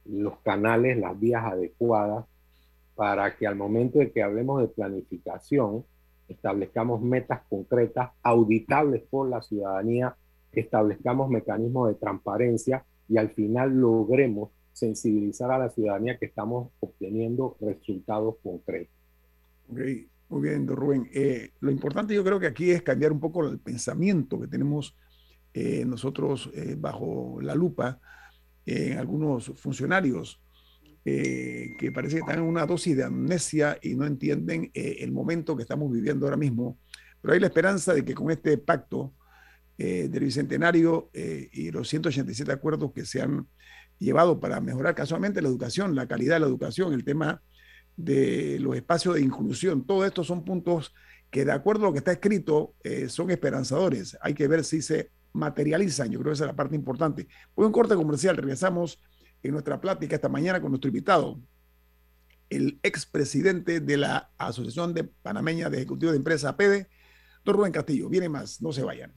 los 0.07 0.39
canales, 0.39 0.97
las 0.99 1.19
vías 1.19 1.45
adecuadas 1.45 2.25
para 2.95 3.37
que 3.37 3.47
al 3.47 3.57
momento 3.57 3.99
de 3.99 4.13
que 4.13 4.23
hablemos 4.23 4.63
de 4.63 4.69
planificación, 4.69 5.85
establezcamos 6.29 7.03
metas 7.03 7.43
concretas, 7.49 8.11
auditables 8.23 9.03
por 9.03 9.29
la 9.29 9.43
ciudadanía, 9.43 10.17
establezcamos 10.53 11.29
mecanismos 11.29 11.89
de 11.89 11.95
transparencia 11.97 12.85
y 13.09 13.19
al 13.19 13.31
final 13.31 13.79
logremos 13.79 14.51
sensibilizar 14.73 15.51
a 15.51 15.59
la 15.59 15.71
ciudadanía 15.71 16.19
que 16.19 16.27
estamos 16.27 16.71
obteniendo 16.81 17.57
resultados 17.61 18.37
concretos. 18.43 18.94
Muy 19.69 20.49
bien, 20.49 20.67
Rubén. 20.67 21.09
Eh, 21.13 21.53
lo 21.61 21.71
importante 21.71 22.15
yo 22.15 22.25
creo 22.25 22.41
que 22.41 22.47
aquí 22.47 22.71
es 22.71 22.83
cambiar 22.83 23.13
un 23.13 23.21
poco 23.21 23.47
el 23.47 23.59
pensamiento 23.59 24.41
que 24.41 24.49
tenemos 24.49 24.97
eh, 25.53 25.85
nosotros 25.85 26.51
eh, 26.55 26.75
bajo 26.77 27.39
la 27.41 27.55
lupa 27.55 28.01
en 28.67 28.99
algunos 28.99 29.53
funcionarios 29.57 30.41
que 31.05 31.93
parece 31.95 32.15
que 32.15 32.21
están 32.21 32.39
en 32.39 32.47
una 32.47 32.65
dosis 32.65 32.97
de 32.97 33.05
amnesia 33.05 33.79
y 33.83 33.95
no 33.95 34.07
entienden 34.07 34.71
el 34.73 35.13
momento 35.13 35.55
que 35.55 35.61
estamos 35.61 35.93
viviendo 35.93 36.25
ahora 36.25 36.39
mismo. 36.39 36.79
Pero 37.21 37.35
hay 37.35 37.41
la 37.41 37.49
esperanza 37.49 37.93
de 37.93 38.07
que 38.07 38.15
con 38.15 38.31
este 38.31 38.57
pacto 38.57 39.13
del 39.77 40.25
Bicentenario 40.25 41.11
y 41.13 41.71
los 41.71 41.91
187 41.91 42.51
acuerdos 42.51 42.93
que 42.95 43.05
se 43.05 43.21
han 43.21 43.47
llevado 43.99 44.41
para 44.41 44.63
mejorar 44.63 44.95
casualmente 44.95 45.43
la 45.43 45.49
educación, 45.49 45.95
la 45.95 46.09
calidad 46.09 46.37
de 46.37 46.41
la 46.41 46.47
educación, 46.47 46.95
el 46.95 47.05
tema 47.05 47.43
de 47.97 48.59
los 48.61 48.77
espacios 48.77 49.15
de 49.15 49.21
inclusión, 49.23 49.87
todo 49.87 50.05
esto 50.05 50.25
son 50.25 50.45
puntos 50.45 50.95
que 51.31 51.45
de 51.45 51.53
acuerdo 51.53 51.85
a 51.85 51.89
lo 51.89 51.93
que 51.93 51.99
está 51.99 52.13
escrito 52.13 52.75
son 53.09 53.31
esperanzadores. 53.31 54.17
Hay 54.21 54.35
que 54.35 54.47
ver 54.49 54.65
si 54.65 54.83
se 54.83 55.11
materializan. 55.33 56.11
Yo 56.11 56.21
creo 56.21 56.31
que 56.31 56.35
esa 56.35 56.45
es 56.45 56.51
la 56.51 56.57
parte 56.57 56.77
importante. 56.77 57.27
Voy 57.57 57.67
un 57.67 57.73
corte 57.73 57.97
comercial. 57.97 58.37
Regresamos 58.37 59.01
en 59.43 59.53
nuestra 59.53 59.81
plática 59.81 60.15
esta 60.15 60.29
mañana 60.29 60.61
con 60.61 60.71
nuestro 60.71 60.89
invitado, 60.89 61.41
el 62.51 62.79
expresidente 62.83 63.81
de 63.81 63.97
la 63.97 64.31
Asociación 64.39 64.95
de 64.95 65.05
Panameña 65.05 65.69
de 65.69 65.79
Ejecutivos 65.79 66.13
de 66.13 66.19
Empresa, 66.19 66.51
APEDE, 66.51 66.89
don 67.45 67.57
Rubén 67.57 67.73
Castillo. 67.73 68.09
Viene 68.09 68.29
más, 68.29 68.63
no 68.63 68.73
se 68.73 68.85
vayan. 68.85 69.13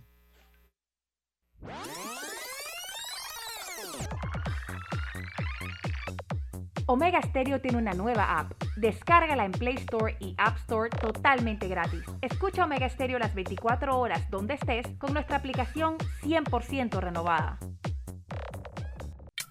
Omega 6.87 7.21
Stereo 7.21 7.61
tiene 7.61 7.77
una 7.77 7.93
nueva 7.93 8.39
app. 8.39 8.53
Descárgala 8.77 9.43
en 9.43 9.51
Play 9.53 9.73
Store 9.77 10.15
y 10.19 10.35
App 10.37 10.55
Store 10.57 10.91
totalmente 10.91 11.67
gratis. 11.67 12.03
Escucha 12.21 12.63
Omega 12.63 12.87
Stereo 12.87 13.17
las 13.17 13.33
24 13.33 13.97
horas 13.97 14.29
donde 14.29 14.53
estés 14.53 14.85
con 14.99 15.13
nuestra 15.13 15.37
aplicación 15.37 15.97
100% 16.21 16.99
renovada. 16.99 17.57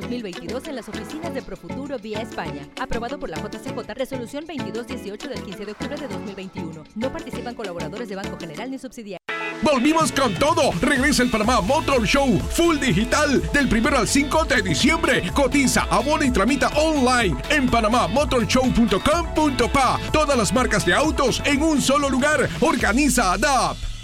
2022 0.00 0.68
en 0.68 0.76
las 0.76 0.88
oficinas 0.88 1.34
de 1.34 1.42
Profuturo 1.42 1.98
vía 1.98 2.20
España. 2.20 2.68
Aprobado 2.80 3.18
por 3.18 3.30
la 3.30 3.38
JCJ, 3.38 3.92
resolución 3.94 4.44
2218 4.46 5.28
del 5.28 5.42
15 5.42 5.64
de 5.64 5.72
octubre 5.72 5.96
de 5.96 6.08
2021. 6.08 6.84
No 6.94 7.12
participan 7.12 7.54
colaboradores 7.54 8.08
de 8.08 8.16
Banco 8.16 8.36
General 8.38 8.70
ni 8.70 8.78
subsidiarios. 8.78 9.20
Volvimos 9.62 10.12
con 10.12 10.34
todo. 10.34 10.70
Regresa 10.80 11.22
el 11.22 11.30
Panamá 11.30 11.62
Motor 11.62 12.06
Show 12.06 12.38
Full 12.50 12.78
Digital 12.78 13.40
del 13.52 13.72
1 13.72 13.96
al 13.96 14.06
5 14.06 14.44
de 14.44 14.60
diciembre. 14.62 15.32
Cotiza, 15.32 15.86
abona 15.90 16.26
y 16.26 16.30
tramita 16.30 16.68
online 16.76 17.36
en 17.50 17.68
panamamotorshow.com.pa. 17.68 20.00
Todas 20.12 20.36
las 20.36 20.52
marcas 20.52 20.84
de 20.84 20.92
autos 20.94 21.40
en 21.44 21.62
un 21.62 21.80
solo 21.80 22.10
lugar. 22.10 22.48
Organiza 22.60 23.32
ADAP. 23.32 23.95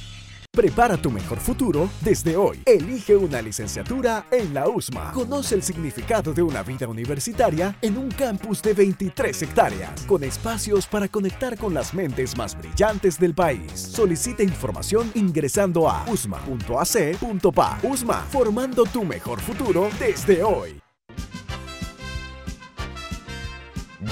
Prepara 0.55 0.99
tu 0.99 1.11
mejor 1.11 1.39
futuro 1.39 1.89
desde 2.03 2.37
hoy. 2.37 2.61
Elige 2.67 3.17
una 3.17 3.41
licenciatura 3.41 4.27
en 4.31 4.53
la 4.53 4.69
USMA. 4.69 5.13
Conoce 5.13 5.55
el 5.55 5.63
significado 5.63 6.35
de 6.35 6.43
una 6.43 6.63
vida 6.63 6.87
universitaria 6.87 7.75
en 7.81 7.97
un 7.97 8.11
campus 8.11 8.61
de 8.61 8.75
23 8.75 9.45
hectáreas, 9.45 10.03
con 10.03 10.23
espacios 10.23 10.87
para 10.87 11.09
conectar 11.09 11.57
con 11.57 11.73
las 11.73 11.95
mentes 11.95 12.37
más 12.37 12.55
brillantes 12.55 13.19
del 13.19 13.33
país. 13.35 13.73
Solicita 13.81 14.43
información 14.43 15.11
ingresando 15.15 15.89
a 15.89 16.05
usma.ac.pa. 16.07 17.79
USMA, 17.83 18.21
formando 18.31 18.85
tu 18.85 19.05
mejor 19.07 19.41
futuro 19.41 19.89
desde 19.99 20.43
hoy. 20.43 20.83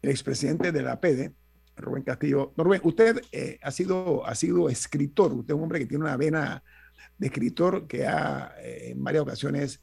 el 0.00 0.10
expresidente 0.10 0.72
de 0.72 0.82
la 0.82 1.00
PEDE, 1.00 1.32
Rubén 1.76 2.02
Castillo. 2.02 2.52
Rubén, 2.56 2.80
usted 2.84 3.20
eh, 3.32 3.58
ha, 3.62 3.70
sido, 3.70 4.26
ha 4.26 4.34
sido 4.34 4.68
escritor, 4.68 5.32
usted 5.32 5.54
es 5.54 5.56
un 5.56 5.62
hombre 5.62 5.78
que 5.78 5.86
tiene 5.86 6.04
una 6.04 6.16
vena 6.16 6.62
de 7.18 7.26
escritor 7.26 7.86
que 7.86 8.06
ha 8.06 8.54
eh, 8.60 8.90
en 8.90 9.02
varias 9.02 9.22
ocasiones 9.22 9.80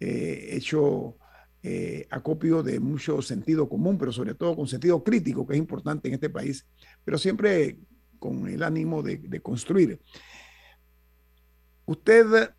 eh, 0.00 0.50
hecho 0.52 1.16
acopio 2.08 2.62
de 2.62 2.80
mucho 2.80 3.20
sentido 3.20 3.68
común, 3.68 3.98
pero 3.98 4.10
sobre 4.10 4.34
todo 4.34 4.56
con 4.56 4.66
sentido 4.66 5.04
crítico, 5.04 5.46
que 5.46 5.52
es 5.52 5.58
importante 5.58 6.08
en 6.08 6.14
este 6.14 6.30
país, 6.30 6.66
pero 7.04 7.18
siempre 7.18 7.76
con 8.18 8.48
el 8.48 8.62
ánimo 8.62 9.02
de, 9.02 9.18
de 9.18 9.40
construir. 9.40 10.00
Usted 11.84 12.54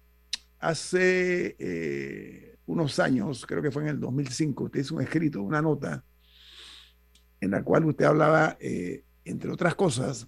hace 0.60 2.56
unos 2.68 3.00
años, 3.00 3.48
creo 3.48 3.64
que 3.64 3.72
fue 3.72 3.82
en 3.82 3.90
el 3.90 4.00
2005, 4.00 4.66
usted 4.66 4.82
hizo 4.82 4.96
un 4.96 5.02
escrito, 5.02 5.42
una 5.42 5.62
nota, 5.62 6.04
en 7.42 7.52
la 7.52 7.64
cual 7.64 7.86
usted 7.86 8.06
hablaba, 8.06 8.58
eh, 8.60 9.04
entre 9.26 9.52
otras 9.52 9.76
cosas, 9.76 10.28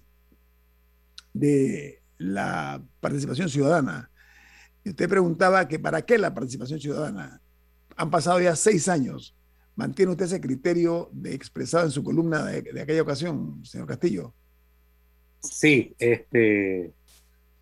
de 1.32 2.02
la 2.18 2.82
participación 3.00 3.48
ciudadana. 3.48 4.10
Usted 4.84 5.08
preguntaba 5.08 5.68
que 5.68 5.78
para 5.78 6.02
qué 6.02 6.18
la 6.18 6.34
participación 6.34 6.80
ciudadana. 6.80 7.40
Han 7.96 8.10
pasado 8.10 8.40
ya 8.40 8.56
seis 8.56 8.88
años. 8.88 9.36
¿Mantiene 9.74 10.12
usted 10.12 10.26
ese 10.26 10.40
criterio 10.40 11.08
de 11.12 11.34
expresado 11.34 11.84
en 11.84 11.90
su 11.90 12.02
columna 12.02 12.44
de, 12.44 12.80
aquella 12.80 13.02
ocasión, 13.02 13.64
señor 13.64 13.86
Castillo? 13.86 14.34
Sí, 15.40 15.94
este, 15.98 16.92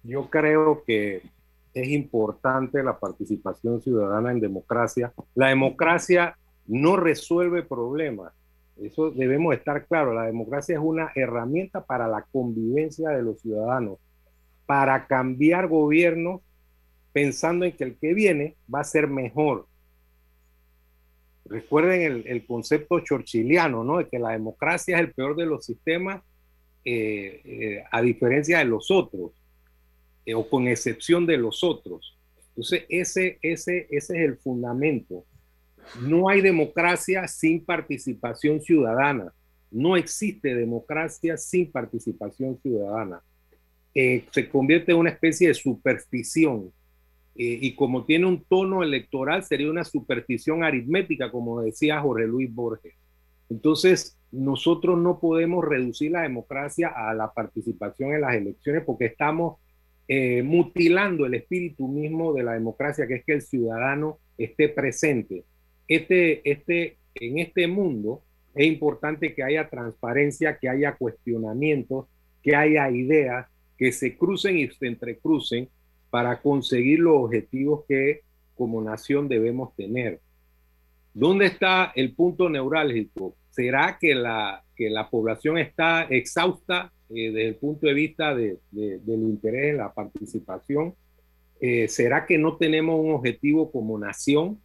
yo 0.02 0.28
creo 0.28 0.82
que 0.84 1.22
es 1.72 1.88
importante 1.88 2.82
la 2.82 2.98
participación 2.98 3.80
ciudadana 3.80 4.32
en 4.32 4.40
democracia. 4.40 5.12
La 5.34 5.48
democracia 5.48 6.36
no 6.66 6.96
resuelve 6.96 7.62
problemas, 7.62 8.32
eso 8.82 9.10
debemos 9.10 9.54
estar 9.54 9.86
claros. 9.86 10.14
La 10.14 10.26
democracia 10.26 10.74
es 10.74 10.80
una 10.82 11.12
herramienta 11.14 11.84
para 11.84 12.08
la 12.08 12.26
convivencia 12.32 13.10
de 13.10 13.22
los 13.22 13.40
ciudadanos, 13.40 13.98
para 14.66 15.06
cambiar 15.06 15.68
gobiernos 15.68 16.40
pensando 17.12 17.64
en 17.64 17.72
que 17.72 17.84
el 17.84 17.98
que 17.98 18.14
viene 18.14 18.56
va 18.72 18.80
a 18.80 18.84
ser 18.84 19.08
mejor. 19.08 19.66
Recuerden 21.44 22.22
el, 22.26 22.46
concepto 22.46 23.00
chorchiliano, 23.00 23.82
¿no? 23.82 23.98
De 23.98 24.08
que 24.08 24.18
la 24.18 24.30
democracia 24.30 24.96
es 24.96 25.02
el 25.02 25.12
peor 25.12 25.36
de 25.36 25.46
los 25.46 25.64
sistemas, 25.64 26.22
eh, 26.84 27.40
eh, 27.44 27.84
a 27.90 28.00
diferencia 28.00 28.58
de 28.58 28.66
los 28.66 28.90
otros, 28.90 29.32
eh, 30.24 30.34
o 30.34 30.48
con 30.48 30.68
excepción 30.68 31.26
de 31.26 31.36
los 31.36 31.64
otros. 31.64 32.16
Entonces, 32.50 32.84
ese, 32.88 33.38
ese, 33.42 33.88
ese 33.90 34.16
es 34.16 34.22
el 34.22 34.36
fundamento. 34.36 35.24
No 35.98 36.28
hay 36.28 36.40
democracia 36.40 37.26
sin 37.26 37.64
participación 37.64 38.60
ciudadana. 38.60 39.32
No 39.70 39.96
existe 39.96 40.54
democracia 40.54 41.36
sin 41.36 41.70
participación 41.70 42.58
ciudadana. 42.60 43.22
Eh, 43.94 44.24
se 44.30 44.48
convierte 44.48 44.92
en 44.92 44.98
una 44.98 45.10
especie 45.10 45.48
de 45.48 45.54
superstición. 45.54 46.72
Eh, 47.36 47.58
y 47.62 47.74
como 47.74 48.04
tiene 48.04 48.26
un 48.26 48.44
tono 48.44 48.82
electoral, 48.82 49.42
sería 49.42 49.70
una 49.70 49.84
superstición 49.84 50.62
aritmética, 50.62 51.30
como 51.30 51.62
decía 51.62 52.00
Jorge 52.00 52.26
Luis 52.26 52.52
Borges. 52.52 52.94
Entonces, 53.48 54.18
nosotros 54.30 54.98
no 54.98 55.18
podemos 55.18 55.64
reducir 55.64 56.12
la 56.12 56.22
democracia 56.22 56.88
a 56.88 57.12
la 57.14 57.32
participación 57.32 58.14
en 58.14 58.20
las 58.20 58.34
elecciones 58.34 58.84
porque 58.84 59.06
estamos 59.06 59.58
eh, 60.06 60.42
mutilando 60.42 61.26
el 61.26 61.34
espíritu 61.34 61.88
mismo 61.88 62.32
de 62.32 62.44
la 62.44 62.52
democracia, 62.52 63.06
que 63.06 63.16
es 63.16 63.24
que 63.24 63.32
el 63.34 63.42
ciudadano 63.42 64.18
esté 64.36 64.68
presente 64.68 65.44
este, 65.90 66.48
este, 66.48 66.98
en 67.16 67.40
este 67.40 67.66
mundo 67.66 68.22
es 68.54 68.66
importante 68.66 69.34
que 69.34 69.42
haya 69.42 69.68
transparencia, 69.68 70.56
que 70.56 70.68
haya 70.68 70.94
cuestionamientos, 70.94 72.06
que 72.42 72.54
haya 72.54 72.88
ideas, 72.90 73.48
que 73.76 73.90
se 73.90 74.16
crucen 74.16 74.56
y 74.56 74.68
se 74.68 74.86
entrecrucen 74.86 75.68
para 76.10 76.40
conseguir 76.40 77.00
los 77.00 77.24
objetivos 77.24 77.84
que 77.88 78.20
como 78.54 78.80
nación 78.80 79.28
debemos 79.28 79.74
tener. 79.74 80.20
¿Dónde 81.12 81.46
está 81.46 81.92
el 81.96 82.14
punto 82.14 82.48
neurálgico? 82.48 83.34
¿Será 83.50 83.98
que 84.00 84.14
la, 84.14 84.62
que 84.76 84.90
la 84.90 85.10
población 85.10 85.58
está 85.58 86.02
exhausta 86.04 86.92
eh, 87.08 87.32
desde 87.32 87.48
el 87.48 87.56
punto 87.56 87.88
de 87.88 87.94
vista 87.94 88.32
de, 88.32 88.58
del 88.70 89.22
interés 89.22 89.70
en 89.70 89.78
la 89.78 89.92
participación? 89.92 90.94
Eh, 91.60 91.88
¿Será 91.88 92.26
que 92.26 92.38
no 92.38 92.56
tenemos 92.56 93.00
un 93.00 93.10
objetivo 93.10 93.72
como 93.72 93.98
nación? 93.98 94.60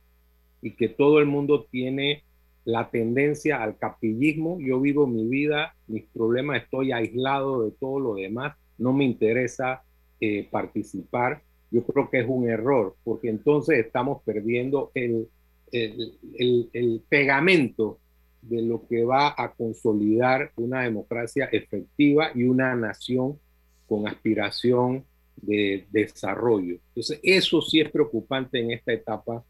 Y 0.61 0.71
que 0.71 0.89
todo 0.89 1.19
el 1.19 1.25
mundo 1.25 1.67
tiene 1.69 2.23
la 2.65 2.89
tendencia 2.89 3.61
al 3.61 3.77
capillismo. 3.77 4.59
Yo 4.59 4.81
vivo 4.81 5.07
mi 5.07 5.25
vida, 5.27 5.75
mis 5.87 6.05
problemas, 6.05 6.63
estoy 6.63 6.91
aislado 6.91 7.63
de 7.63 7.71
todo 7.71 7.99
lo 7.99 8.15
demás, 8.15 8.57
no 8.77 8.91
me 8.91 9.05
interesa 9.05 9.83
eh, 10.19 10.47
participar. 10.49 11.43
Yo 11.71 11.83
creo 11.85 12.09
que 12.09 12.19
es 12.19 12.25
un 12.27 12.49
error, 12.49 12.95
porque 13.03 13.29
entonces 13.29 13.85
estamos 13.85 14.21
perdiendo 14.23 14.91
el, 14.93 15.27
el, 15.71 16.69
el, 16.73 17.03
pegamento 17.07 17.99
de 18.41 18.61
lo 18.61 18.87
que 18.87 19.03
va 19.03 19.33
a 19.37 19.53
consolidar 19.53 20.51
una 20.55 20.83
democracia 20.83 21.45
efectiva 21.51 22.29
y 22.33 22.43
una 22.43 22.75
nación 22.75 23.39
con 23.87 24.07
aspiración 24.07 25.03
de 25.35 25.85
desarrollo. 25.91 26.77
Entonces, 26.89 27.19
eso 27.23 27.61
sí 27.61 27.81
es 27.81 27.91
preocupante 27.91 28.59
en 28.59 28.71
esta 28.71 28.93
etapa 28.93 29.43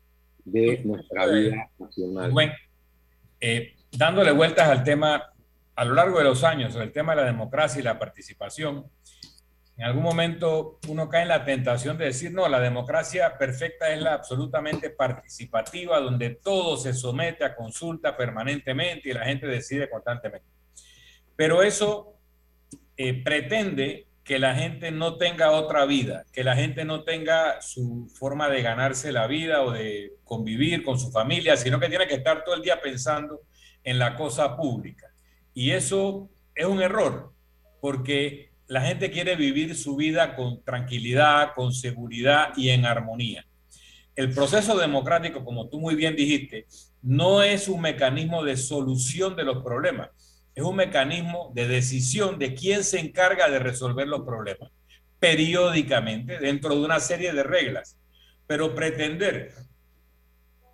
de 0.46 0.82
nuestra 0.86 1.26
vida 1.26 1.70
nacional. 1.78 2.32
Bueno, 2.32 2.54
eh, 3.42 3.76
dándole 3.92 4.32
vueltas 4.32 4.70
al 4.70 4.84
tema 4.84 5.32
a 5.76 5.86
lo 5.86 5.94
largo 5.94 6.20
de 6.20 6.24
los 6.24 6.44
años, 6.44 6.76
el 6.76 6.92
tema 6.92 7.14
de 7.14 7.22
la 7.22 7.28
democracia 7.28 7.80
y 7.82 7.84
la 7.84 8.00
participación, 8.00 8.86
en 9.78 9.84
algún 9.84 10.04
momento 10.04 10.80
uno 10.88 11.10
cae 11.10 11.24
en 11.24 11.28
la 11.28 11.44
tentación 11.44 11.98
de 11.98 12.06
decir, 12.06 12.32
no, 12.32 12.48
la 12.48 12.62
democracia 12.62 13.38
perfecta 13.38 13.90
es 13.94 14.02
la 14.02 14.14
absolutamente 14.14 14.90
participativa, 14.90 16.00
donde 16.00 16.30
todo 16.30 16.78
se 16.78 16.94
somete 16.94 17.44
a 17.44 17.56
consulta 17.56 18.16
permanentemente 18.16 19.10
y 19.10 19.14
la 19.14 19.26
gente 19.26 19.48
decide 19.48 19.90
constantemente. 19.90 20.48
Pero 21.36 21.62
eso 21.62 22.14
eh, 22.96 23.22
pretende 23.22 24.08
que 24.26 24.40
la 24.40 24.56
gente 24.56 24.90
no 24.90 25.18
tenga 25.18 25.52
otra 25.52 25.86
vida, 25.86 26.26
que 26.34 26.44
la 26.44 26.56
gente 26.56 26.84
no 26.84 27.04
tenga 27.04 27.62
su 27.62 28.12
forma 28.12 28.50
de 28.50 28.64
ganarse 28.64 29.12
la 29.12 29.28
vida 29.28 29.62
o 29.62 29.72
de 29.72 30.14
convivir 30.24 30.84
con 30.84 31.00
su 31.00 31.12
familia, 31.12 31.56
sino 31.56 31.80
que 31.80 31.90
tiene 31.90 32.08
que 32.08 32.16
estar 32.16 32.44
todo 32.44 32.56
el 32.56 32.64
día 32.64 32.82
pensando 32.82 33.42
en 33.84 34.00
la 34.00 34.16
cosa 34.16 34.58
pública. 34.58 35.14
Y 35.54 35.72
eso 35.72 36.28
es 36.56 36.66
un 36.66 36.82
error, 36.82 37.34
porque 37.80 38.50
la 38.66 38.82
gente 38.82 39.12
quiere 39.12 39.36
vivir 39.36 39.76
su 39.76 39.96
vida 39.96 40.36
con 40.36 40.64
tranquilidad, 40.64 41.54
con 41.54 41.72
seguridad 41.72 42.50
y 42.58 42.70
en 42.70 42.86
armonía. 42.86 43.46
El 44.16 44.34
proceso 44.34 44.76
democrático, 44.76 45.46
como 45.46 45.70
tú 45.70 45.80
muy 45.80 45.94
bien 45.94 46.16
dijiste, 46.16 46.66
no 47.04 47.44
es 47.44 47.68
un 47.68 47.82
mecanismo 47.82 48.44
de 48.44 48.58
solución 48.58 49.36
de 49.36 49.44
los 49.44 49.64
problemas, 49.64 50.10
es 50.56 50.64
un 50.64 50.78
mecanismo 50.78 51.52
de 51.54 51.68
decisión 51.68 52.40
de 52.40 52.56
quién 52.56 52.84
se 52.84 53.00
encarga 53.00 53.50
de 53.50 53.60
resolver 53.60 54.08
los 54.08 54.22
problemas 54.22 54.72
periódicamente 55.20 56.40
dentro 56.40 56.76
de 56.76 56.86
una 56.86 57.00
serie 57.00 57.34
de 57.34 57.44
reglas. 57.44 57.98
Pero 58.48 58.74
pretender 58.74 59.54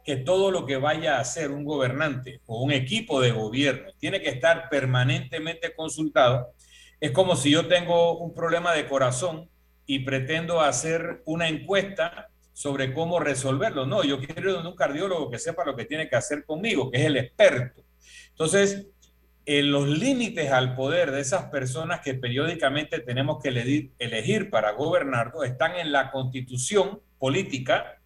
que 0.04 0.18
todo 0.18 0.52
lo 0.52 0.66
que 0.66 0.78
vaya 0.78 1.18
a 1.18 1.22
hacer 1.22 1.52
un 1.52 1.64
gobernante 1.64 2.42
o 2.46 2.62
un 2.62 2.72
equipo 2.72 3.22
de 3.22 3.32
gobierno 3.32 3.92
tiene 3.98 4.22
que 4.22 4.30
estar 4.30 4.70
permanentemente 4.70 5.74
consultado, 5.74 6.54
es 7.00 7.12
como 7.12 7.36
si 7.36 7.52
yo 7.52 7.68
tengo 7.68 8.18
un 8.18 8.34
problema 8.34 8.74
de 8.74 8.88
corazón 8.88 9.50
y 9.86 10.00
pretendo 10.00 10.62
hacer 10.62 11.22
una 11.26 11.48
encuesta 11.48 12.30
sobre 12.54 12.94
cómo 12.94 13.20
resolverlo. 13.20 13.86
No, 13.86 14.04
yo 14.04 14.20
quiero 14.20 14.52
ir 14.52 14.66
un 14.66 14.76
cardiólogo 14.76 15.32
que 15.32 15.40
sepa 15.40 15.66
lo 15.66 15.76
que 15.76 15.86
tiene 15.86 16.08
que 16.08 16.16
hacer 16.16 16.46
conmigo, 16.46 16.92
que 16.92 17.00
es 17.00 17.06
el 17.06 17.18
experto. 17.18 17.82
Entonces, 18.30 18.88
en 19.46 19.72
los 19.72 19.88
límites 19.88 20.52
al 20.52 20.76
poder 20.76 21.12
de 21.12 21.22
esas 21.22 21.46
personas 21.46 22.02
que 22.02 22.14
periódicamente 22.14 23.00
tenemos 23.00 23.42
que 23.42 23.50
elegir, 23.98 24.50
para 24.50 24.72
gobernar 24.72 25.34
están 25.46 25.76
en 25.78 25.92
la 25.92 26.12
constitución 26.12 27.00
política 27.18 27.98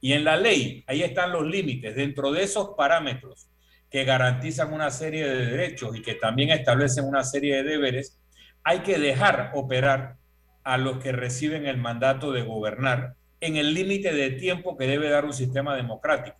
y 0.00 0.12
en 0.12 0.24
la 0.24 0.36
ley. 0.36 0.84
Ahí 0.86 1.02
están 1.02 1.32
los 1.32 1.46
límites. 1.46 1.96
Dentro 1.96 2.30
de 2.30 2.42
esos 2.44 2.70
parámetros 2.76 3.48
que 3.90 4.04
garantizan 4.04 4.72
una 4.72 4.90
serie 4.90 5.26
de 5.26 5.46
derechos 5.46 5.96
y 5.96 6.02
que 6.02 6.14
también 6.14 6.50
establecen 6.50 7.04
una 7.04 7.24
serie 7.24 7.56
de 7.56 7.62
deberes, 7.64 8.20
hay 8.62 8.80
que 8.80 8.98
dejar 8.98 9.52
operar 9.54 10.16
a 10.62 10.78
los 10.78 10.98
que 10.98 11.12
reciben 11.12 11.66
el 11.66 11.76
mandato 11.76 12.32
de 12.32 12.42
gobernar 12.42 13.14
en 13.40 13.56
el 13.56 13.74
límite 13.74 14.12
de 14.12 14.30
tiempo 14.30 14.76
que 14.76 14.86
debe 14.86 15.10
dar 15.10 15.24
un 15.24 15.34
sistema 15.34 15.76
democrático. 15.76 16.36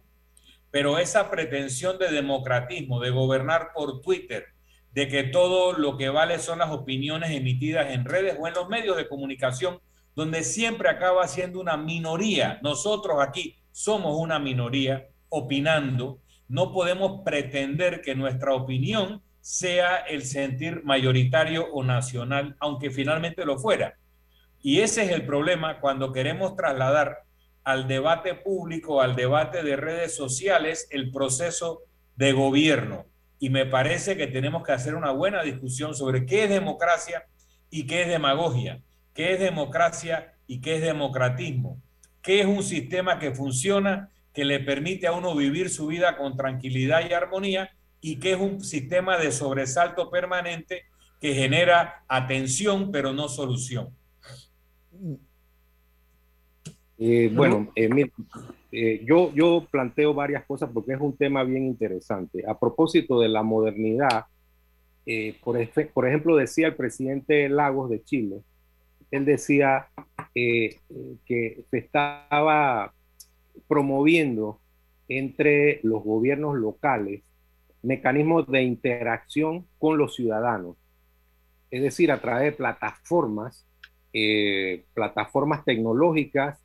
Pero 0.75 0.99
esa 0.99 1.31
pretensión 1.31 2.01
de 2.01 2.11
democratismo, 2.11 2.99
de 2.99 3.11
gobernar 3.11 3.71
por 3.73 4.01
Twitter, 4.01 4.47
de 4.91 5.07
que 5.07 5.23
todo 5.23 5.75
lo 5.75 5.97
que 5.97 6.09
vale 6.09 6.41
son 6.41 6.59
las 6.59 6.73
opiniones 6.73 7.31
emitidas 7.31 7.93
en 7.93 8.05
redes 8.05 8.37
o 8.41 8.49
en 8.49 8.55
los 8.55 8.69
medios 8.69 8.97
de 8.97 9.07
comunicación, 9.07 9.79
donde 10.17 10.43
siempre 10.43 10.89
acaba 10.89 11.29
siendo 11.29 11.61
una 11.61 11.77
minoría. 11.77 12.59
Nosotros 12.61 13.19
aquí 13.21 13.57
somos 13.71 14.19
una 14.19 14.41
minoría 14.41 15.07
opinando. 15.29 16.19
No 16.49 16.73
podemos 16.73 17.21
pretender 17.25 18.03
que 18.03 18.17
nuestra 18.17 18.53
opinión 18.53 19.23
sea 19.41 19.99
el 19.99 20.25
sentir 20.25 20.83
mayoritario 20.83 21.69
o 21.73 21.85
nacional, 21.85 22.57
aunque 22.59 22.91
finalmente 22.91 23.45
lo 23.45 23.61
fuera. 23.61 23.95
Y 24.61 24.81
ese 24.81 25.05
es 25.05 25.13
el 25.13 25.25
problema 25.25 25.79
cuando 25.79 26.13
queremos 26.13 26.57
trasladar 26.57 27.24
al 27.65 27.89
debate 27.89 28.35
público, 28.35 29.01
al 29.01 29.17
debate 29.17 29.63
de 29.63 29.77
redes 29.77 30.15
sociales, 30.15 30.87
el 30.91 31.11
proceso 31.11 31.83
de 32.17 32.33
gobierno. 32.33 33.07
Y 33.39 33.51
me 33.51 33.67
parece 33.67 34.17
que 34.17 34.27
tenemos 34.27 34.63
que 34.63 34.73
hacer 34.73 34.95
una 34.95 35.11
buena 35.11 35.43
discusión 35.43 35.95
sobre 35.95 36.27
qué 36.27 36.45
es 36.45 36.51
democracia 36.51 37.25
y 37.71 37.87
qué 37.87 38.03
es 38.03 38.09
demagogia, 38.09 38.81
qué 39.15 39.33
es 39.33 39.41
democracia 39.41 40.35
y 40.47 40.61
qué 40.61 40.77
es 40.77 40.83
democratismo, 40.83 41.81
qué 42.23 42.41
es 42.41 42.47
un 42.47 42.63
sistema 42.63 43.19
que 43.19 43.35
funciona, 43.35 44.11
que 44.33 44.45
le 44.45 44.61
permite 44.61 45.07
a 45.07 45.13
uno 45.13 45.35
vivir 45.35 45.71
su 45.71 45.87
vida 45.87 46.17
con 46.17 46.37
tranquilidad 46.37 47.09
y 47.09 47.13
armonía 47.13 47.71
y 48.01 48.17
qué 48.17 48.33
es 48.33 48.41
un 48.41 48.63
sistema 48.63 49.17
de 49.17 49.33
sobresalto 49.33 50.11
permanente 50.11 50.85
que 51.21 51.35
genera 51.35 52.05
atención 52.09 52.93
pero 52.93 53.13
no 53.13 53.29
solución. 53.29 53.97
Eh, 56.97 57.31
bueno, 57.35 57.73
eh, 57.75 57.91
eh, 58.71 59.05
yo, 59.05 59.33
yo 59.35 59.67
planteo 59.71 60.15
varias 60.15 60.45
cosas 60.45 60.71
porque 60.73 60.93
es 60.93 61.01
un 61.01 61.17
tema 61.17 61.43
bien 61.43 61.65
interesante. 61.67 62.45
A 62.47 62.59
propósito 62.59 63.21
de 63.21 63.29
la 63.29 63.43
modernidad, 63.43 64.27
por, 65.43 65.59
por, 65.93 66.09
ejemplo, 66.09 66.37
decía 66.37 66.69
el 66.69 66.77
presidente 66.77 67.49
Lagos 67.49 67.91
de 67.91 68.03
Chile, 68.05 68.41
él 69.11 69.25
decía 69.25 69.89
que 70.35 70.81
se 71.71 71.79
estaba 71.79 72.93
promoviendo 73.69 74.61
entre 75.09 75.81
los 75.83 76.03
gobiernos 76.03 76.57
locales 76.57 77.23
mecanismos 77.83 78.51
de 78.51 78.63
interacción 78.63 79.67
con 79.79 79.99
los 79.99 80.15
ciudadanos, 80.15 80.77
es 81.71 81.83
decir, 81.83 82.11
a 82.11 82.21
través 82.21 82.45
de 82.45 82.53
plataformas 82.53 83.67
plataformas 84.95 85.65
tecnológicas, 85.65 86.64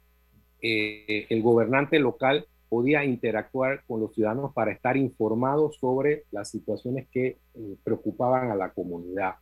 eh, 0.61 1.25
el 1.29 1.41
gobernante 1.41 1.99
local 1.99 2.45
podía 2.67 3.03
interactuar 3.03 3.83
con 3.87 3.99
los 3.99 4.13
ciudadanos 4.13 4.53
para 4.53 4.71
estar 4.71 4.95
informados 4.95 5.77
sobre 5.77 6.23
las 6.31 6.49
situaciones 6.49 7.07
que 7.09 7.27
eh, 7.27 7.75
preocupaban 7.83 8.51
a 8.51 8.55
la 8.55 8.71
comunidad. 8.71 9.35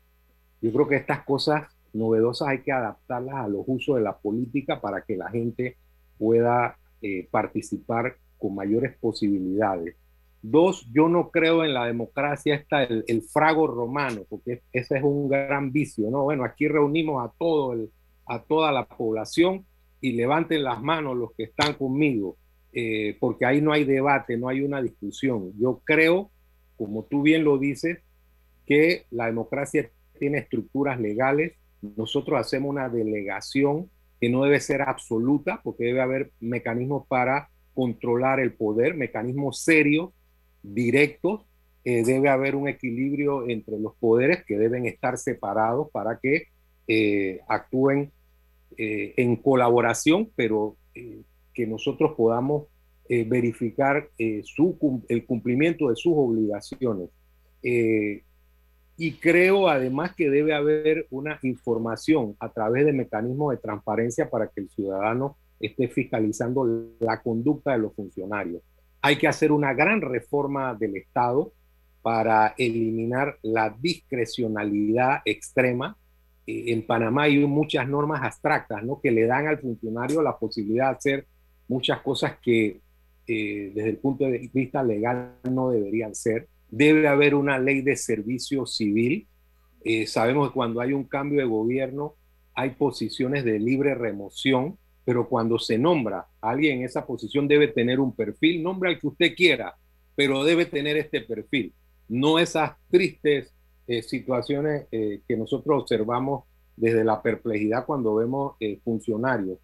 Yo 0.61 0.71
creo 0.71 0.87
que 0.87 0.95
estas 0.95 1.23
cosas 1.23 1.67
novedosas 1.93 2.49
hay 2.49 2.61
que 2.61 2.71
adaptarlas 2.71 3.35
a 3.35 3.47
los 3.47 3.63
usos 3.67 3.97
de 3.97 4.01
la 4.01 4.17
política 4.17 4.79
para 4.79 5.01
que 5.01 5.17
la 5.17 5.29
gente 5.29 5.77
pueda 6.17 6.77
participar 7.29 8.15
con 8.39 8.55
mayores 8.55 8.97
posibilidades. 8.97 9.95
Dos, 10.41 10.87
yo 10.91 11.09
no 11.09 11.29
creo 11.29 11.63
en 11.63 11.73
la 11.73 11.85
democracia, 11.85 12.55
está 12.55 12.83
el, 12.83 13.03
el, 13.07 13.21
frago 13.21 13.67
romano, 13.67 14.21
porque 14.29 14.61
ese 14.71 14.97
es 14.97 15.03
un 15.03 15.27
gran 15.27 15.71
vicio, 15.71 16.09
¿no? 16.09 16.23
Bueno, 16.23 16.43
aquí 16.43 16.67
reunimos 16.67 17.23
a 17.23 17.31
todo 17.37 17.73
el, 17.73 17.91
a 18.27 18.39
toda 18.43 18.71
la 18.71 18.85
población 18.85 19.65
y 20.01 20.13
levanten 20.13 20.63
las 20.63 20.81
manos 20.81 21.17
los 21.17 21.33
que 21.33 21.43
están 21.43 21.73
conmigo, 21.73 22.37
eh, 22.73 23.17
porque 23.19 23.45
ahí 23.45 23.61
no 23.61 23.71
hay 23.71 23.83
debate, 23.83 24.37
no 24.37 24.49
hay 24.49 24.61
una 24.61 24.81
discusión. 24.81 25.51
Yo 25.59 25.81
creo, 25.83 26.31
como 26.75 27.05
tú 27.05 27.21
bien 27.21 27.43
lo 27.43 27.57
dices, 27.57 27.99
que 28.65 29.05
la 29.09 29.27
democracia 29.27 29.89
tiene 30.19 30.39
estructuras 30.39 30.99
legales. 30.99 31.53
Nosotros 31.81 32.39
hacemos 32.39 32.69
una 32.69 32.89
delegación 32.89 33.89
que 34.19 34.29
no 34.29 34.43
debe 34.43 34.59
ser 34.59 34.81
absoluta, 34.81 35.61
porque 35.63 35.85
debe 35.85 36.01
haber 36.01 36.31
mecanismos 36.39 37.07
para 37.07 37.49
controlar 37.73 38.39
el 38.39 38.53
poder, 38.53 38.95
mecanismos 38.95 39.63
serios, 39.63 40.11
directos. 40.63 41.41
Eh, 41.83 42.03
debe 42.03 42.29
haber 42.29 42.55
un 42.55 42.67
equilibrio 42.67 43.47
entre 43.47 43.79
los 43.79 43.95
poderes 43.95 44.43
que 44.45 44.57
deben 44.57 44.85
estar 44.85 45.17
separados 45.17 45.89
para 45.91 46.19
que 46.19 46.47
eh, 46.87 47.41
actúen 47.47 48.11
eh, 48.77 49.13
en 49.17 49.37
colaboración, 49.37 50.29
pero 50.35 50.75
eh, 50.93 51.21
que 51.53 51.65
nosotros 51.65 52.13
podamos 52.15 52.67
eh, 53.09 53.23
verificar 53.23 54.09
el 54.17 55.25
cumplimiento 55.25 55.89
de 55.89 55.95
sus 55.95 56.13
obligaciones. 56.15 57.09
y 58.99 59.11
creo 59.13 59.69
además 59.69 60.15
que 60.15 60.29
debe 60.29 60.53
haber 60.53 61.07
una 61.11 61.39
información 61.43 62.35
a 62.39 62.51
través 62.51 62.85
de 62.85 62.93
mecanismos 62.93 63.51
de 63.51 63.57
transparencia 63.57 64.29
para 64.29 64.47
que 64.47 64.61
el 64.61 64.69
ciudadano 64.69 65.37
esté 65.59 65.87
fiscalizando 65.87 66.65
la 66.99 67.21
conducta 67.21 67.71
de 67.71 67.79
los 67.79 67.93
funcionarios. 67.95 68.61
Hay 69.01 69.17
que 69.17 69.27
hacer 69.27 69.51
una 69.51 69.73
gran 69.73 70.01
reforma 70.01 70.73
del 70.75 70.97
Estado 70.97 71.53
para 72.01 72.53
eliminar 72.57 73.37
la 73.41 73.69
discrecionalidad 73.69 75.21
extrema 75.25 75.97
en 76.47 76.81
Panamá 76.83 77.23
hay 77.23 77.45
muchas 77.45 77.87
normas 77.89 78.23
abstractas, 78.23 78.81
¿no? 78.83 79.01
Que 79.01 79.11
le 79.11 79.25
dan 79.25 79.47
al 79.47 79.59
funcionario 79.59 80.21
la 80.21 80.37
posibilidad 80.37 80.91
de 80.91 80.95
hacer 80.95 81.27
muchas 81.67 82.01
cosas 82.01 82.37
que 82.41 82.79
eh, 83.27 83.71
desde 83.75 83.89
el 83.89 83.97
punto 83.97 84.23
de 84.23 84.49
vista 84.53 84.81
legal 84.81 85.33
no 85.43 85.69
deberían 85.69 86.15
ser. 86.15 86.47
Debe 86.69 87.09
haber 87.09 87.35
una 87.35 87.59
ley 87.59 87.81
de 87.81 87.97
servicio 87.97 88.65
civil. 88.65 89.27
Eh, 89.83 90.07
sabemos 90.07 90.47
que 90.47 90.53
cuando 90.53 90.79
hay 90.79 90.93
un 90.93 91.03
cambio 91.03 91.41
de 91.41 91.45
gobierno 91.45 92.15
hay 92.55 92.71
posiciones 92.71 93.43
de 93.43 93.59
libre 93.59 93.93
remoción, 93.93 94.77
pero 95.03 95.27
cuando 95.27 95.59
se 95.59 95.77
nombra 95.77 96.27
a 96.41 96.49
alguien 96.49 96.79
en 96.79 96.85
esa 96.85 97.05
posición 97.05 97.47
debe 97.47 97.67
tener 97.67 97.99
un 97.99 98.15
perfil, 98.15 98.63
nombre 98.63 98.89
al 98.89 98.99
que 98.99 99.07
usted 99.07 99.35
quiera, 99.35 99.75
pero 100.15 100.43
debe 100.43 100.65
tener 100.65 100.97
este 100.97 101.21
perfil. 101.21 101.73
No 102.07 102.39
esas 102.39 102.71
tristes 102.89 103.53
eh, 103.87 104.01
situaciones 104.01 104.87
eh, 104.91 105.21
que 105.27 105.37
nosotros 105.37 105.83
observamos 105.83 106.43
desde 106.75 107.03
la 107.03 107.21
perplejidad 107.21 107.85
cuando 107.85 108.15
vemos 108.15 108.55
eh, 108.59 108.79
funcionarios. 108.83 109.57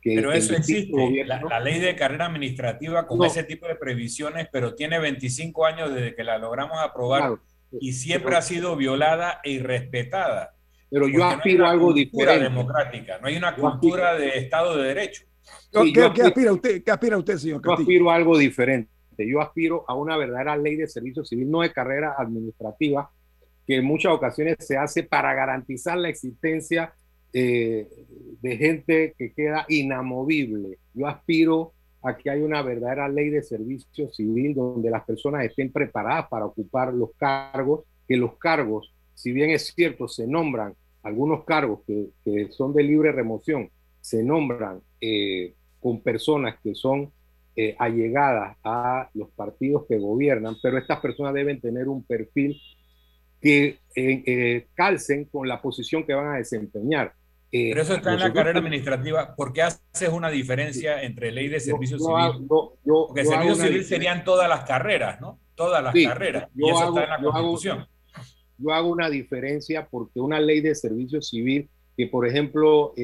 Que 0.00 0.14
pero 0.14 0.32
eso 0.32 0.54
existe, 0.54 0.92
la, 1.24 1.60
ley 1.60 1.80
de 1.80 1.96
carrera 1.96 2.26
administrativa 2.26 3.06
con 3.06 3.24
ese 3.24 3.42
tipo 3.42 3.66
de 3.66 3.74
previsiones, 3.74 4.48
pero 4.50 4.74
tiene 4.74 4.98
25 4.98 5.66
años 5.66 5.92
desde 5.92 6.14
que 6.14 6.24
la 6.24 6.38
logramos 6.38 6.78
aprobar 6.78 7.34
y 7.80 7.92
siempre 7.92 8.36
ha 8.36 8.42
sido 8.42 8.76
violada 8.76 9.40
e 9.44 9.50
irrespetada. 9.50 10.54
Pero 10.88 11.08
yo 11.08 11.24
aspiro 11.24 11.66
a 11.66 11.70
algo 11.70 11.92
diferente. 11.92 12.44
democrática, 12.44 13.18
no 13.18 13.26
hay 13.26 13.36
una 13.36 13.54
cultura 13.54 14.14
de 14.14 14.38
Estado 14.38 14.76
de 14.76 14.88
Derecho. 14.88 15.24
¿Qué, 15.72 16.22
aspira 16.22 16.52
usted, 16.52 16.82
¿Qué 16.82 16.90
aspira 16.90 17.18
usted, 17.18 17.36
señor 17.36 17.60
Yo 17.62 17.72
aspiro 17.72 18.10
a 18.10 18.14
algo 18.14 18.38
diferente. 18.38 18.90
yo 19.18 19.40
aspiro 19.40 19.84
a 19.88 19.94
una 19.94 20.16
verdadera 20.16 20.56
ley 20.56 20.76
de 20.76 20.86
servicio 20.86 21.24
civil, 21.24 21.50
no 21.50 21.60
de 21.60 21.72
carrera 21.72 22.14
administrativa, 22.16 23.10
que 23.68 23.76
en 23.76 23.84
muchas 23.84 24.12
ocasiones 24.12 24.56
se 24.60 24.78
hace 24.78 25.02
para 25.02 25.34
garantizar 25.34 25.98
la 25.98 26.08
existencia 26.08 26.94
eh, 27.34 27.86
de 28.40 28.56
gente 28.56 29.14
que 29.18 29.34
queda 29.34 29.66
inamovible. 29.68 30.78
Yo 30.94 31.06
aspiro 31.06 31.74
a 32.02 32.16
que 32.16 32.30
haya 32.30 32.46
una 32.46 32.62
verdadera 32.62 33.10
ley 33.10 33.28
de 33.28 33.42
servicio 33.42 34.08
civil 34.08 34.54
donde 34.54 34.88
las 34.88 35.04
personas 35.04 35.44
estén 35.44 35.70
preparadas 35.70 36.28
para 36.30 36.46
ocupar 36.46 36.94
los 36.94 37.10
cargos, 37.18 37.84
que 38.08 38.16
los 38.16 38.38
cargos, 38.38 38.94
si 39.12 39.32
bien 39.32 39.50
es 39.50 39.74
cierto, 39.76 40.08
se 40.08 40.26
nombran 40.26 40.72
algunos 41.02 41.44
cargos 41.44 41.80
que, 41.86 42.06
que 42.24 42.50
son 42.50 42.72
de 42.72 42.84
libre 42.84 43.12
remoción, 43.12 43.68
se 44.00 44.24
nombran 44.24 44.80
eh, 45.02 45.52
con 45.78 46.00
personas 46.00 46.58
que 46.62 46.74
son 46.74 47.12
eh, 47.54 47.76
allegadas 47.78 48.56
a 48.64 49.10
los 49.12 49.28
partidos 49.30 49.84
que 49.86 49.98
gobiernan, 49.98 50.56
pero 50.62 50.78
estas 50.78 51.00
personas 51.00 51.34
deben 51.34 51.60
tener 51.60 51.88
un 51.88 52.02
perfil 52.02 52.58
que 53.40 53.78
eh, 53.94 54.66
calcen 54.74 55.24
con 55.26 55.48
la 55.48 55.60
posición 55.60 56.04
que 56.04 56.14
van 56.14 56.34
a 56.34 56.36
desempeñar. 56.38 57.12
pero 57.50 57.82
eso 57.82 57.94
está 57.94 58.14
en 58.14 58.20
la 58.20 58.32
carrera 58.32 58.58
administrativa. 58.58 59.34
¿Por 59.34 59.52
qué 59.52 59.62
haces 59.62 60.08
una 60.10 60.30
diferencia 60.30 61.02
entre 61.02 61.32
ley 61.32 61.48
de 61.48 61.60
servicio 61.60 61.98
civil? 61.98 62.46
Porque 62.48 63.24
servicio 63.24 63.54
civil 63.54 63.84
serían 63.84 64.24
todas 64.24 64.48
las 64.48 64.64
carreras, 64.64 65.20
¿no? 65.20 65.38
Todas 65.54 65.82
las 65.82 65.94
carreras. 65.94 66.48
y 66.54 66.68
eso 66.68 66.88
está 66.88 67.04
en 67.04 67.10
la 67.10 67.20
Constitución. 67.20 67.86
yo 68.58 68.72
hago 68.72 68.88
una 68.88 69.08
diferencia 69.08 69.88
porque 69.88 70.20
una 70.20 70.40
ley 70.40 70.60
de 70.60 70.74
servicio 70.74 71.20
civil 71.22 71.68
que, 71.96 72.06
por 72.06 72.26
ejemplo, 72.26 72.94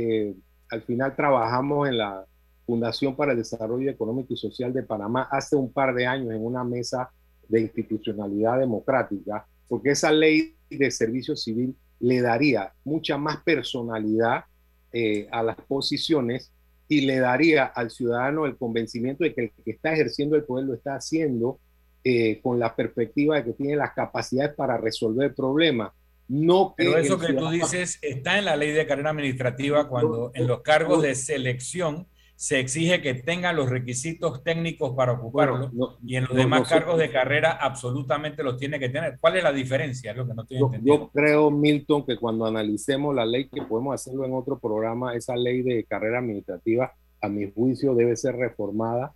al 0.71 0.83
final 0.83 1.15
trabajamos 1.17 1.89
en 1.89 1.99
la 1.99 2.25
Fundación 2.67 3.15
para 3.15 3.33
el 3.33 3.39
Desarrollo 3.39 3.91
Económico 3.91 4.33
y 4.33 4.37
Social 4.37 4.73
de 4.73 4.83
Panamá 4.83 5.29
hace 5.31 5.55
un 5.55 5.71
par 5.73 5.95
de 5.95 6.07
años 6.07 6.33
en 6.33 6.45
una 6.45 6.65
mesa 6.65 7.11
de 7.49 7.61
institucionalidad 7.61 8.59
democrática, 8.59 9.47
porque 9.69 9.91
esa 9.91 10.13
ley 10.13 10.55
de 10.71 10.91
servicio 10.91 11.37
civil 11.37 11.75
le 12.01 12.21
daría 12.21 12.73
mucha 12.85 13.17
más 13.17 13.43
personalidad 13.43 14.45
eh, 14.93 15.27
a 15.31 15.43
las 15.43 15.57
posiciones 15.57 16.53
y 16.89 17.03
le 17.03 17.19
daría 17.19 17.65
al 17.65 17.91
ciudadano 17.91 18.47
el 18.47 18.57
convencimiento 18.57 19.25
de 19.25 19.35
que 19.35 19.41
el 19.43 19.53
que 19.65 19.71
está 19.71 19.93
ejerciendo 19.93 20.37
el 20.37 20.45
poder 20.45 20.67
lo 20.67 20.75
está 20.75 20.97
haciendo 20.97 21.59
eh, 22.05 22.41
con 22.43 22.59
la 22.59 22.77
perspectiva 22.77 23.37
de 23.37 23.45
que 23.45 23.53
tiene 23.55 23.77
las 23.77 23.93
capacidades 23.95 24.55
para 24.55 24.77
resolver 24.77 25.35
problemas. 25.35 25.93
No 26.29 26.75
Pero 26.77 26.97
eso 26.97 27.19
que 27.19 27.33
tú 27.33 27.49
dices 27.51 27.99
está 28.03 28.39
en 28.39 28.45
la 28.47 28.57
ley 28.57 28.73
de 28.73 28.87
carrera 28.87 29.11
administrativa 29.11 29.89
cuando 29.89 30.31
en 30.35 30.47
los 30.47 30.63
cargos 30.63 31.03
de 31.03 31.15
selección 31.15 32.07
se 32.37 32.59
exige 32.59 33.01
que 33.01 33.15
tengan 33.15 33.57
los 33.57 33.71
requisitos 33.71 34.43
técnicos 34.43 34.95
para 34.97 35.13
ocuparlo 35.13 35.71
y 36.05 36.17
en 36.17 36.25
los 36.25 36.35
demás 36.35 36.69
cargos 36.69 36.99
de 36.99 37.11
carrera 37.11 37.53
absolutamente 37.53 38.43
los 38.43 38.59
tiene 38.59 38.79
que 38.81 38.89
tener. 38.89 39.19
¿Cuál 39.21 39.37
es 39.37 39.45
la 39.45 39.53
diferencia? 39.53 40.11
Es 40.11 40.17
lo 40.17 40.27
que 40.27 40.35
no 40.35 40.43
estoy 40.43 40.59
yo, 40.83 41.11
creo, 41.13 41.51
Milton, 41.51 42.05
que 42.05 42.17
cuando 42.17 42.45
analicemos 42.45 43.15
la 43.15 43.25
ley, 43.25 43.49
que 43.49 43.63
podemos 43.63 43.95
hacerlo 43.95 44.25
en 44.25 44.35
otro 44.35 44.59
programa, 44.59 45.15
esa 45.15 45.37
ley 45.37 45.63
de 45.63 45.85
carrera 45.85 46.19
administrativa, 46.19 46.93
a 47.21 47.29
mi 47.29 47.51
juicio, 47.51 47.95
debe 47.95 48.17
ser 48.17 48.37
reformada 48.37 49.15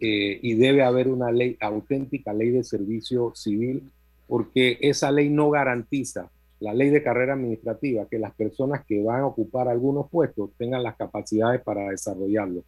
eh, 0.00 0.40
y 0.42 0.54
debe 0.54 0.82
haber 0.82 1.08
una 1.08 1.30
ley 1.30 1.56
auténtica, 1.60 2.32
ley 2.32 2.50
de 2.50 2.64
servicio 2.64 3.32
civil, 3.34 3.90
porque 4.26 4.78
esa 4.80 5.12
ley 5.12 5.28
no 5.28 5.50
garantiza 5.50 6.30
la 6.64 6.72
ley 6.72 6.88
de 6.88 7.02
carrera 7.02 7.34
administrativa, 7.34 8.08
que 8.10 8.18
las 8.18 8.34
personas 8.34 8.86
que 8.86 9.02
van 9.02 9.20
a 9.20 9.26
ocupar 9.26 9.68
algunos 9.68 10.08
puestos 10.10 10.50
tengan 10.56 10.82
las 10.82 10.96
capacidades 10.96 11.60
para 11.60 11.90
desarrollarlo. 11.90 12.64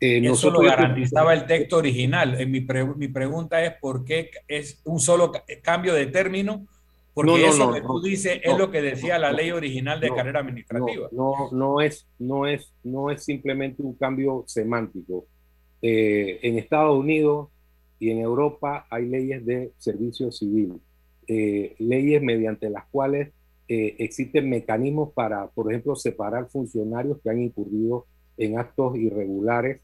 Eh, 0.00 0.20
Eso 0.22 0.50
lo 0.50 0.60
garantizaba 0.60 1.32
el 1.32 1.46
texto 1.46 1.78
original. 1.78 2.38
Eh, 2.38 2.44
mi, 2.44 2.60
mi, 2.96 3.08
pregunta 3.08 3.64
es 3.64 3.72
por 3.80 4.04
qué 4.04 4.30
es 4.46 4.82
un 4.84 5.00
solo 5.00 5.32
cambio 5.62 5.94
de 5.94 6.06
término, 6.06 6.66
porque 7.14 7.46
eso 7.46 7.72
que 7.72 7.80
tú 7.80 8.02
dices 8.02 8.38
es 8.44 8.58
lo 8.58 8.70
que 8.70 8.82
decía 8.82 9.18
la 9.18 9.32
ley 9.32 9.50
original 9.50 9.98
de 9.98 10.14
carrera 10.14 10.40
administrativa. 10.40 11.08
No, 11.10 11.48
no, 11.50 11.80
es, 11.80 12.06
no, 12.18 12.46
es, 12.46 12.70
no 12.84 13.10
es 13.10 13.24
simplemente 13.24 13.82
un 13.82 13.94
cambio 13.94 14.44
semántico. 14.46 15.24
Eh, 15.80 16.38
en 16.42 16.58
Estados 16.58 16.96
Unidos 16.96 17.48
y 17.98 18.10
en 18.10 18.18
Europa 18.18 18.86
hay 18.90 19.06
leyes 19.06 19.44
de 19.46 19.72
servicio 19.78 20.30
civil, 20.30 20.80
leyes 21.26 22.22
mediante 22.22 22.68
las 22.70 22.84
cuales 22.90 23.30
eh, 23.68 23.96
existen 23.98 24.48
mecanismos 24.48 25.12
para, 25.12 25.48
por 25.48 25.70
ejemplo, 25.70 25.94
separar 25.94 26.48
funcionarios 26.48 27.18
que 27.22 27.28
han 27.28 27.42
incurrido 27.42 28.06
en 28.38 28.58
actos 28.58 28.96
irregulares. 28.96 29.80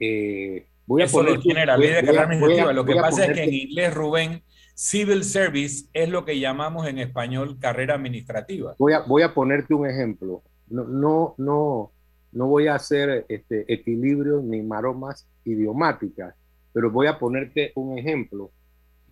Eh, 0.00 0.64
voy 0.86 1.02
a 1.02 1.04
Eso 1.04 1.18
poner, 1.18 1.34
lo 1.34 1.40
tiene 1.40 1.66
la 1.66 1.76
ley 1.76 1.90
de 1.90 2.02
carrera 2.02 2.22
administrativa. 2.22 2.72
Lo 2.72 2.84
que 2.86 2.94
pasa 2.94 3.26
es 3.26 3.32
que 3.32 3.44
en 3.44 3.52
inglés, 3.52 3.92
Rubén, 3.94 4.42
civil 4.74 5.22
service 5.22 5.86
es 5.92 6.08
lo 6.08 6.24
que 6.24 6.40
llamamos 6.40 6.86
en 6.86 6.98
español 6.98 7.58
carrera 7.58 7.94
administrativa. 7.94 8.74
Voy 8.78 8.94
a, 8.94 9.00
voy 9.00 9.22
a 9.22 9.34
ponerte 9.34 9.74
un 9.74 9.86
ejemplo. 9.86 10.42
No, 10.68 10.84
no, 10.84 11.34
no, 11.36 11.92
no 12.32 12.46
voy 12.46 12.68
a 12.68 12.74
hacer 12.74 13.26
este, 13.28 13.70
equilibrios 13.72 14.42
ni 14.44 14.62
maromas 14.62 15.28
idiomáticas, 15.44 16.34
pero 16.72 16.90
voy 16.90 17.06
a 17.06 17.18
ponerte 17.18 17.72
un 17.74 17.98
ejemplo 17.98 18.50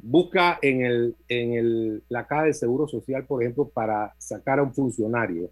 busca 0.07 0.59
en, 0.61 0.85
el, 0.85 1.17
en 1.29 1.53
el, 1.55 2.03
la 2.09 2.27
caja 2.27 2.45
de 2.45 2.55
seguro 2.55 2.87
social, 2.87 3.25
por 3.25 3.43
ejemplo, 3.43 3.69
para 3.69 4.15
sacar 4.19 4.59
a 4.59 4.63
un 4.63 4.75
funcionario 4.75 5.51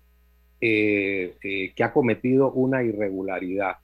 eh, 0.61 1.35
eh, 1.43 1.73
que 1.75 1.83
ha 1.83 1.93
cometido 1.93 2.53
una 2.53 2.83
irregularidad. 2.83 3.77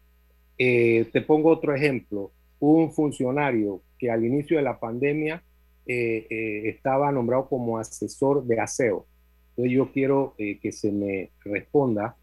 Eh, 0.59 1.09
te 1.11 1.23
pongo 1.23 1.51
otro 1.51 1.75
ejemplo, 1.75 2.33
un 2.61 2.93
funcionario 2.93 3.83
que 3.99 4.11
al 4.11 4.25
inicio 4.25 4.59
de 4.59 4.63
la 4.63 4.79
pandemia 4.79 5.43
estaba 5.91 7.11
nombrado 7.11 7.49
como 7.49 7.79
asesor 7.79 8.45
de 8.45 8.61
aseo. 8.61 9.07
Entonces 9.51 9.73
yo 9.73 9.91
quiero 9.91 10.35
que 10.37 10.71
se 10.71 10.93
me 10.93 11.31
responda 11.43 12.15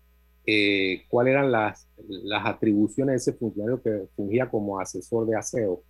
cuáles 1.10 1.32
eran 1.32 1.52
las, 1.52 1.88
las 2.08 2.46
atribuciones 2.46 3.14
de 3.14 3.32
ese 3.32 3.39
funcionario 3.39 3.82
que 3.82 4.04
fungía 4.16 4.52
como 4.52 4.80
asesor 4.80 5.26
de 5.26 5.36
aseo 5.36 5.82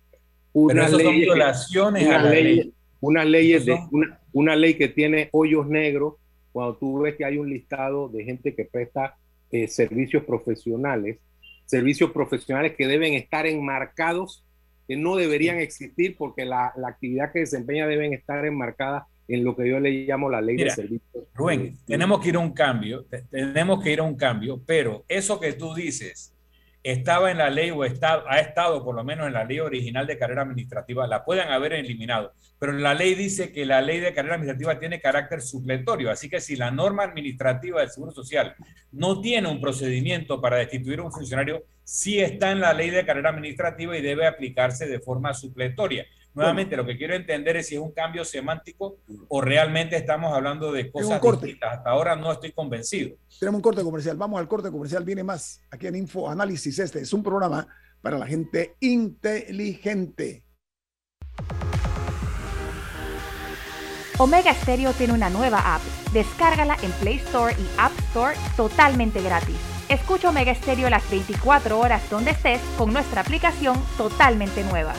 una 0.56 0.88
ley, 0.88 1.20
violaciones 1.20 2.06
una 2.06 2.22
ley, 2.22 2.72
Una 3.00 3.24
ley, 3.24 3.52
de, 3.58 3.78
una, 4.32 4.56
ley 4.56 4.74
que 4.74 4.88
tiene 4.88 5.28
hoyos 5.32 5.66
negros. 5.66 6.14
Cuando 6.52 6.76
tú 6.76 7.00
ves 7.00 7.14
que 7.16 7.26
hay 7.26 7.36
un 7.36 7.50
listado 7.50 8.08
de 8.08 8.24
gente 8.24 8.54
que 8.54 8.64
presta 8.64 9.16
eh, 9.50 9.68
servicios 9.68 10.24
profesionales, 10.24 11.18
servicios 11.66 12.10
profesionales 12.10 12.74
que 12.74 12.86
deben 12.86 13.12
estar 13.12 13.46
enmarcados, 13.46 14.44
que 14.88 14.96
no 14.96 15.16
deberían 15.16 15.58
existir 15.58 16.16
porque 16.16 16.46
la, 16.46 16.72
la 16.76 16.88
actividad 16.88 17.32
que 17.32 17.40
desempeña 17.40 17.86
deben 17.86 18.14
estar 18.14 18.46
enmarcadas 18.46 19.04
en 19.28 19.44
lo 19.44 19.54
que 19.56 19.68
yo 19.68 19.78
le 19.78 19.90
llamo 20.06 20.30
la 20.30 20.40
ley 20.40 20.56
de 20.56 20.70
servicios. 20.70 21.24
Rubén, 21.34 21.76
tenemos 21.84 22.20
que 22.20 22.30
ir 22.30 22.36
a 22.36 22.38
un 22.38 22.52
cambio, 22.52 23.04
tenemos 23.30 23.82
que 23.82 23.92
ir 23.92 24.00
a 24.00 24.04
un 24.04 24.14
cambio, 24.14 24.62
pero 24.64 25.04
eso 25.08 25.38
que 25.38 25.52
tú 25.52 25.74
dices 25.74 26.32
estaba 26.90 27.32
en 27.32 27.38
la 27.38 27.50
ley 27.50 27.72
o 27.72 27.84
está, 27.84 28.22
ha 28.28 28.38
estado 28.38 28.84
por 28.84 28.94
lo 28.94 29.02
menos 29.02 29.26
en 29.26 29.32
la 29.32 29.44
ley 29.44 29.58
original 29.58 30.06
de 30.06 30.16
carrera 30.16 30.42
administrativa, 30.42 31.06
la 31.08 31.24
pueden 31.24 31.48
haber 31.48 31.72
eliminado, 31.72 32.32
pero 32.60 32.72
la 32.72 32.94
ley 32.94 33.14
dice 33.14 33.52
que 33.52 33.66
la 33.66 33.82
ley 33.82 33.98
de 33.98 34.14
carrera 34.14 34.36
administrativa 34.36 34.78
tiene 34.78 35.00
carácter 35.00 35.42
supletorio, 35.42 36.10
así 36.10 36.28
que 36.28 36.40
si 36.40 36.54
la 36.54 36.70
norma 36.70 37.02
administrativa 37.02 37.80
del 37.80 37.90
Seguro 37.90 38.12
Social 38.12 38.54
no 38.92 39.20
tiene 39.20 39.48
un 39.48 39.60
procedimiento 39.60 40.40
para 40.40 40.58
destituir 40.58 41.00
a 41.00 41.02
un 41.02 41.12
funcionario, 41.12 41.64
sí 41.82 42.20
está 42.20 42.52
en 42.52 42.60
la 42.60 42.72
ley 42.72 42.90
de 42.90 43.04
carrera 43.04 43.30
administrativa 43.30 43.96
y 43.98 44.02
debe 44.02 44.26
aplicarse 44.26 44.86
de 44.86 45.00
forma 45.00 45.34
supletoria. 45.34 46.06
Nuevamente, 46.36 46.76
lo 46.76 46.84
que 46.84 46.98
quiero 46.98 47.14
entender 47.14 47.56
es 47.56 47.68
si 47.68 47.76
es 47.76 47.80
un 47.80 47.92
cambio 47.92 48.22
semántico 48.22 48.98
o 49.28 49.40
realmente 49.40 49.96
estamos 49.96 50.34
hablando 50.34 50.70
de 50.70 50.92
cosas 50.92 51.20
distintas. 51.20 51.78
Hasta 51.78 51.88
ahora 51.88 52.14
no 52.14 52.30
estoy 52.30 52.52
convencido. 52.52 53.16
Tenemos 53.40 53.60
un 53.60 53.62
corte 53.62 53.82
comercial. 53.82 54.18
Vamos 54.18 54.38
al 54.38 54.46
corte 54.46 54.70
comercial. 54.70 55.02
Viene 55.02 55.24
más 55.24 55.62
aquí 55.70 55.86
en 55.86 55.96
Info 55.96 56.28
Análisis. 56.28 56.78
Este 56.78 57.00
es 57.00 57.12
un 57.14 57.22
programa 57.22 57.66
para 58.02 58.18
la 58.18 58.26
gente 58.26 58.76
inteligente. 58.80 60.44
Omega 64.18 64.52
Stereo 64.52 64.92
tiene 64.92 65.14
una 65.14 65.30
nueva 65.30 65.74
app. 65.74 65.80
Descárgala 66.12 66.76
en 66.82 66.90
Play 66.92 67.16
Store 67.16 67.54
y 67.58 67.66
App 67.78 67.92
Store 68.10 68.36
totalmente 68.58 69.22
gratis. 69.22 69.56
Escucha 69.88 70.28
Omega 70.28 70.54
Stereo 70.54 70.90
las 70.90 71.08
24 71.10 71.78
horas 71.78 72.10
donde 72.10 72.32
estés 72.32 72.60
con 72.76 72.92
nuestra 72.92 73.22
aplicación 73.22 73.82
totalmente 73.96 74.64
nueva. 74.64 74.92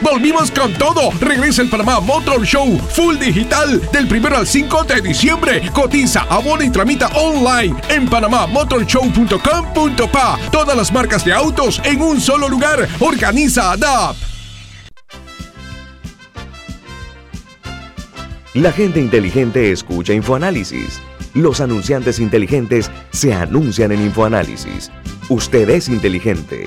Volvimos 0.00 0.50
con 0.50 0.72
todo. 0.74 1.10
Regresa 1.20 1.62
el 1.62 1.68
Panamá 1.68 2.00
Motor 2.00 2.44
Show 2.44 2.76
Full 2.94 3.18
Digital 3.18 3.80
del 3.92 4.06
1 4.06 4.36
al 4.36 4.46
5 4.46 4.84
de 4.84 5.00
diciembre. 5.00 5.68
Cotiza, 5.72 6.26
abona 6.30 6.64
y 6.64 6.70
tramita 6.70 7.08
online 7.08 7.74
en 7.88 8.08
panamamotorshow.com.pa. 8.08 10.38
Todas 10.52 10.76
las 10.76 10.92
marcas 10.92 11.24
de 11.24 11.32
autos 11.32 11.80
en 11.84 12.00
un 12.00 12.20
solo 12.20 12.48
lugar. 12.48 12.86
Organiza 13.00 13.72
ADAP. 13.72 14.14
La 18.54 18.70
gente 18.72 19.00
inteligente 19.00 19.72
escucha 19.72 20.14
InfoAnálisis. 20.14 21.00
Los 21.34 21.60
anunciantes 21.60 22.18
inteligentes 22.18 22.90
se 23.12 23.34
anuncian 23.34 23.92
en 23.92 24.00
InfoAnálisis. 24.02 24.90
Usted 25.28 25.68
es 25.70 25.88
inteligente. 25.88 26.66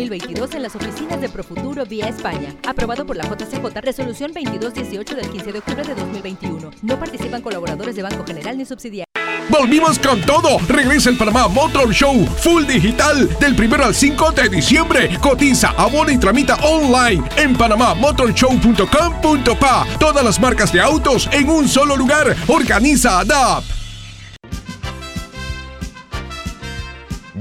2022 0.01 0.55
en 0.55 0.63
las 0.63 0.75
oficinas 0.75 1.21
de 1.21 1.29
Profuturo 1.29 1.85
vía 1.85 2.07
España. 2.07 2.55
Aprobado 2.67 3.05
por 3.05 3.15
la 3.15 3.25
JCJ, 3.25 3.63
resolución 3.81 4.31
2218 4.33 5.15
del 5.15 5.29
15 5.29 5.51
de 5.51 5.59
octubre 5.59 5.83
de 5.83 5.93
2021. 5.93 6.71
No 6.81 6.99
participan 6.99 7.41
colaboradores 7.41 7.95
de 7.95 8.01
Banco 8.01 8.25
General 8.25 8.57
ni 8.57 8.65
subsidiarios. 8.65 9.05
¡Volvimos 9.49 9.99
con 9.99 10.19
todo! 10.21 10.57
Regresa 10.67 11.09
el 11.09 11.17
Panamá 11.17 11.47
Motor 11.47 11.93
Show 11.93 12.25
Full 12.25 12.65
Digital 12.65 13.29
del 13.39 13.53
1 13.53 13.83
al 13.83 13.93
5 13.93 14.31
de 14.31 14.49
diciembre. 14.49 15.15
Cotiza, 15.21 15.69
abona 15.77 16.13
y 16.13 16.17
tramita 16.17 16.55
online 16.63 17.23
en 17.37 17.55
panamamotorshow.com.pa. 17.55 19.85
Todas 19.99 20.23
las 20.23 20.39
marcas 20.39 20.71
de 20.71 20.81
autos 20.81 21.29
en 21.31 21.47
un 21.49 21.67
solo 21.67 21.95
lugar. 21.95 22.35
Organiza 22.47 23.19
ADAP. 23.19 23.63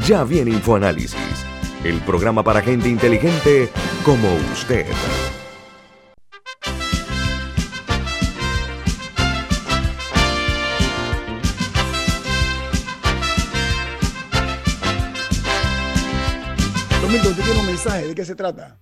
Ya 0.07 0.25
viene 0.25 0.51
InfoAnálisis 0.51 1.50
el 1.85 2.01
programa 2.01 2.43
para 2.43 2.61
gente 2.61 2.89
inteligente 2.89 3.71
como 4.05 4.29
usted. 4.53 4.87
Domingo, 17.01 17.31
¿tú 17.31 17.35
tienes 17.35 17.57
un 17.57 17.67
mensaje? 17.67 18.09
¿De 18.09 18.15
qué 18.15 18.25
se 18.25 18.35
trata? 18.35 18.79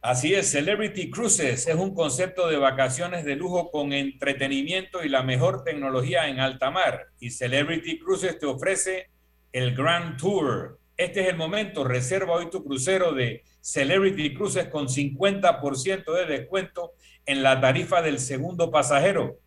Así 0.00 0.32
es, 0.32 0.50
Celebrity 0.50 1.10
Cruises 1.10 1.66
es 1.66 1.74
un 1.74 1.92
concepto 1.92 2.48
de 2.48 2.56
vacaciones 2.56 3.24
de 3.24 3.36
lujo 3.36 3.70
con 3.70 3.92
entretenimiento 3.92 5.04
y 5.04 5.08
la 5.08 5.22
mejor 5.22 5.64
tecnología 5.64 6.28
en 6.28 6.40
alta 6.40 6.70
mar. 6.70 7.08
Y 7.20 7.30
Celebrity 7.30 7.98
Cruises 7.98 8.38
te 8.38 8.46
ofrece 8.46 9.10
el 9.52 9.74
Grand 9.74 10.16
Tour, 10.16 10.77
este 10.98 11.22
es 11.22 11.28
el 11.28 11.36
momento. 11.36 11.84
Reserva 11.84 12.34
hoy 12.34 12.50
tu 12.50 12.62
crucero 12.64 13.12
de 13.12 13.44
Celebrity 13.60 14.34
Cruises 14.34 14.66
con 14.66 14.88
50% 14.88 16.12
de 16.12 16.26
descuento 16.26 16.94
en 17.24 17.44
la 17.44 17.60
tarifa 17.60 18.02
del 18.02 18.18
segundo 18.18 18.72
pasajero. 18.72 19.38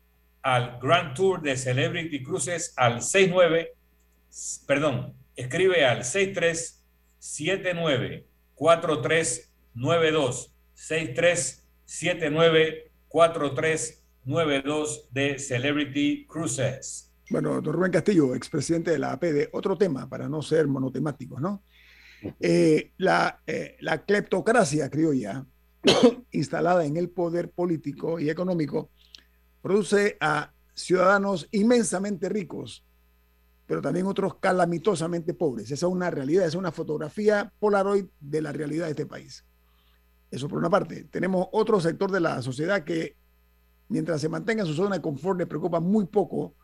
al 0.41 0.79
Grand 0.81 1.13
Tour 1.13 1.41
de 1.41 1.57
Celebrity 1.57 2.23
Cruises 2.23 2.73
al 2.75 3.01
69, 3.01 3.73
perdón, 4.65 5.13
escribe 5.35 5.85
al 5.85 6.03
6379 6.03 8.25
4392 8.55 10.55
6379 10.73 12.91
4392 13.07 15.07
de 15.11 15.37
Celebrity 15.39 16.25
Cruises. 16.27 17.13
Bueno, 17.29 17.53
doctor 17.53 17.75
Rubén 17.75 17.91
Castillo, 17.91 18.33
expresidente 18.35 18.91
de 18.91 18.99
la 18.99 19.13
APD, 19.13 19.47
otro 19.53 19.77
tema 19.77 20.09
para 20.09 20.27
no 20.27 20.41
ser 20.41 20.67
monotemáticos, 20.67 21.39
¿no? 21.39 21.63
Eh, 22.39 22.91
la, 22.97 23.41
eh, 23.47 23.77
la 23.79 24.03
cleptocracia 24.03 24.89
criolla 24.89 25.45
instalada 26.31 26.85
en 26.85 26.97
el 26.97 27.09
poder 27.09 27.51
político 27.51 28.19
y 28.19 28.29
económico 28.29 28.91
produce 29.61 30.17
a 30.19 30.53
ciudadanos 30.73 31.47
inmensamente 31.51 32.29
ricos, 32.29 32.85
pero 33.65 33.81
también 33.81 34.07
otros 34.07 34.35
calamitosamente 34.35 35.33
pobres. 35.33 35.65
Esa 35.71 35.85
es 35.87 35.91
una 35.91 36.09
realidad, 36.09 36.43
esa 36.43 36.49
es 36.49 36.55
una 36.55 36.71
fotografía 36.71 37.53
polaroid 37.59 38.05
de 38.19 38.41
la 38.41 38.51
realidad 38.51 38.85
de 38.85 38.91
este 38.91 39.05
país. 39.05 39.45
Eso 40.29 40.47
por 40.47 40.59
una 40.59 40.69
parte. 40.69 41.03
Tenemos 41.05 41.47
otro 41.51 41.79
sector 41.79 42.11
de 42.11 42.21
la 42.21 42.41
sociedad 42.41 42.83
que, 42.83 43.17
mientras 43.89 44.21
se 44.21 44.29
mantenga 44.29 44.61
en 44.61 44.67
su 44.67 44.73
zona 44.73 44.95
de 44.95 45.01
confort, 45.01 45.37
le 45.39 45.45
preocupa 45.45 45.79
muy 45.79 46.05
poco 46.05 46.55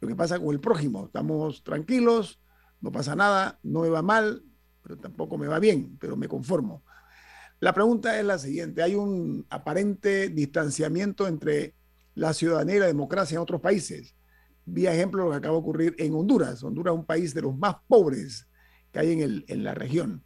lo 0.00 0.08
que 0.08 0.16
pasa 0.16 0.38
con 0.38 0.50
el 0.50 0.60
prójimo. 0.60 1.06
Estamos 1.06 1.62
tranquilos, 1.62 2.40
no 2.80 2.90
pasa 2.90 3.14
nada, 3.14 3.58
no 3.62 3.82
me 3.82 3.88
va 3.88 4.02
mal, 4.02 4.44
pero 4.82 4.98
tampoco 4.98 5.38
me 5.38 5.46
va 5.46 5.60
bien, 5.60 5.96
pero 6.00 6.16
me 6.16 6.28
conformo. 6.28 6.84
La 7.60 7.72
pregunta 7.72 8.18
es 8.18 8.26
la 8.26 8.38
siguiente. 8.38 8.82
Hay 8.82 8.96
un 8.96 9.46
aparente 9.48 10.28
distanciamiento 10.28 11.28
entre 11.28 11.76
la 12.14 12.32
ciudadanía 12.32 12.76
y 12.76 12.80
la 12.80 12.86
democracia 12.86 13.36
en 13.36 13.42
otros 13.42 13.60
países. 13.60 14.14
Vía 14.64 14.94
ejemplo 14.94 15.24
lo 15.24 15.30
que 15.30 15.36
acaba 15.36 15.54
de 15.54 15.60
ocurrir 15.60 15.94
en 15.98 16.14
Honduras. 16.14 16.62
Honduras 16.62 16.94
es 16.94 16.98
un 16.98 17.06
país 17.06 17.34
de 17.34 17.42
los 17.42 17.56
más 17.56 17.76
pobres 17.86 18.48
que 18.92 18.98
hay 19.00 19.12
en, 19.12 19.20
el, 19.20 19.44
en 19.48 19.64
la 19.64 19.74
región. 19.74 20.24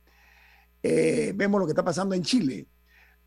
Eh, 0.83 1.33
vemos 1.35 1.61
lo 1.61 1.67
que 1.67 1.73
está 1.73 1.85
pasando 1.85 2.15
en 2.15 2.23
Chile. 2.23 2.69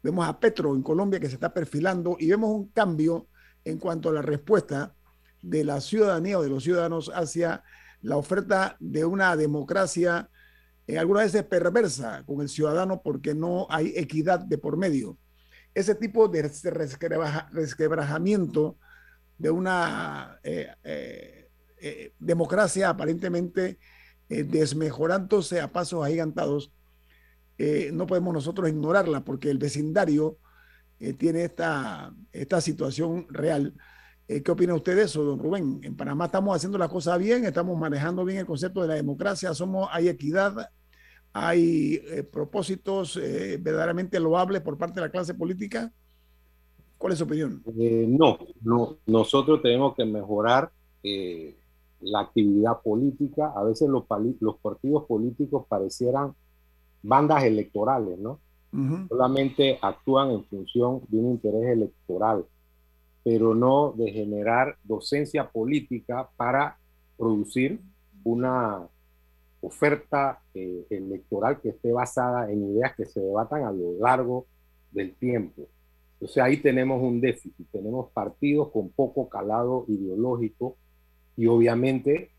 Vemos 0.02 0.28
a 0.28 0.40
Petro 0.40 0.76
en 0.76 0.84
Colombia 0.84 1.20
que 1.20 1.28
se 1.28 1.36
está 1.36 1.54
perfilando 1.54 2.16
y 2.20 2.28
vemos 2.30 2.52
un 2.52 2.70
cambio 2.70 3.28
en 3.66 3.78
cuanto 3.78 4.10
a 4.10 4.14
la 4.14 4.22
respuesta 4.22 4.96
de 5.42 5.64
la 5.64 5.82
ciudadanía 5.82 6.40
o 6.40 6.44
de 6.44 6.50
los 6.50 6.64
ciudadanos 6.64 7.12
hacia 7.14 7.64
la 8.02 8.18
oferta 8.18 8.78
de 8.80 9.04
una 9.06 9.36
democracia 9.36 10.30
en 10.88 10.98
algunas 10.98 11.26
veces 11.26 11.44
perversa 11.44 12.24
con 12.26 12.42
el 12.42 12.50
ciudadano 12.50 13.02
porque 13.02 13.36
no 13.36 13.68
hay 13.70 13.94
equidad 13.96 14.40
de 14.40 14.58
por 14.58 14.78
medio 14.78 15.18
ese 15.74 15.96
tipo 15.96 16.28
de 16.28 16.52
resquebrajamiento 17.52 18.78
de 19.38 19.50
una 19.50 20.40
eh, 20.44 20.68
eh, 20.84 21.50
eh, 21.82 22.14
democracia 22.20 22.90
aparentemente 22.90 23.80
desmejorándose 24.28 25.60
a 25.60 25.72
pasos 25.72 26.06
agigantados, 26.06 26.72
no 27.92 28.06
podemos 28.06 28.34
nosotros 28.34 28.70
ignorarla 28.70 29.26
porque 29.26 29.50
el 29.50 29.58
vecindario 29.58 30.38
eh, 31.00 31.14
tiene 31.14 31.46
esta, 31.46 32.14
esta 32.32 32.62
situación 32.62 33.26
real. 33.30 33.74
Eh, 34.28 34.44
¿Qué 34.44 34.52
opina 34.52 34.76
usted 34.76 34.96
de 34.96 35.04
eso, 35.04 35.24
don 35.24 35.40
Rubén? 35.40 35.80
En 35.84 35.96
Panamá 35.96 36.26
estamos 36.26 36.56
haciendo 36.56 36.78
las 36.78 36.90
cosas 36.90 37.18
bien, 37.18 37.46
estamos 37.46 37.78
manejando 37.78 38.26
bien 38.26 38.40
el 38.40 38.46
concepto 38.46 38.82
de 38.82 38.90
la 38.90 38.96
democracia, 38.96 39.54
somos, 39.54 39.90
hay 39.92 40.10
equidad, 40.10 40.70
hay 41.34 42.02
propósitos 42.32 43.20
verdaderamente 43.60 44.20
loables 44.20 44.62
por 44.62 44.78
parte 44.78 44.96
de 44.96 45.08
la 45.08 45.12
clase 45.12 45.34
política. 45.34 45.92
¿Cuál 46.98 47.14
es 47.14 47.20
su 47.20 47.26
opinión? 47.26 47.64
no, 47.66 48.40
no, 48.62 48.98
nosotros 49.06 49.62
tenemos 49.62 49.96
que 49.96 50.06
mejorar 50.06 50.72
la 52.02 52.20
actividad 52.20 52.82
política. 52.84 53.54
A 53.56 53.64
veces 53.64 53.90
los, 53.90 54.04
los 54.40 54.58
partidos 54.58 55.06
políticos 55.06 55.66
parecieran 55.68 56.34
bandas 57.02 57.44
electorales, 57.44 58.18
¿no? 58.20 58.40
Solamente 59.10 59.80
actúan 59.82 60.30
en 60.30 60.44
función 60.46 61.02
de 61.08 61.18
un 61.18 61.32
interés 61.32 61.70
electoral, 61.72 62.46
pero 63.24 63.56
no 63.56 63.94
de 63.98 64.12
generar 64.12 64.78
docencia 64.84 65.50
política 65.50 66.30
para 66.38 66.78
producir 67.18 67.82
una 68.24 68.88
oferta 69.62 70.42
eh, 70.54 70.86
electoral 70.90 71.60
que 71.62 71.70
esté 71.70 71.92
basada 71.92 72.52
en 72.52 72.72
ideas 72.72 72.96
que 72.96 73.06
se 73.06 73.20
debatan 73.20 73.64
a 73.64 73.72
lo 73.72 73.94
largo 74.00 74.48
del 74.92 75.16
tiempo. 75.16 75.68
Entonces 76.14 76.44
ahí 76.44 76.58
tenemos 76.58 77.02
un 77.02 77.22
déficit, 77.22 77.68
tenemos 77.72 78.12
partidos 78.12 78.72
con 78.72 78.90
poco 78.90 79.30
calado 79.30 79.86
ideológico 79.88 80.78
y 81.38 81.48
obviamente 81.48 82.32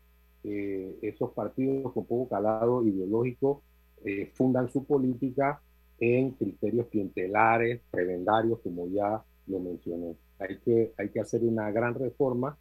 eh, 0.43 0.97
esos 1.01 1.31
partidos 1.31 1.91
con 1.91 2.05
poco 2.05 2.29
calado 2.29 2.83
ideológico 2.83 3.63
eh, 4.03 4.31
fundan 4.33 4.69
su 4.69 4.85
política 4.85 5.61
en 5.99 6.31
criterios 6.31 6.87
clientelares, 6.87 7.81
prebendarios, 7.91 8.59
como 8.59 8.87
ya 8.87 9.23
lo 9.47 9.59
mencioné. 9.59 10.15
Hay 10.39 10.57
que, 10.57 10.93
hay 10.97 11.09
que 11.09 11.19
hacer 11.19 11.43
una 11.43 11.69
gran 11.71 11.93
reforma 11.93 12.57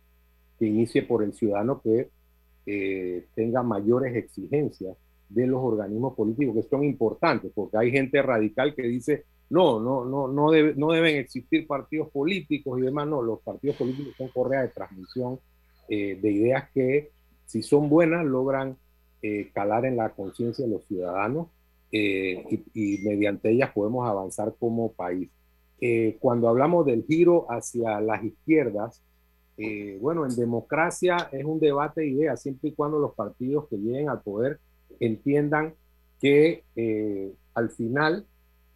que 0.58 0.66
inicie 0.66 1.02
por 1.02 1.22
el 1.22 1.32
ciudadano 1.32 1.80
que 1.80 2.10
eh, 2.72 3.26
tenga 3.34 3.64
mayores 3.64 4.14
exigencias 4.14 4.96
de 5.28 5.44
los 5.44 5.60
organismos 5.60 6.14
políticos, 6.14 6.54
que 6.54 6.68
son 6.70 6.84
importantes, 6.84 7.50
porque 7.52 7.76
hay 7.78 7.90
gente 7.90 8.22
radical 8.22 8.76
que 8.76 8.82
dice, 8.82 9.24
no, 9.48 9.80
no, 9.80 10.04
no, 10.04 10.28
no, 10.28 10.52
no 10.52 10.92
deben 10.92 11.16
existir 11.16 11.66
partidos 11.66 12.10
políticos 12.10 12.78
y 12.78 12.82
demás, 12.82 13.08
no, 13.08 13.22
los 13.22 13.40
partidos 13.40 13.76
políticos 13.76 14.14
son 14.16 14.28
correa 14.28 14.62
de 14.62 14.68
transmisión 14.68 15.40
eh, 15.88 16.16
de 16.22 16.30
ideas 16.30 16.70
que, 16.72 17.10
si 17.46 17.60
son 17.62 17.88
buenas, 17.88 18.24
logran 18.24 18.76
eh, 19.20 19.50
calar 19.52 19.84
en 19.84 19.96
la 19.96 20.10
conciencia 20.10 20.64
de 20.64 20.70
los 20.70 20.84
ciudadanos 20.84 21.48
eh, 21.90 22.62
y, 22.72 22.98
mediante 22.98 23.50
ellas 23.50 23.72
podemos 23.72 24.08
avanzar 24.08 24.54
como 24.60 24.92
país. 24.92 25.28
cuando 26.20 26.48
hablamos 26.48 26.86
del 26.86 27.04
giro 27.04 27.46
hacia 27.50 28.00
las 28.00 28.22
izquierdas, 28.22 29.02
bueno, 30.00 30.24
en 30.24 30.34
democracia 30.36 31.28
es 31.32 31.44
un 31.44 31.60
debate 31.60 32.02
de 32.02 32.08
ideas, 32.08 32.40
siempre 32.40 32.70
y 32.70 32.72
cuando 32.72 32.98
los 32.98 33.14
partidos 33.14 33.68
que 33.68 33.76
lleguen 33.76 34.08
al 34.08 34.22
poder 34.22 34.58
entiendan 35.00 35.74
que 36.20 36.64
al 37.54 37.70
final 37.70 38.26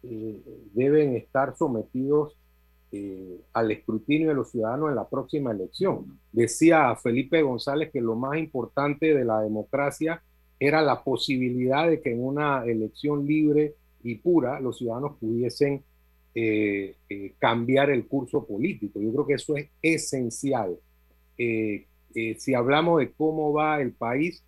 deben 0.01 1.15
estar 1.15 1.55
sometidos 1.55 2.37
eh, 2.97 3.41
al 3.51 3.71
escrutinio 3.71 4.29
de 4.29 4.35
los 4.35 4.51
ciudadanos 4.51 4.87
en 4.87 4.95
la 4.95 5.09
próxima 5.09 5.51
elección. 5.51 6.17
Decía 6.31 6.95
Felipe 6.95 7.41
González 7.41 7.91
que 7.91 7.99
lo 7.99 8.15
más 8.15 8.37
importante 8.37 9.13
de 9.13 9.25
la 9.25 9.41
democracia 9.41 10.23
era 10.61 10.81
la 10.81 11.03
posibilidad 11.03 11.89
de 11.89 11.99
que 11.99 12.13
en 12.13 12.23
una 12.23 12.63
elección 12.63 13.25
libre 13.25 13.75
y 14.01 14.15
pura 14.15 14.61
los 14.61 14.77
ciudadanos 14.77 15.17
pudiesen 15.19 15.83
eh, 16.35 16.95
eh, 17.09 17.33
cambiar 17.39 17.89
el 17.89 18.05
curso 18.07 18.45
político. 18.45 18.99
Yo 18.99 19.11
creo 19.11 19.27
que 19.27 19.33
eso 19.35 19.55
es 19.55 19.69
esencial. 19.81 20.77
si 21.35 22.53
hablamos 22.53 22.99
de 22.99 23.11
cómo 23.11 23.51
va 23.53 23.81
el 23.81 23.93
país, 23.93 24.43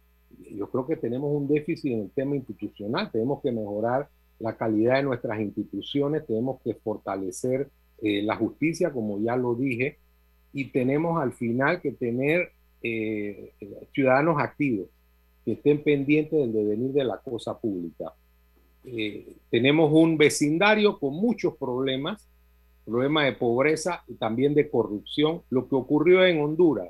yo 0.52 0.70
creo 0.70 0.86
que 0.86 0.98
tenemos 0.98 1.32
un 1.34 1.48
déficit 1.48 1.94
en 1.94 2.02
el 2.02 2.12
tema 2.12 2.36
institucional. 2.36 3.12
Tenemos 3.12 3.42
que 3.42 3.52
mejorar 3.52 4.10
la 4.40 4.56
calidad 4.56 4.98
de 4.98 5.04
nuestras 5.04 5.40
instituciones, 5.40 6.26
tenemos 6.26 6.62
que 6.62 6.76
fortalecer 6.76 7.70
eh, 8.02 8.22
la 8.22 8.36
justicia, 8.36 8.92
como 8.92 9.20
ya 9.20 9.36
lo 9.36 9.56
dije, 9.56 9.98
y 10.54 10.66
tenemos 10.66 11.22
al 11.22 11.34
final 11.34 11.82
que 11.82 11.92
tener 11.92 12.52
eh, 12.84 13.54
ciudadanos 13.94 14.40
activos 14.40 14.88
que 15.44 15.54
estén 15.54 15.84
pendientes 15.84 16.38
del 16.40 16.54
devenir 16.54 16.92
de 16.92 17.04
la 17.04 17.18
cosa 17.18 17.58
pública. 17.58 18.14
Eh, 18.90 19.36
tenemos 19.50 19.92
un 19.92 20.18
vecindario 20.18 20.98
con 20.98 21.14
muchos 21.14 21.58
problemas, 21.58 22.26
problemas 22.86 23.26
de 23.26 23.34
pobreza 23.34 24.04
y 24.08 24.14
también 24.14 24.54
de 24.54 24.70
corrupción. 24.70 25.42
Lo 25.50 25.68
que 25.68 25.76
ocurrió 25.76 26.26
en 26.26 26.42
Honduras, 26.42 26.90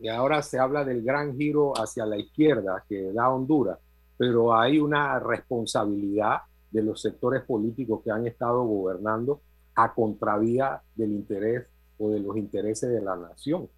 y 0.00 0.08
ahora 0.08 0.42
se 0.42 0.58
habla 0.58 0.84
del 0.84 1.02
gran 1.02 1.36
giro 1.36 1.72
hacia 1.76 2.04
la 2.04 2.18
izquierda 2.18 2.84
que 2.88 3.12
da 3.12 3.28
Honduras, 3.28 3.78
pero 4.16 4.58
hay 4.58 4.80
una 4.80 5.20
responsabilidad 5.20 6.38
de 6.70 6.82
los 6.82 7.00
sectores 7.00 7.42
políticos 7.42 8.00
que 8.04 8.10
han 8.10 8.26
estado 8.26 8.64
gobernando 8.64 9.40
a 9.76 9.94
contravía 9.94 10.82
del 10.96 11.12
interés 11.12 11.66
o 11.98 12.10
de 12.10 12.18
los 12.18 12.36
intereses 12.36 12.90
de 12.90 13.00
la 13.00 13.14
nación. 13.16 13.68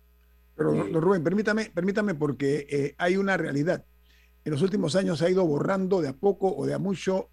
Pero, 0.56 0.72
eh, 0.72 0.90
Rubén, 0.92 1.22
permítame, 1.22 1.70
permítame 1.74 2.14
porque 2.14 2.66
eh, 2.70 2.94
hay 2.96 3.18
una 3.18 3.36
realidad. 3.36 3.84
En 4.44 4.52
los 4.52 4.62
últimos 4.62 4.96
años 4.96 5.18
se 5.18 5.26
ha 5.26 5.30
ido 5.30 5.46
borrando 5.46 6.00
de 6.00 6.08
a 6.08 6.12
poco 6.14 6.54
o 6.54 6.66
de 6.66 6.74
a 6.74 6.78
mucho 6.78 7.28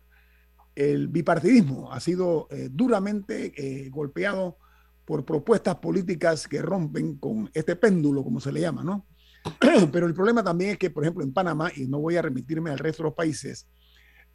el 0.80 1.08
bipartidismo. 1.08 1.92
Ha 1.92 2.00
sido 2.00 2.48
eh, 2.52 2.70
duramente 2.72 3.90
golpeado 3.92 4.58
por 5.06 5.26
propuestas 5.26 5.76
políticas 5.76 6.48
que 6.48 6.62
rompen 6.62 7.18
con 7.18 7.50
este 7.54 7.76
péndulo, 7.76 8.24
como 8.24 8.40
se 8.40 8.52
le 8.52 8.62
llama, 8.62 8.84
¿no? 8.84 9.08
Pero 9.92 10.06
el 10.06 10.14
problema 10.14 10.44
también 10.44 10.72
es 10.72 10.78
que, 10.78 10.90
por 10.90 11.04
ejemplo, 11.04 11.24
en 11.24 11.34
Panamá, 11.34 11.72
y 11.76 11.88
no 11.88 12.00
voy 12.00 12.16
a 12.16 12.22
remitirme 12.22 12.70
al 12.70 12.80
resto 12.80 13.04
de 13.04 13.10
los 13.10 13.16
países, 13.16 13.68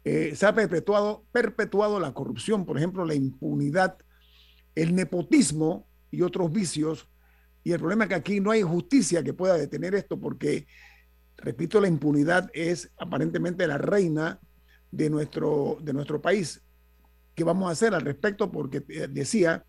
se 0.03 0.45
ha 0.45 0.53
perpetuado, 0.53 1.25
perpetuado 1.31 1.99
la 1.99 2.13
corrupción, 2.13 2.63
por 2.63 2.77
ejemplo, 2.77 3.05
la 3.05 3.15
impunidad 3.15 3.97
el 4.75 4.93
nepotismo 4.93 5.87
y 6.11 6.21
otros 6.21 6.51
vicios. 6.51 7.09
Y 7.63 7.71
el 7.71 7.79
problema 7.79 8.03
es 8.03 8.09
que 8.09 8.15
aquí 8.15 8.39
no 8.39 8.51
hay 8.51 8.61
justicia 8.61 9.23
que 9.23 9.33
pueda 9.33 9.57
detener 9.57 9.95
esto 9.95 10.19
porque, 10.19 10.67
repito, 11.37 11.81
la 11.81 11.87
impunidad 11.87 12.49
es 12.53 12.91
aparentemente 12.97 13.65
la 13.65 13.77
reina 13.77 14.39
de 14.91 15.09
nuestro, 15.09 15.77
de 15.81 15.93
nuestro 15.93 16.21
país. 16.21 16.61
¿Qué 17.33 17.43
vamos 17.43 17.67
a 17.67 17.71
hacer 17.71 17.93
al 17.93 18.01
respecto? 18.01 18.51
Porque 18.51 18.83
eh, 18.89 19.07
decía 19.09 19.65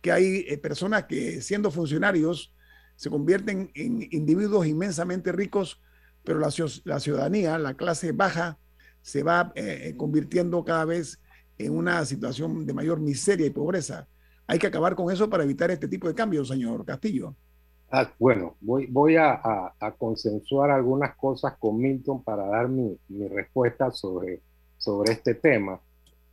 que 0.00 0.12
hay 0.12 0.44
eh, 0.48 0.58
personas 0.58 1.04
que 1.04 1.40
siendo 1.40 1.70
funcionarios 1.70 2.54
se 2.96 3.10
convierten 3.10 3.70
en 3.74 4.08
individuos 4.10 4.66
inmensamente 4.66 5.32
ricos, 5.32 5.80
pero 6.24 6.38
la, 6.38 6.50
ciudadanía, 6.50 7.58
la 7.58 7.74
clase 7.74 8.12
baja, 8.12 8.58
se 9.02 9.22
va 9.22 9.52
eh, 9.54 9.94
convirtiendo 9.96 10.64
cada 10.64 10.84
vez 10.84 11.20
en 11.56 11.76
una 11.76 12.04
situación 12.04 12.66
de 12.66 12.74
mayor 12.74 13.00
miseria 13.00 13.46
y 13.46 13.50
pobreza. 13.50 14.08
Hay 14.46 14.58
que 14.58 14.66
acabar 14.66 14.94
con 14.94 15.12
eso 15.12 15.28
para 15.28 15.44
evitar 15.44 15.70
este 15.70 15.88
tipo 15.88 16.08
de 16.08 16.14
cambios, 16.14 16.48
señor 16.48 16.84
Castillo. 16.84 17.34
Ah, 17.90 18.10
bueno, 18.18 18.56
voy, 18.60 18.86
voy 18.86 19.16
a, 19.16 19.72
consensuar 19.96 20.70
algunas 20.70 21.16
cosas 21.16 21.56
con 21.58 21.78
Milton 21.78 22.22
para 22.22 22.46
dar 22.46 22.68
mi, 22.68 22.98
respuesta 23.28 23.90
sobre, 23.90 24.42
sobre 24.78 25.12
este 25.12 25.34
tema. 25.34 25.80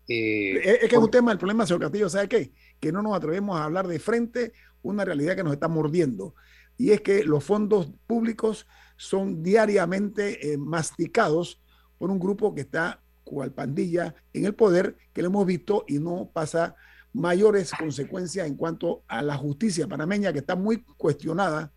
Eh, 0.08 0.62
es, 0.64 0.90
que 0.90 0.96
es 0.96 1.02
un 1.02 1.12
tema, 1.12 1.32
el 1.32 1.38
problema, 1.38 1.66
señor 1.66 1.82
Castillo, 1.82 2.10
¿sabe 2.10 2.30
qué? 2.30 2.52
Que 2.80 2.92
no 2.92 3.02
nos 3.02 3.16
atrevemos 3.16 3.60
a 3.60 3.66
hablar 3.66 3.88
de 3.88 4.00
frente 4.00 4.54
una 4.82 5.04
realidad 5.04 5.36
que 5.36 5.44
nos 5.44 5.54
está 5.54 5.68
mordiendo. 5.68 6.36
Y 6.78 6.92
es 6.92 7.02
que 7.02 7.24
los 7.24 7.44
fondos 7.44 7.92
públicos 8.06 8.68
son 8.98 9.42
diariamente 9.42 10.54
eh, 10.54 10.58
masticados 10.58 11.62
por 11.98 12.12
un 12.12 12.20
grupo 12.20 12.54
que 12.54 12.62
está 12.62 13.02
cual 13.24 13.52
pandilla 13.52 14.14
en 14.34 14.46
el 14.46 14.54
poder, 14.54 14.96
que 15.12 15.22
lo 15.22 15.30
hemos 15.30 15.46
visto 15.46 15.84
y 15.88 16.00
no 16.00 16.30
pasa 16.32 16.76
mayores 17.12 17.72
consecuencias 17.72 18.46
en 18.46 18.56
cuanto 18.56 19.04
a 19.08 19.22
la 19.22 19.36
justicia 19.36 19.88
panameña, 19.88 20.32
que 20.32 20.40
está 20.40 20.56
muy 20.56 20.84
cuestionada, 20.98 21.72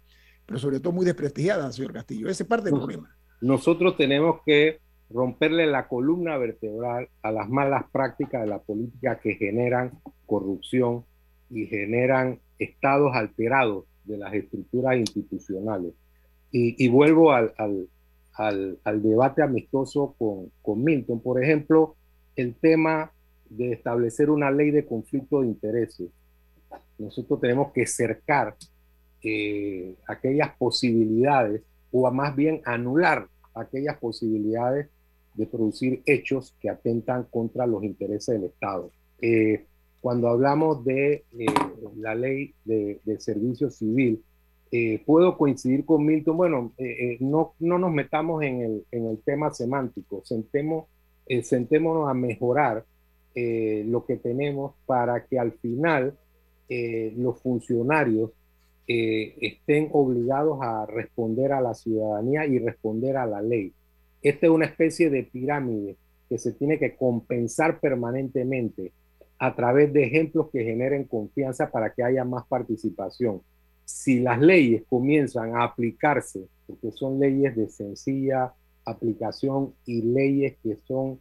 pero 0.45 0.59
sobre 0.59 0.81
todo 0.81 0.93
muy 0.93 1.07
desprestigiada, 1.07 1.73
señor 1.73 1.93
Castillo. 1.93 2.29
Ese 2.29 2.43
es 2.43 2.49
parte 2.49 2.67
del 2.67 2.79
problema. 2.79 3.17
Nosotros 3.41 3.97
tenemos 3.97 4.41
que 4.45 4.81
romperle 5.11 5.67
la 5.67 5.89
columna 5.89 6.37
vertebral 6.37 7.09
a 7.23 7.33
las 7.33 7.49
malas 7.49 7.85
prácticas 7.91 8.43
de 8.43 8.49
la 8.49 8.59
política 8.59 9.19
que 9.21 9.35
generan 9.35 9.99
corrupción 10.27 11.05
y 11.51 11.67
generan 11.67 12.41
estados 12.59 13.15
alterados 13.15 13.85
de 14.05 14.19
las 14.19 14.35
estructuras 14.35 14.97
institucionales. 14.97 15.95
Y, 16.51 16.89
vuelvo 16.89 17.33
al, 17.33 17.53
al, 18.35 19.03
debate 19.03 19.43
amistoso 19.43 20.15
con, 20.19 20.51
con 20.63 20.83
Milton. 20.83 21.21
Por 21.21 21.43
ejemplo, 21.43 21.95
el 22.37 22.55
tema 22.55 23.13
de 23.51 23.73
establecer 23.73 24.31
una 24.31 24.51
ley 24.51 24.71
de 24.71 24.87
conflicto 24.87 25.43
de 25.43 25.49
intereses, 25.49 26.09
nosotros 26.99 27.41
tenemos 27.41 27.73
que 27.73 27.87
cercar 27.87 28.57
eh, 29.23 29.95
aquellas 30.07 30.57
posibilidades 30.57 31.63
o 31.91 32.11
más 32.11 32.35
bien 32.37 32.61
anular 32.65 33.29
aquellas 33.55 33.99
posibilidades 33.99 34.89
de 35.39 35.47
producir 35.47 36.03
hechos 36.05 36.53
que 36.61 36.69
atentan 36.69 37.25
contra 37.31 37.65
los 37.65 37.85
intereses 37.85 38.35
del 38.35 38.51
Estado. 38.51 38.91
Eh, 39.23 39.67
cuando 40.01 40.29
hablamos 40.29 40.85
de 40.85 41.25
eh, 41.39 41.47
la 41.97 42.17
ley 42.17 42.55
de, 42.65 43.01
servicio 43.21 43.71
civil, 43.71 44.21
eh, 44.73 45.01
puedo 45.07 45.39
coincidir 45.39 45.85
con 45.85 46.05
Milton. 46.05 46.37
Bueno, 46.37 46.73
no, 47.21 47.55
no 47.61 47.79
nos 47.79 47.93
metamos 47.93 48.43
en 48.43 48.63
el, 48.63 48.85
en 48.91 49.07
el 49.07 49.19
tema 49.19 49.55
semántico, 49.55 50.23
sentemos, 50.25 50.87
sentémonos 51.43 52.09
a 52.09 52.15
mejorar 52.15 52.85
lo 53.37 54.05
que 54.05 54.17
tenemos 54.17 54.75
para 54.85 55.25
que 55.25 55.39
al 55.39 55.53
final 55.53 56.19
los 56.69 57.41
funcionarios 57.41 58.33
estén 58.89 59.91
obligados 59.93 60.59
a 60.61 60.87
responder 60.87 61.53
a 61.53 61.61
la 61.61 61.75
ciudadanía 61.75 62.47
y 62.47 62.59
responder 62.59 63.17
a 63.17 63.27
la 63.27 63.41
ley. 63.41 63.73
Esta 64.23 64.47
es 64.47 64.53
una 64.53 64.67
especie 64.67 65.11
de 65.11 65.25
pirámide 65.25 65.97
que 66.29 66.39
se 66.39 66.53
tiene 66.53 66.79
que 66.79 66.97
compensar 66.97 67.81
permanentemente 67.81 68.93
a 69.39 69.55
través 69.55 69.93
de 69.93 70.05
ejemplos 70.05 70.49
que 70.53 70.65
generen 70.65 71.05
confianza 71.05 71.71
para 71.71 71.93
que 71.93 72.03
haya 72.03 72.25
más 72.25 72.47
participación. 72.47 73.41
Si 73.85 74.21
las 74.21 74.41
leyes 74.41 74.83
comienzan 74.89 75.57
a 75.57 75.65
aplicarse, 75.65 76.47
porque 76.67 76.91
son 76.93 77.19
leyes 77.19 77.57
de 77.57 77.69
sencilla 77.69 78.53
aplicación 78.85 79.75
y 79.85 80.03
leyes 80.03 80.57
que 80.63 80.79
son 80.87 81.21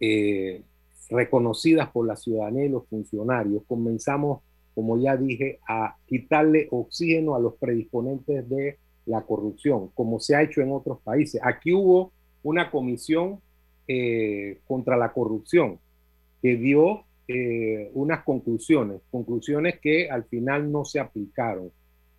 eh, 0.00 0.62
reconocidas 1.10 1.90
por 1.90 2.06
la 2.06 2.16
ciudadanía 2.16 2.64
y 2.64 2.68
los 2.70 2.86
funcionarios, 2.88 3.62
comenzamos, 3.66 4.40
como 4.74 4.98
ya 4.98 5.16
dije, 5.16 5.58
a 5.68 5.96
quitarle 6.06 6.68
oxígeno 6.70 7.34
a 7.34 7.40
los 7.40 7.54
predisponentes 7.54 8.48
de 8.48 8.78
la 9.06 9.22
corrupción, 9.22 9.90
como 9.94 10.20
se 10.20 10.36
ha 10.36 10.42
hecho 10.42 10.60
en 10.60 10.72
otros 10.72 11.00
países. 11.02 11.40
Aquí 11.44 11.72
hubo 11.72 12.12
una 12.42 12.70
comisión 12.70 13.40
eh, 13.86 14.58
contra 14.66 14.96
la 14.96 15.12
corrupción 15.12 15.78
que 16.42 16.56
dio 16.56 17.04
eh, 17.26 17.90
unas 17.94 18.24
conclusiones, 18.24 19.00
conclusiones 19.10 19.80
que 19.80 20.10
al 20.10 20.24
final 20.24 20.70
no 20.70 20.84
se 20.84 21.00
aplicaron. 21.00 21.70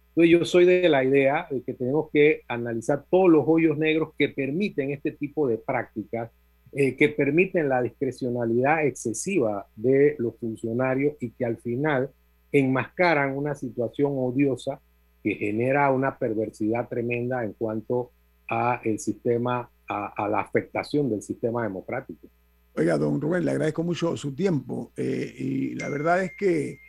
Entonces 0.09 0.32
yo 0.32 0.45
soy 0.45 0.65
de 0.65 0.89
la 0.89 1.03
idea 1.03 1.47
de 1.49 1.61
que 1.61 1.74
tenemos 1.74 2.09
que 2.11 2.41
analizar 2.47 3.05
todos 3.09 3.30
los 3.30 3.43
hoyos 3.47 3.78
negros 3.78 4.13
que 4.17 4.30
permiten 4.30 4.91
este 4.91 5.11
tipo 5.11 5.47
de 5.47 5.57
prácticas, 5.57 6.32
eh, 6.74 6.95
que 6.95 7.09
permiten 7.09 7.70
la 7.70 7.82
discrecionalidad 7.82 8.86
excesiva 8.86 9.65
de 9.76 10.15
los 10.20 10.38
funcionarios 10.38 11.15
y 11.20 11.32
que 11.32 11.45
al 11.45 11.57
final 11.57 12.09
enmascaran 12.51 13.36
una 13.36 13.55
situación 13.55 14.13
odiosa 14.15 14.80
que 15.24 15.36
genera 15.36 15.91
una 15.91 16.17
perversidad 16.17 16.88
tremenda 16.88 17.43
en 17.43 17.53
cuanto 17.53 18.11
a 18.47 18.82
el 18.84 18.99
sistema 18.99 19.70
a, 19.90 20.28
la 20.28 20.40
afectación 20.40 21.10
del 21.10 21.22
sistema 21.22 21.64
democrático. 21.64 22.28
Oiga, 22.76 22.98
don 22.98 23.20
Rubén, 23.20 23.44
le 23.44 23.52
agradezco 23.52 23.84
mucho 23.84 24.16
su 24.16 24.34
tiempo 24.36 24.92
eh, 24.96 25.34
y 25.38 25.76
la 25.76 25.90
verdad 25.90 26.24
es 26.24 26.32
que 26.38 26.80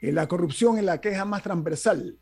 eh, 0.00 0.12
la 0.12 0.26
corrupción 0.26 0.78
es 0.78 0.84
la 0.84 1.00
queja 1.00 1.24
más 1.24 1.42
transversal 1.42 2.16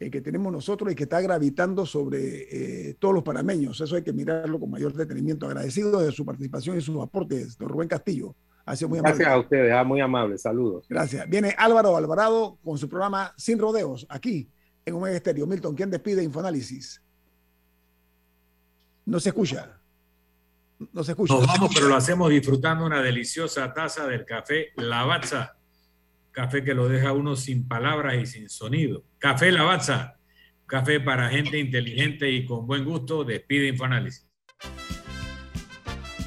eh, 0.00 0.10
que 0.10 0.20
tenemos 0.20 0.50
nosotros 0.52 0.90
y 0.90 0.94
que 0.94 1.04
está 1.04 1.20
gravitando 1.20 1.86
sobre 1.86 2.94
todos 2.98 3.14
los 3.14 3.22
panameños. 3.22 3.80
Eso 3.80 3.96
hay 3.96 4.02
que 4.02 4.12
mirarlo 4.12 4.58
con 4.58 4.70
mayor 4.70 4.94
detenimiento. 4.94 5.46
Agradecido 5.46 6.00
de 6.00 6.10
su 6.10 6.24
participación 6.24 6.78
y 6.78 6.80
sus 6.80 7.00
aportes, 7.00 7.56
don 7.58 7.68
Rubén 7.68 7.88
Castillo. 7.88 8.34
muy 8.88 8.98
Gracias 8.98 9.28
a 9.28 9.38
ustedes, 9.38 9.72
ah, 9.72 9.84
muy 9.84 10.00
amable. 10.00 10.38
Saludos. 10.38 10.86
Gracias. 10.88 11.28
Viene 11.28 11.54
Álvaro 11.56 11.96
Alvarado 11.96 12.58
con 12.64 12.78
su 12.78 12.88
programa 12.88 13.32
Sin 13.36 13.58
Rodeos, 13.58 14.06
aquí 14.08 14.48
en 14.86 14.94
Omega 14.94 15.16
Estéreo. 15.16 15.46
Milton, 15.46 15.74
¿quién 15.74 15.90
despide 15.90 16.24
Infoanálisis? 16.24 17.00
No 19.06 19.20
se 19.20 19.28
escucha. 19.28 19.73
Escucha. 20.80 21.34
Nos 21.34 21.46
vamos, 21.46 21.70
pero 21.74 21.88
lo 21.88 21.96
hacemos 21.96 22.30
disfrutando 22.30 22.84
una 22.84 23.00
deliciosa 23.00 23.72
taza 23.72 24.06
del 24.06 24.24
café 24.24 24.72
Lavazza. 24.76 25.56
Café 26.30 26.64
que 26.64 26.74
lo 26.74 26.88
deja 26.88 27.12
uno 27.12 27.36
sin 27.36 27.68
palabras 27.68 28.16
y 28.20 28.26
sin 28.26 28.48
sonido. 28.48 29.04
Café 29.18 29.52
Lavazza. 29.52 30.16
Café 30.66 30.98
para 31.00 31.28
gente 31.28 31.58
inteligente 31.58 32.30
y 32.30 32.44
con 32.44 32.66
buen 32.66 32.84
gusto. 32.84 33.24
Despide 33.24 33.68
Infoanálisis. 33.68 34.28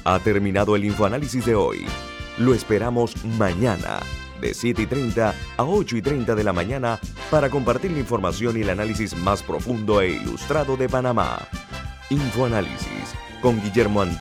Ha 0.04 0.18
terminado 0.20 0.76
el 0.76 0.84
Infoanálisis 0.84 1.44
de 1.44 1.54
hoy. 1.54 1.84
Lo 2.38 2.54
esperamos 2.54 3.22
mañana 3.24 4.00
de 4.40 4.54
7 4.54 4.82
y 4.82 4.86
30 4.86 5.34
a 5.56 5.64
8 5.64 5.96
y 5.96 6.02
30 6.02 6.34
de 6.34 6.44
la 6.44 6.52
mañana 6.52 6.98
para 7.30 7.50
compartir 7.50 7.90
la 7.90 7.98
información 7.98 8.56
y 8.56 8.62
el 8.62 8.70
análisis 8.70 9.16
más 9.16 9.42
profundo 9.42 10.00
e 10.00 10.10
ilustrado 10.12 10.76
de 10.76 10.88
Panamá. 10.88 11.48
Infoanálisis 12.10 13.14
con 13.42 13.60
Guillermo 13.62 14.02
Antonio. 14.02 14.16